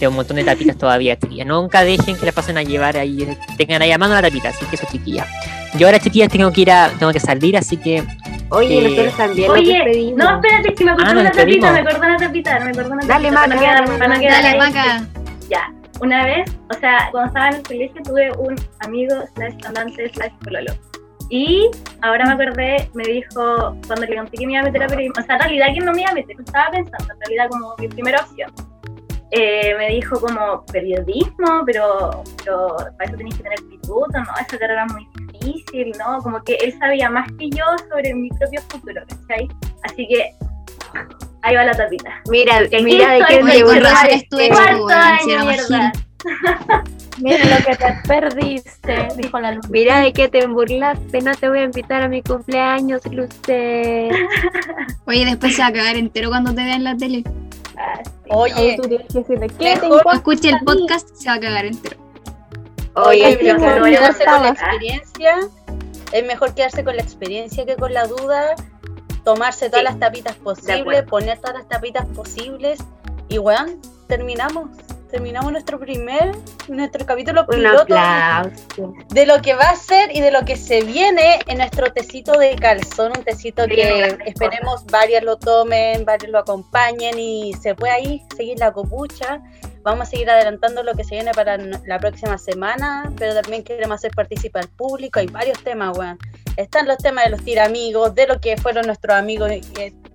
de 0.00 0.08
un 0.08 0.14
montón 0.14 0.36
de 0.36 0.44
tapitas 0.44 0.76
todavía, 0.76 1.16
chiquillas. 1.16 1.46
Nunca 1.46 1.84
dejen 1.84 2.16
que 2.16 2.26
la 2.26 2.32
pasen 2.32 2.58
a 2.58 2.62
llevar 2.62 2.96
ahí, 2.96 3.28
tengan 3.56 3.82
ahí 3.82 3.92
a 3.92 3.98
mano 3.98 4.14
la 4.14 4.22
tapita, 4.22 4.48
así 4.48 4.64
que 4.66 4.76
eso, 4.76 4.86
chiquillas. 4.90 5.26
Yo 5.74 5.86
ahora, 5.86 6.00
chiquillas, 6.00 6.30
tengo 6.30 6.50
que 6.52 6.62
ir 6.62 6.70
a, 6.70 6.90
tengo 6.98 7.12
que 7.12 7.20
salir, 7.20 7.56
así 7.56 7.76
que 7.76 8.02
Oye, 8.50 8.78
Eh, 8.78 8.82
nosotros 8.82 9.16
también 9.18 9.50
Oye, 9.50 10.12
no, 10.16 10.36
espérate, 10.36 10.74
que 10.74 10.84
me 10.84 10.90
acordé 10.92 11.08
Ah, 11.10 11.12
una 11.12 11.30
tapita, 11.30 11.72
me 11.72 11.78
acordé 11.80 12.00
de 12.00 12.06
una 12.06 12.16
tapita, 12.16 12.58
me 12.60 12.70
acordé 12.70 12.82
de 12.88 12.90
una 12.90 13.06
tapita. 13.06 13.14
Dale, 13.14 13.32
para 13.32 13.46
Maca, 13.48 13.60
para 13.60 14.08
no 14.08 14.08
Maca. 14.08 14.20
quedar 14.20 14.42
Dale. 14.42 14.58
Maca. 14.58 15.06
Ya, 15.50 15.72
una 16.00 16.24
vez, 16.24 16.56
o 16.70 16.78
sea, 16.78 17.08
cuando 17.10 17.28
estaba 17.28 17.48
en 17.48 17.54
el 17.56 17.62
colegio 17.62 18.02
tuve 18.02 18.32
un 18.38 18.56
amigo 18.80 19.14
slash 19.34 19.66
amante 19.66 20.08
slash 20.10 20.32
pololo. 20.44 20.72
Y 21.30 21.70
ahora 22.00 22.24
me 22.24 22.32
acordé, 22.32 22.88
me 22.94 23.04
dijo, 23.04 23.76
cuando 23.86 24.06
le 24.06 24.16
conté 24.16 24.38
que 24.38 24.46
me 24.46 24.52
iba 24.52 24.62
a 24.62 24.64
meter 24.64 24.82
a 24.82 24.86
periodismo, 24.86 25.22
o 25.22 25.26
sea, 25.26 25.34
en 25.36 25.40
realidad 25.42 25.66
que 25.74 25.80
no 25.80 25.92
me 25.92 26.00
iba 26.02 26.10
a 26.10 26.14
meter, 26.14 26.36
lo 26.36 26.44
estaba 26.44 26.70
pensando, 26.70 27.12
en 27.12 27.20
realidad 27.20 27.48
como 27.50 27.74
mi 27.78 27.88
primera 27.88 28.20
opción. 28.20 28.50
Eh, 29.30 29.74
me 29.76 29.90
dijo 29.90 30.18
como 30.18 30.64
periodismo, 30.72 31.62
pero, 31.66 32.24
pero 32.42 32.76
para 32.76 33.04
eso 33.04 33.16
tenéis 33.18 33.36
que 33.36 33.42
tener 33.42 33.60
instituto, 33.60 34.10
¿no? 34.12 34.32
Esa 34.40 34.58
carrera 34.58 34.86
es 34.86 34.92
muy 34.94 35.06
difícil, 35.32 35.92
¿no? 35.98 36.22
Como 36.22 36.42
que 36.44 36.54
él 36.54 36.72
sabía 36.78 37.10
más 37.10 37.30
que 37.38 37.50
yo 37.50 37.64
sobre 37.90 38.14
mi 38.14 38.30
propio 38.30 38.62
futuro, 38.62 39.02
¿cachai? 39.06 39.48
Así 39.82 40.08
que 40.08 40.32
ahí 41.42 41.54
va 41.56 41.64
la 41.64 41.72
tapita. 41.72 42.22
Mira, 42.30 42.60
mira 42.82 43.12
de 43.12 43.24
qué 43.26 43.34
estoy, 43.34 43.50
Oye, 43.50 43.58
te 43.58 43.64
con 43.64 43.72
Seguro, 43.72 43.80
razón 43.80 44.02
burlas. 44.02 44.04
es 44.22 44.28
tu 44.28 44.38
ex, 44.38 44.56
Cuarto 44.56 44.84
weón, 44.86 45.00
si 45.24 45.30
año, 45.30 45.32
era 45.34 45.44
más 45.44 45.56
mierda. 45.70 45.92
gil. 45.92 46.04
Mira 47.20 47.44
lo 47.58 47.64
que 47.66 47.74
te 47.76 47.94
perdiste, 48.06 49.08
dijo 49.16 49.40
la 49.40 49.52
luz. 49.52 49.68
Mira 49.70 50.00
de 50.00 50.12
qué 50.12 50.28
te 50.28 50.46
burlaste, 50.46 51.20
no 51.20 51.34
te 51.34 51.48
voy 51.48 51.58
a 51.58 51.64
invitar 51.64 52.02
a 52.02 52.08
mi 52.08 52.22
cumpleaños, 52.22 53.02
Luce. 53.10 54.08
Oye, 55.06 55.24
después 55.24 55.56
se 55.56 55.62
va 55.62 55.68
a 55.68 55.72
cagar 55.72 55.96
entero 55.96 56.28
cuando 56.28 56.54
te 56.54 56.62
vea 56.62 56.76
en 56.76 56.84
la 56.84 56.96
tele. 56.96 57.24
Ah, 57.76 58.00
sí. 58.04 58.10
Oye, 58.30 58.76
Tú 58.80 58.88
tienes 58.88 59.06
que 59.08 59.18
decirle, 59.18 59.48
¿qué 59.48 59.54
te 59.76 59.88
mejor- 59.88 60.02
el 60.44 60.58
podcast, 60.64 61.08
se 61.16 61.28
va 61.28 61.34
a 61.34 61.40
cagar 61.40 61.64
entero. 61.64 61.96
Oye, 62.94 63.38
mejor 63.42 63.84
quedarse 63.90 64.24
con 64.24 64.42
la 64.42 64.48
experiencia. 64.50 65.34
Es 66.12 66.24
mejor 66.26 66.54
quedarse 66.54 66.84
con 66.84 66.96
la 66.96 67.02
experiencia 67.02 67.66
que 67.66 67.74
con 67.76 67.92
la 67.92 68.06
duda. 68.06 68.54
Tomarse 69.28 69.68
todas 69.68 69.80
Sí, 69.80 69.84
las 69.84 69.98
tapitas 69.98 70.36
posibles, 70.36 71.02
poner 71.02 71.38
todas 71.38 71.58
las 71.58 71.68
tapitas 71.68 72.06
posibles. 72.06 72.78
Y 73.28 73.36
weón, 73.36 73.78
terminamos. 74.06 74.70
Terminamos 75.10 75.52
nuestro 75.52 75.78
primer, 75.78 76.34
nuestro 76.68 77.04
capítulo 77.04 77.46
piloto 77.46 77.94
de 79.08 79.26
lo 79.26 79.42
que 79.42 79.54
va 79.54 79.70
a 79.70 79.76
ser 79.76 80.14
y 80.16 80.20
de 80.22 80.30
lo 80.30 80.46
que 80.46 80.56
se 80.56 80.82
viene 80.82 81.40
en 81.46 81.58
nuestro 81.58 81.92
tecito 81.92 82.32
de 82.38 82.56
calzón, 82.56 83.12
un 83.16 83.24
tecito 83.24 83.66
que 83.66 84.18
esperemos 84.24 84.86
varias 84.86 85.22
lo 85.22 85.36
tomen, 85.36 86.06
varios 86.06 86.30
lo 86.30 86.38
acompañen 86.38 87.18
y 87.18 87.52
se 87.54 87.74
puede 87.74 87.92
ahí 87.92 88.22
seguir 88.34 88.58
la 88.58 88.72
copucha. 88.72 89.42
Vamos 89.82 90.08
a 90.08 90.10
seguir 90.10 90.28
adelantando 90.30 90.82
lo 90.82 90.94
que 90.94 91.04
se 91.04 91.14
viene 91.14 91.32
para 91.32 91.56
la 91.56 91.98
próxima 91.98 92.36
semana, 92.38 93.12
pero 93.16 93.34
también 93.40 93.64
queremos 93.64 93.96
hacer 93.96 94.10
participar 94.12 94.64
al 94.64 94.68
público. 94.70 95.20
Hay 95.20 95.26
varios 95.26 95.62
temas, 95.62 95.96
weón. 95.96 96.18
Están 96.56 96.86
los 96.86 96.98
temas 96.98 97.24
de 97.24 97.30
los 97.30 97.44
tiramigos, 97.44 98.14
de 98.14 98.26
lo 98.26 98.40
que 98.40 98.56
fueron 98.56 98.86
nuestros 98.86 99.16
amigos, 99.16 99.50
y 99.52 99.62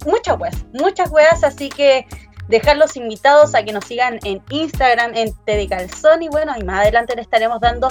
muchas 0.05 0.39
weas, 0.39 0.66
muchas 0.74 1.09
weas, 1.09 1.43
así 1.43 1.70
que 1.70 2.05
dejar 2.47 2.78
los 2.78 2.97
invitados 2.97 3.55
a 3.55 3.64
que 3.64 3.72
nos 3.72 3.86
sigan 3.86 4.20
en 4.24 4.41
Instagram, 4.49 5.16
en 5.16 5.34
T 5.45 5.55
de 5.55 5.68
Calzón 5.68 6.24
y 6.24 6.30
bueno, 6.30 6.53
y 6.57 6.64
más 6.64 6.82
adelante 6.82 7.16
les 7.16 7.26
estaremos 7.26 7.59
dando 7.61 7.88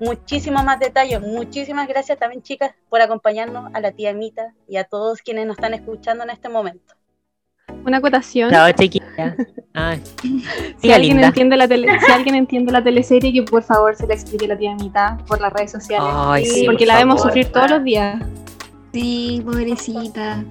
muchísimos 0.00 0.64
más 0.64 0.78
detalles. 0.78 1.20
Muchísimas 1.20 1.88
gracias 1.88 2.18
también, 2.18 2.42
chicas, 2.42 2.74
por 2.88 3.00
acompañarnos, 3.00 3.70
a 3.74 3.80
la 3.80 3.92
tía 3.92 4.12
Mita 4.12 4.54
y 4.68 4.76
a 4.76 4.84
todos 4.84 5.22
quienes 5.22 5.46
nos 5.46 5.56
están 5.56 5.74
escuchando 5.74 6.24
en 6.24 6.30
este 6.30 6.48
momento. 6.48 6.95
Una 7.84 7.98
acotación. 7.98 8.50
Chao, 8.50 8.70
chiquilla. 8.72 9.36
Ay, 9.74 10.02
Si 10.80 10.92
alguien, 10.92 11.14
linda. 11.14 11.28
entiende 11.28 11.56
la 11.56 11.68
tele, 11.68 11.88
si 12.04 12.12
alguien 12.12 12.34
entiende 12.34 12.72
la 12.72 12.82
teleserie, 12.82 13.32
que 13.32 13.42
por 13.42 13.62
favor 13.62 13.94
se 13.96 14.06
la 14.06 14.14
explique 14.14 14.46
la 14.48 14.56
tía 14.56 14.74
Mita 14.74 15.18
por 15.26 15.40
las 15.40 15.52
redes 15.52 15.72
sociales. 15.72 16.08
Ay, 16.14 16.46
sí, 16.46 16.64
porque 16.66 16.84
por 16.84 16.94
la 16.94 16.98
vemos 16.98 17.22
sufrir 17.22 17.46
todos 17.46 17.70
los 17.70 17.84
días. 17.84 18.22
Sí, 18.92 19.42
pobrecita. 19.44 20.44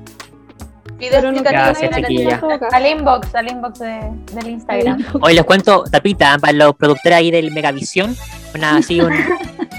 Video 0.97 1.19
Pero 1.19 1.31
no 1.31 1.37
explicativo 1.39 1.63
Gracias, 1.65 1.91
de 1.95 2.01
la 2.01 2.07
chiquilla. 2.07 2.39
tía. 2.39 2.59
Al 2.71 2.85
inbox, 2.87 3.35
al 3.35 3.51
inbox 3.51 3.79
de- 3.79 4.11
del 4.33 4.47
Instagram. 4.49 5.05
Hoy 5.21 5.33
les 5.33 5.43
cuento, 5.43 5.83
tapita, 5.91 6.37
para 6.37 6.53
los 6.53 6.75
productores 6.75 7.17
ahí 7.17 7.31
del 7.31 7.51
Megavisión, 7.51 8.15
una 8.53 8.77
así 8.77 9.01
un... 9.01 9.11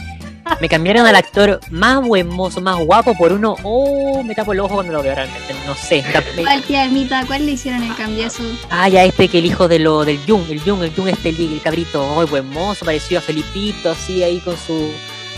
Me 0.60 0.68
cambiaron 0.68 1.06
al 1.06 1.16
actor 1.16 1.60
más 1.70 2.02
buen 2.02 2.28
mozo, 2.28 2.60
más 2.60 2.78
guapo 2.78 3.14
por 3.14 3.32
uno. 3.32 3.56
Oh, 3.62 4.22
me 4.22 4.34
tapo 4.34 4.52
el 4.52 4.60
ojo 4.60 4.74
cuando 4.74 4.92
lo 4.92 5.02
veo 5.02 5.14
realmente. 5.14 5.54
No 5.66 5.74
sé. 5.74 6.04
¿Cuál 6.36 6.62
tía 6.62 6.84
Ermita? 6.84 7.24
¿Cuál 7.26 7.44
le 7.44 7.52
hicieron 7.52 7.82
el 7.82 7.94
cambiazo? 7.94 8.42
Ah, 8.70 8.88
ya 8.88 9.04
este 9.04 9.28
que 9.28 9.38
el 9.38 9.46
hijo 9.46 9.68
de 9.68 9.78
lo 9.78 10.04
del 10.04 10.18
Jung, 10.26 10.44
el 10.50 10.60
Jung, 10.60 10.82
el 10.82 10.94
Jung 10.94 11.08
este, 11.08 11.28
el, 11.30 11.52
el 11.54 11.60
cabrito, 11.60 12.02
oh, 12.02 12.26
buen 12.26 12.48
mozo, 12.48 12.84
parecido 12.84 13.18
a 13.18 13.22
Felipito, 13.22 13.90
así 13.90 14.22
ahí 14.22 14.38
con 14.40 14.56
su 14.56 14.90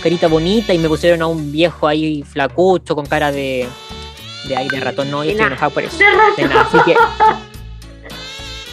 carita 0.03 0.29
bonita 0.29 0.73
y 0.73 0.79
me 0.79 0.89
pusieron 0.89 1.23
a 1.23 1.27
un 1.27 1.51
viejo 1.51 1.89
ahí 1.89 2.23
flacucho 2.23 2.95
con 2.95 3.07
cara 3.07 3.33
de 3.33 3.69
de 4.47 4.57
ahí 4.57 4.69
de 4.69 4.81
ratón, 4.81 5.11
no, 5.11 5.25
yo 5.25 5.33
estoy 5.33 5.47
enojado 5.47 5.71
por 5.73 5.83
eso. 5.83 5.99
De 6.37 6.47
nada, 6.47 6.63
así 6.63 6.79
que 6.85 6.97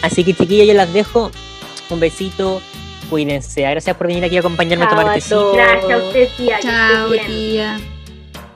así 0.01 0.23
que 0.23 0.33
chiquillos, 0.33 0.67
yo 0.67 0.73
las 0.73 0.93
dejo. 0.93 1.31
Un 1.89 1.99
besito, 1.99 2.61
cuídense. 3.09 3.61
Gracias 3.61 3.95
por 3.95 4.07
venir 4.07 4.23
aquí 4.25 4.37
a 4.37 4.39
acompañarme 4.39 4.85
a 4.85 4.87
Chao 4.89 4.97
tomar 4.97 5.11
a 5.11 5.15
tecito. 5.15 5.35
todos. 5.39 5.55
Gracias 5.55 5.91
a 5.91 5.97
usted, 5.97 6.29
tía. 6.37 6.59
Chao, 6.59 7.09
tía. 7.27 7.79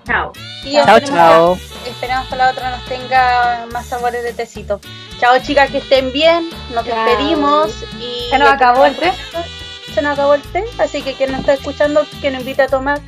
Chao. 0.06 0.34
Y 0.66 0.74
Chao, 0.74 1.00
chao. 1.00 1.58
Esperamos 1.86 2.28
que 2.28 2.36
la 2.36 2.50
otra 2.52 2.72
nos 2.72 2.86
tenga 2.86 3.66
más 3.72 3.86
sabores 3.86 4.24
de 4.24 4.34
tecito. 4.34 4.80
Chao 5.20 5.38
chicas, 5.42 5.70
que 5.72 5.78
estén 5.80 6.12
bien. 6.12 6.50
Nos 6.74 6.86
Chao. 6.86 7.06
despedimos. 7.06 7.72
Y 8.00 8.30
Se 8.30 8.38
nos 8.38 8.50
acabó 8.50 8.86
el 8.86 8.96
té. 8.96 9.12
Se 9.94 10.02
nos 10.02 10.14
acabó 10.14 10.34
el 10.34 10.42
té. 10.42 10.64
Así 10.78 11.02
que 11.02 11.14
quien 11.14 11.32
nos 11.32 11.42
está 11.42 11.54
escuchando, 11.54 12.06
que 12.22 12.32
nos 12.32 12.42
invita 12.42 12.66
a 12.66 12.68
tomar 12.68 13.00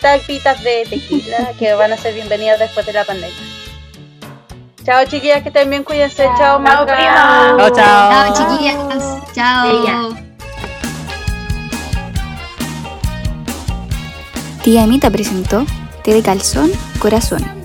tapitas 0.00 0.62
de 0.62 0.86
tequila 0.88 1.52
que 1.58 1.74
van 1.74 1.92
a 1.92 1.96
ser 1.96 2.14
bienvenidas 2.14 2.58
después 2.58 2.86
de 2.86 2.92
la 2.92 3.04
pandemia. 3.04 3.36
Chao 4.84 5.04
chiquillas, 5.04 5.42
que 5.42 5.48
estén 5.48 5.68
bien, 5.68 5.84
cuídense. 5.84 6.24
Chao, 6.38 6.62
Chao. 6.64 6.86
Chao, 6.86 7.70
chao. 7.70 7.74
Chao, 7.74 8.34
chiquillas. 8.34 9.34
Chao. 9.34 10.27
Tía 14.62 14.84
Emita 14.84 15.10
presentó 15.10 15.64
Té 16.04 16.14
de 16.14 16.22
Calzón, 16.22 16.70
Corazón. 16.98 17.57